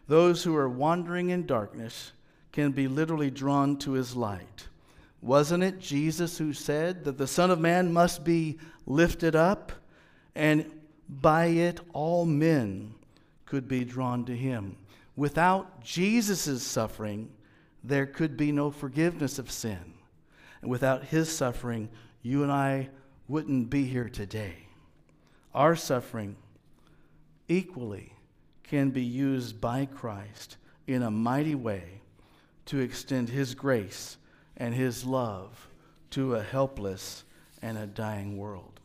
those 0.09 0.43
who 0.43 0.53
are 0.57 0.67
wandering 0.67 1.29
in 1.29 1.45
darkness 1.45 2.11
can 2.51 2.73
be 2.73 2.89
literally 2.89 3.31
drawn 3.31 3.77
to 3.77 3.93
his 3.93 4.13
light. 4.13 4.67
Wasn't 5.21 5.63
it 5.63 5.79
Jesus 5.79 6.37
who 6.37 6.51
said 6.51 7.05
that 7.05 7.17
the 7.17 7.25
Son 7.25 7.49
of 7.49 7.61
Man 7.61 7.93
must 7.93 8.25
be 8.25 8.59
lifted 8.85 9.37
up, 9.37 9.71
and 10.35 10.69
by 11.07 11.45
it 11.45 11.79
all 11.93 12.25
men 12.25 12.93
could 13.45 13.69
be 13.69 13.85
drawn 13.85 14.25
to 14.25 14.35
him? 14.35 14.75
Without 15.15 15.81
Jesus' 15.81 16.61
suffering, 16.61 17.29
there 17.83 18.05
could 18.05 18.37
be 18.37 18.51
no 18.51 18.71
forgiveness 18.71 19.39
of 19.39 19.51
sin. 19.51 19.93
And 20.61 20.71
without 20.71 21.05
his 21.05 21.29
suffering, 21.29 21.89
you 22.21 22.43
and 22.43 22.51
I 22.51 22.89
wouldn't 23.27 23.69
be 23.69 23.85
here 23.85 24.09
today. 24.09 24.55
Our 25.53 25.75
suffering 25.75 26.35
equally 27.47 28.13
can 28.63 28.89
be 28.91 29.03
used 29.03 29.59
by 29.59 29.85
Christ 29.85 30.57
in 30.87 31.03
a 31.03 31.11
mighty 31.11 31.55
way 31.55 32.01
to 32.65 32.79
extend 32.79 33.29
his 33.29 33.53
grace 33.53 34.17
and 34.57 34.73
his 34.73 35.03
love 35.03 35.67
to 36.11 36.35
a 36.35 36.43
helpless 36.43 37.23
and 37.61 37.77
a 37.77 37.87
dying 37.87 38.37
world. 38.37 38.79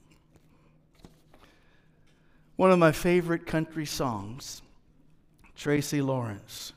One 2.56 2.72
of 2.72 2.78
my 2.78 2.90
favorite 2.90 3.46
country 3.46 3.86
songs, 3.86 4.62
Tracy 5.54 6.02
Lawrence, 6.02 6.72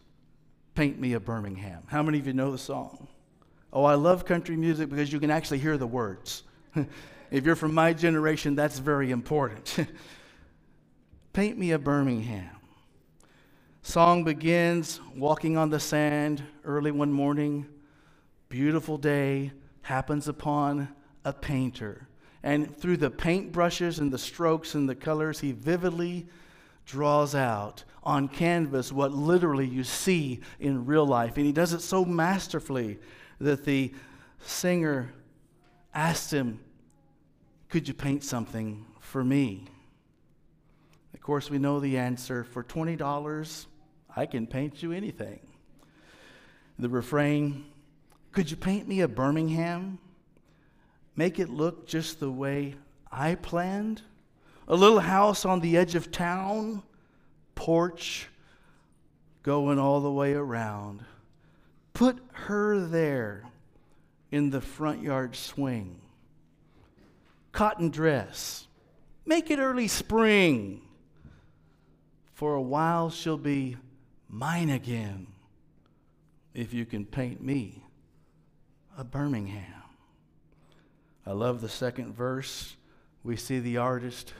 Paint 0.76 1.00
Me 1.00 1.14
a 1.14 1.20
Birmingham. 1.20 1.84
How 1.88 2.02
many 2.02 2.20
of 2.20 2.28
you 2.28 2.34
know 2.34 2.52
the 2.52 2.58
song? 2.58 3.08
Oh, 3.74 3.84
I 3.84 3.96
love 3.96 4.26
country 4.26 4.56
music 4.56 4.90
because 4.90 5.12
you 5.12 5.20
can 5.20 5.32
actually 5.32 5.60
hear 5.60 5.78
the 5.78 5.88
words. 5.88 6.44
if 7.32 7.46
you're 7.46 7.56
from 7.56 7.74
my 7.74 7.94
generation, 7.94 8.56
that's 8.56 8.80
very 8.80 9.12
important. 9.12 9.78
Paint 11.34 11.58
Me 11.58 11.72
a 11.72 11.80
Birmingham. 11.80 12.50
Song 13.84 14.24
begins 14.24 15.00
walking 15.16 15.58
on 15.58 15.70
the 15.70 15.80
sand 15.80 16.44
early 16.64 16.92
one 16.92 17.12
morning. 17.12 17.66
Beautiful 18.50 18.98
day 18.98 19.52
happens 19.82 20.28
upon 20.28 20.90
a 21.26 21.34
painter. 21.34 22.08
And 22.44 22.76
through 22.76 22.98
the 22.98 23.10
paint 23.10 23.52
brushes 23.52 24.00
and 24.00 24.12
the 24.12 24.18
strokes 24.18 24.76
and 24.76 24.88
the 24.88 24.96
colors, 24.96 25.40
he 25.40 25.52
vividly 25.52 26.28
draws 26.92 27.34
out 27.34 27.86
on 28.04 28.28
canvas 28.28 28.92
what 28.92 29.14
literally 29.14 29.66
you 29.66 29.84
see 29.84 30.42
in 30.60 30.86
real 30.86 31.06
life. 31.06 31.38
And 31.38 31.46
he 31.46 31.54
does 31.54 31.72
it 31.72 31.82
so 31.82 32.04
masterfully 32.04 33.00
that 33.40 33.64
the 33.64 33.94
singer 34.40 35.14
asked 35.94 36.34
him, 36.34 36.60
Could 37.70 37.88
you 37.88 37.94
paint 37.94 38.26
something 38.26 38.86
for 39.00 39.24
me? 39.24 39.68
Of 41.14 41.22
course, 41.22 41.50
we 41.50 41.60
know 41.60 41.80
the 41.80 41.98
answer 41.98 42.44
for 42.44 42.62
$20, 42.64 43.66
I 44.14 44.26
can 44.26 44.46
paint 44.46 44.84
you 44.84 44.92
anything. 44.92 45.40
The 46.78 46.90
refrain, 46.90 47.66
Could 48.34 48.52
you 48.52 48.58
paint 48.58 48.86
me 48.86 49.00
a 49.00 49.08
Birmingham? 49.08 49.98
Make 51.16 51.40
it 51.40 51.50
look 51.50 51.88
just 51.88 52.20
the 52.20 52.32
way 52.32 52.76
I 53.10 53.36
planned? 53.36 54.02
A 54.72 54.76
little 54.76 55.02
house 55.02 55.44
on 55.44 55.60
the 55.60 55.76
edge 55.76 55.96
of 55.96 56.12
town, 56.12 56.82
porch 57.56 58.30
going 59.44 59.78
all 59.78 60.00
the 60.00 60.10
way 60.10 60.32
around. 60.32 61.04
Put 61.92 62.24
her 62.32 62.80
there 62.80 63.44
in 64.32 64.50
the 64.50 64.62
front 64.62 65.04
yard 65.04 65.36
swing. 65.36 66.00
Cotton 67.52 67.90
dress. 67.90 68.70
Make 69.26 69.52
it 69.52 69.60
early 69.60 69.90
spring. 69.90 70.82
For 72.34 72.56
a 72.56 72.62
while 72.62 73.10
she'll 73.10 73.38
be 73.38 73.76
mine 74.30 74.70
again 74.70 75.28
if 76.54 76.74
you 76.74 76.86
can 76.86 77.06
paint 77.06 77.44
me 77.44 77.84
a 78.98 79.04
Birmingham. 79.04 79.84
I 81.26 81.34
love 81.34 81.60
the 81.60 81.68
second 81.68 82.14
verse. 82.14 82.78
We 83.22 83.36
see 83.36 83.60
the 83.60 83.76
artist 83.76 84.34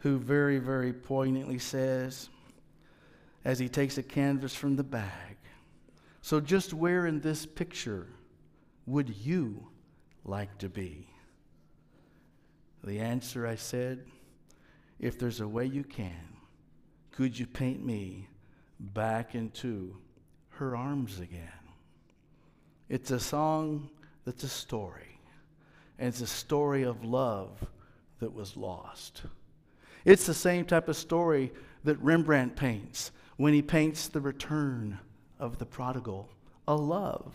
who 0.00 0.18
very, 0.18 0.58
very 0.58 0.92
poignantly 0.92 1.58
says, 1.58 2.28
as 3.44 3.58
he 3.58 3.68
takes 3.68 3.96
a 3.96 4.02
canvas 4.02 4.54
from 4.54 4.76
the 4.76 4.84
bag, 4.84 5.36
So, 6.22 6.38
just 6.38 6.74
where 6.74 7.06
in 7.06 7.20
this 7.20 7.46
picture 7.46 8.06
would 8.84 9.08
you 9.08 9.68
like 10.24 10.58
to 10.58 10.68
be? 10.68 11.08
The 12.84 13.00
answer 13.00 13.46
I 13.46 13.54
said, 13.54 14.04
if 14.98 15.18
there's 15.18 15.40
a 15.40 15.48
way 15.48 15.64
you 15.64 15.82
can, 15.82 16.36
could 17.10 17.38
you 17.38 17.46
paint 17.46 17.82
me 17.82 18.28
back 18.80 19.34
into 19.34 19.96
her 20.60 20.76
arms 20.76 21.20
again. 21.20 21.48
It's 22.88 23.10
a 23.10 23.20
song 23.20 23.88
that's 24.24 24.44
a 24.44 24.48
story, 24.48 25.18
and 25.98 26.08
it's 26.08 26.20
a 26.20 26.26
story 26.26 26.82
of 26.82 27.04
love 27.04 27.66
that 28.20 28.32
was 28.32 28.56
lost. 28.56 29.22
It's 30.04 30.26
the 30.26 30.34
same 30.34 30.64
type 30.64 30.88
of 30.88 30.96
story 30.96 31.52
that 31.84 32.00
Rembrandt 32.00 32.56
paints 32.56 33.10
when 33.36 33.54
he 33.54 33.62
paints 33.62 34.08
the 34.08 34.20
return 34.20 34.98
of 35.38 35.58
the 35.58 35.66
prodigal, 35.66 36.28
a 36.68 36.74
love 36.74 37.34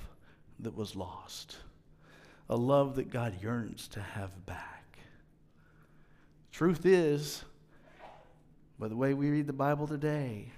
that 0.59 0.75
was 0.75 0.95
lost, 0.95 1.57
a 2.49 2.55
love 2.55 2.95
that 2.95 3.09
God 3.09 3.41
yearns 3.41 3.87
to 3.89 4.01
have 4.01 4.45
back. 4.45 4.99
Truth 6.51 6.85
is, 6.85 7.43
by 8.79 8.87
the 8.87 8.95
way 8.95 9.13
we 9.13 9.29
read 9.29 9.47
the 9.47 9.53
Bible 9.53 9.87
today, 9.87 10.51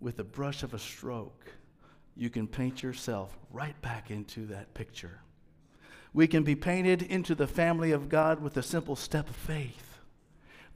with 0.00 0.16
the 0.16 0.24
brush 0.24 0.62
of 0.62 0.74
a 0.74 0.78
stroke, 0.78 1.52
you 2.16 2.30
can 2.30 2.46
paint 2.46 2.82
yourself 2.82 3.36
right 3.52 3.80
back 3.80 4.10
into 4.10 4.46
that 4.46 4.74
picture. 4.74 5.20
We 6.12 6.26
can 6.26 6.42
be 6.42 6.54
painted 6.54 7.02
into 7.02 7.34
the 7.34 7.46
family 7.46 7.92
of 7.92 8.08
God 8.08 8.40
with 8.40 8.56
a 8.56 8.62
simple 8.62 8.96
step 8.96 9.28
of 9.28 9.36
faith 9.36 9.87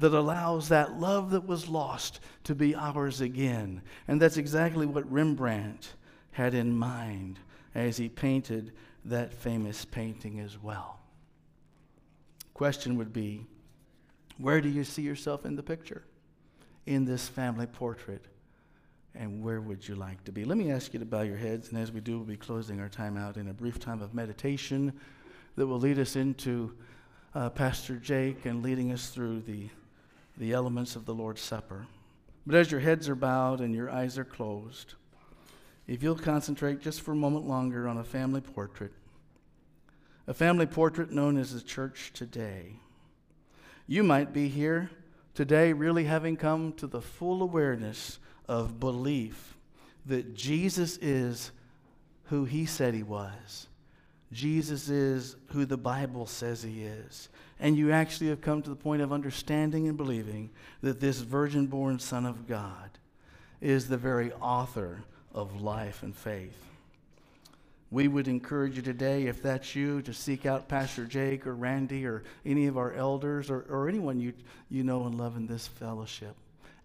that 0.03 0.13
allows 0.13 0.69
that 0.69 0.99
love 0.99 1.31
that 1.31 1.47
was 1.47 1.69
lost 1.69 2.19
to 2.43 2.55
be 2.55 2.75
ours 2.75 3.21
again. 3.21 3.81
And 4.09 4.21
that's 4.21 4.37
exactly 4.37 4.85
what 4.85 5.11
Rembrandt 5.11 5.95
had 6.33 6.55
in 6.55 6.77
mind 6.77 7.39
as 7.75 7.97
he 7.97 8.09
painted 8.09 8.73
that 9.05 9.33
famous 9.33 9.85
painting 9.85 10.41
as 10.41 10.61
well. 10.61 10.99
Question 12.53 12.99
would 12.99 13.13
be 13.13 13.47
where 14.39 14.61
do 14.61 14.69
you 14.69 14.83
see 14.83 15.03
yourself 15.03 15.47
in 15.47 15.55
the 15.55 15.63
picture? 15.63 16.03
In 16.87 17.05
this 17.05 17.29
family 17.29 17.67
portrait 17.67 18.25
and 19.15 19.41
where 19.43 19.61
would 19.61 19.87
you 19.87 19.95
like 19.95 20.25
to 20.25 20.33
be? 20.33 20.45
Let 20.45 20.59
me 20.59 20.73
ask 20.73 20.93
you 20.93 20.99
to 20.99 21.07
bow 21.07 21.23
your 21.23 21.37
heads, 21.37 21.69
and 21.69 21.79
as 21.79 21.93
we 21.93 22.01
do, 22.01 22.17
we'll 22.17 22.27
be 22.27 22.37
closing 22.37 22.81
our 22.81 22.89
time 22.89 23.17
out 23.17 23.37
in 23.37 23.49
a 23.49 23.53
brief 23.53 23.79
time 23.79 24.03
of 24.03 24.15
meditation 24.15 24.93
that 25.55 25.67
will 25.67 25.79
lead 25.79 25.99
us 25.99 26.17
into 26.17 26.73
uh, 27.35 27.51
Pastor 27.51 27.97
Jake 27.97 28.47
and 28.47 28.63
leading 28.63 28.91
us 28.91 29.11
through 29.11 29.43
the, 29.43 29.69
the 30.37 30.53
elements 30.53 30.97
of 30.97 31.05
the 31.05 31.15
Lord's 31.15 31.41
Supper. 31.41 31.87
But 32.47 32.57
as 32.57 32.71
your 32.71 32.81
heads 32.81 33.09
are 33.09 33.15
bowed 33.15 33.61
and 33.61 33.75
your 33.75 33.91
eyes 33.91 34.19
are 34.19 34.25
closed, 34.25 34.95
if 35.87 36.03
you'll 36.03 36.17
concentrate 36.17 36.81
just 36.81 37.01
for 37.01 37.13
a 37.13 37.17
moment 37.17 37.47
longer 37.47 37.87
on 37.87 37.99
a 37.99 38.05
family 38.05 38.41
portrait, 38.41 38.93
a 40.27 40.35
family 40.35 40.67
portrait 40.67 41.11
known 41.11 41.37
as 41.37 41.53
the 41.53 41.61
church 41.61 42.13
today, 42.15 42.77
you 43.87 44.03
might 44.03 44.33
be 44.33 44.49
here 44.49 44.91
today 45.35 45.73
really 45.73 46.05
having 46.05 46.37
come 46.37 46.73
to 46.75 46.87
the 46.87 47.03
full 47.03 47.43
awareness 47.43 48.19
of 48.49 48.81
belief 48.81 49.57
that 50.07 50.35
Jesus 50.35 50.99
is 50.99 51.53
who 52.25 52.45
he 52.45 52.67
said 52.67 52.95
he 52.95 53.03
was. 53.03 53.69
Jesus 54.33 54.89
is 54.89 55.37
who 55.49 55.67
the 55.67 55.77
Bible 55.77 56.27
says 56.27 56.63
he 56.63 56.83
is. 56.83 57.29
And 57.63 57.77
you 57.77 57.93
actually 57.93 58.27
have 58.31 58.41
come 58.41 58.61
to 58.63 58.71
the 58.71 58.75
point 58.75 59.03
of 59.03 59.13
understanding 59.13 59.87
and 59.87 59.97
believing 59.97 60.51
that 60.83 60.99
this 60.99 61.19
virgin 61.19 61.69
born 61.69 62.01
Son 62.01 62.27
of 62.27 62.49
God 62.49 62.91
is 63.61 63.87
the 63.87 63.97
very 63.97 64.33
author 64.33 65.05
of 65.33 65.63
life 65.63 66.03
and 66.03 66.15
faith. 66.15 66.59
We 67.93 68.09
would 68.09 68.27
encourage 68.27 68.75
you 68.75 68.83
today, 68.83 69.27
if 69.27 69.43
that's 69.43 69.77
you, 69.77 70.03
to 70.03 70.13
seek 70.13 70.45
out 70.45 70.67
Pastor 70.67 71.05
Jake 71.05 71.47
or 71.47 71.55
Randy 71.55 72.05
or 72.05 72.25
any 72.45 72.67
of 72.67 72.77
our 72.77 72.95
elders 72.95 73.49
or, 73.49 73.65
or 73.71 73.89
anyone 73.89 74.19
you, 74.19 74.33
you 74.69 74.83
know 74.83 75.05
and 75.05 75.17
love 75.17 75.37
in 75.37 75.47
this 75.47 75.69
fellowship 75.69 76.35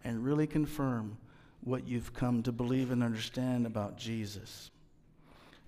and 0.04 0.24
really 0.24 0.46
confirm 0.46 1.18
what 1.62 1.88
you've 1.88 2.14
come 2.14 2.44
to 2.44 2.52
believe 2.52 2.92
and 2.92 3.02
understand 3.02 3.66
about 3.66 3.98
Jesus. 3.98 4.70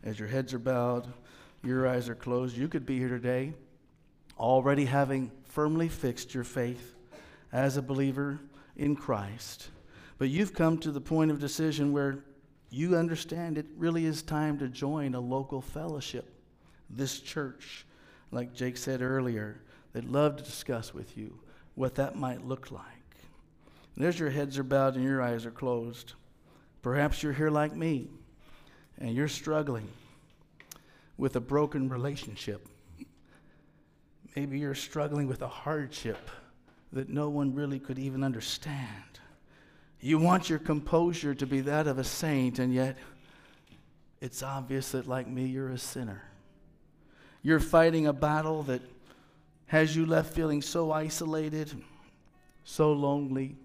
As 0.04 0.20
your 0.20 0.28
heads 0.28 0.54
are 0.54 0.60
bowed, 0.60 1.08
your 1.64 1.88
eyes 1.88 2.10
are 2.10 2.16
closed, 2.16 2.56
you 2.56 2.68
could 2.68 2.86
be 2.86 3.00
here 3.00 3.10
today 3.10 3.54
already 4.40 4.86
having 4.86 5.32
firmly 5.44 5.90
fixed 5.90 6.34
your 6.34 6.44
faith 6.44 6.96
as 7.52 7.78
a 7.78 7.82
believer 7.82 8.40
in 8.78 8.96
Christ. 8.96 9.70
But 10.18 10.30
you've 10.30 10.54
come 10.54 10.78
to 10.80 10.92
the 10.92 11.02
point 11.02 11.32
of 11.32 11.40
decision 11.40 11.92
where 11.92 12.24
you 12.70 12.96
understand 12.96 13.58
it 13.58 13.66
really 13.78 14.06
is 14.06 14.22
time 14.22 14.58
to 14.60 14.68
join 14.68 15.16
a 15.16 15.20
local 15.20 15.62
fellowship, 15.62 16.32
this 16.90 17.20
church, 17.20 17.86
like 18.32 18.54
Jake 18.54 18.78
said 18.78 19.02
earlier, 19.02 19.62
they'd 19.94 20.06
love 20.06 20.38
to 20.38 20.44
discuss 20.44 20.94
with 20.94 21.18
you 21.18 21.40
what 21.76 21.96
that 21.96 22.16
might 22.16 22.46
look 22.46 22.72
like. 22.72 22.84
And 23.96 24.20
your 24.20 24.30
heads 24.30 24.58
are 24.58 24.64
bowed 24.64 24.96
and 24.96 25.04
your 25.04 25.22
eyes 25.22 25.46
are 25.46 25.52
closed, 25.52 26.14
perhaps 26.82 27.22
you're 27.22 27.34
here 27.34 27.50
like 27.50 27.76
me, 27.76 28.08
and 28.98 29.16
you're 29.16 29.28
struggling 29.28 29.88
with 31.18 31.36
a 31.36 31.42
broken 31.42 31.90
relationship. 31.90 32.68
Maybe 34.36 34.60
you're 34.60 34.76
struggling 34.76 35.28
with 35.28 35.42
a 35.42 35.48
hardship 35.48 36.30
that 36.94 37.10
no 37.10 37.30
one 37.30 37.54
really 37.54 37.80
could 37.80 38.00
even 38.00 38.24
understand. 38.24 39.20
You 40.02 40.18
want 40.18 40.50
your 40.50 40.60
composure 40.60 41.36
to 41.36 41.46
be 41.46 41.62
that 41.62 41.88
of 41.88 41.98
a 42.00 42.04
saint, 42.04 42.60
and 42.60 42.74
yet 42.74 42.98
it's 44.22 44.44
obvious 44.44 44.92
that, 44.92 45.08
like 45.08 45.28
me, 45.28 45.46
you're 45.46 45.70
a 45.70 45.78
sinner. 45.78 46.24
You're 47.42 47.60
fighting 47.60 48.08
a 48.08 48.14
battle 48.14 48.64
that 48.64 48.82
has 49.68 49.96
you 49.96 50.06
left 50.06 50.34
feeling 50.34 50.62
so 50.62 50.92
isolated, 50.92 51.72
so 52.64 52.92
lonely. 52.92 53.56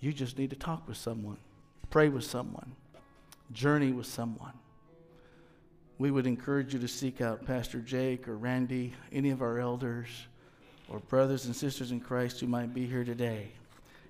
You 0.00 0.12
just 0.12 0.38
need 0.38 0.50
to 0.50 0.56
talk 0.56 0.86
with 0.86 0.96
someone, 0.96 1.38
pray 1.90 2.08
with 2.08 2.24
someone, 2.24 2.72
journey 3.52 3.92
with 3.92 4.06
someone. 4.06 4.52
We 5.98 6.10
would 6.10 6.26
encourage 6.26 6.74
you 6.74 6.80
to 6.80 6.88
seek 6.88 7.20
out 7.20 7.46
Pastor 7.46 7.80
Jake 7.80 8.28
or 8.28 8.36
Randy, 8.36 8.92
any 9.12 9.30
of 9.30 9.40
our 9.40 9.58
elders, 9.58 10.08
or 10.88 10.98
brothers 11.00 11.46
and 11.46 11.56
sisters 11.56 11.90
in 11.90 12.00
Christ 12.00 12.40
who 12.40 12.46
might 12.46 12.74
be 12.74 12.86
here 12.86 13.04
today, 13.04 13.52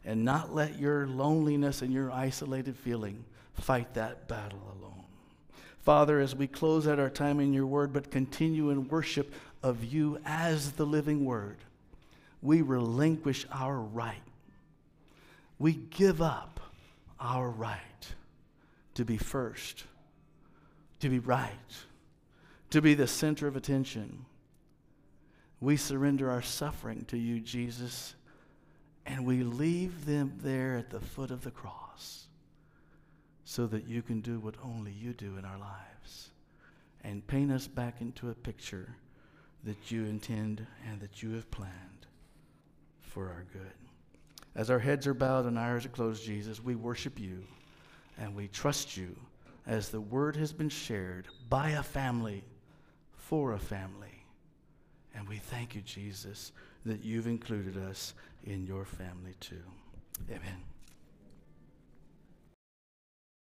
and 0.05 0.24
not 0.24 0.55
let 0.55 0.78
your 0.78 1.07
loneliness 1.07 1.82
and 1.82 1.93
your 1.93 2.11
isolated 2.11 2.76
feeling 2.76 3.24
fight 3.55 3.95
that 3.95 4.26
battle 4.28 4.74
alone. 4.78 5.05
Father, 5.78 6.18
as 6.18 6.34
we 6.34 6.49
close 6.49 6.89
out 6.89 6.99
our 6.99 7.09
time 7.09 7.39
in 7.39 7.53
your 7.53 7.66
word, 7.66 7.93
but 7.93 8.11
continue 8.11 8.70
in 8.70 8.89
worship 8.89 9.32
of 9.62 9.84
you 9.84 10.18
as 10.24 10.72
the 10.72 10.84
living 10.84 11.24
word, 11.24 11.59
we 12.43 12.62
relinquish 12.62 13.47
our 13.53 13.78
right. 13.78 14.22
We 15.61 15.74
give 15.74 16.20
up 16.20 16.59
our 17.20 17.49
right 17.49 17.80
to 18.95 19.05
be 19.05 19.16
first, 19.16 19.84
to 21.01 21.09
be 21.09 21.18
right, 21.18 21.51
to 22.70 22.80
be 22.80 22.94
the 22.94 23.07
center 23.07 23.47
of 23.47 23.57
attention. 23.57 24.24
We 25.61 25.76
surrender 25.76 26.30
our 26.30 26.42
suffering 26.42 27.05
to 27.09 27.16
you, 27.16 27.40
Jesus, 27.40 28.14
and 29.07 29.24
we 29.24 29.42
leave 29.42 30.05
them 30.05 30.38
there 30.42 30.76
at 30.76 30.90
the 30.90 31.01
foot 31.01 31.30
of 31.30 31.42
the 31.42 31.51
cross 31.51 32.26
so 33.44 33.66
that 33.68 33.86
you 33.86 34.03
can 34.03 34.20
do 34.20 34.38
what 34.40 34.57
only 34.62 34.92
you 34.92 35.12
do 35.12 35.36
in 35.38 35.44
our 35.44 35.59
lives 35.59 36.30
and 37.05 37.26
paint 37.26 37.53
us 37.53 37.68
back 37.68 38.01
into 38.01 38.30
a 38.30 38.34
picture 38.34 38.97
that 39.62 39.90
you 39.90 40.05
intend 40.05 40.66
and 40.88 41.01
that 41.01 41.22
you 41.22 41.32
have 41.32 41.51
planned 41.51 42.07
for 43.01 43.26
our 43.28 43.44
good. 43.53 43.72
As 44.57 44.70
our 44.70 44.78
heads 44.78 45.07
are 45.07 45.14
bowed 45.14 45.47
and 45.47 45.59
our 45.59 45.76
eyes 45.76 45.86
are 45.86 45.90
closed, 45.90 46.24
Jesus, 46.24 46.62
we 46.62 46.74
worship 46.74 47.20
you 47.20 47.44
and 48.18 48.34
we 48.34 48.49
trust 48.49 48.97
you 48.97 49.14
as 49.67 49.89
the 49.89 50.01
word 50.01 50.37
has 50.37 50.53
been 50.53 50.69
shared 50.69 51.27
by 51.49 51.71
a 51.71 51.83
family 51.83 52.45
for 53.17 53.53
a 53.53 53.59
family. 53.59 54.25
And 55.14 55.29
we 55.29 55.39
thank 55.39 55.75
you, 55.75 55.81
Jesus, 55.81 56.53
that 56.85 57.03
you've 57.03 57.27
included 57.27 57.77
us 57.77 58.14
in 58.45 58.67
your 58.67 58.85
family 58.85 59.35
too. 59.41 59.62
Amen. 60.31 60.76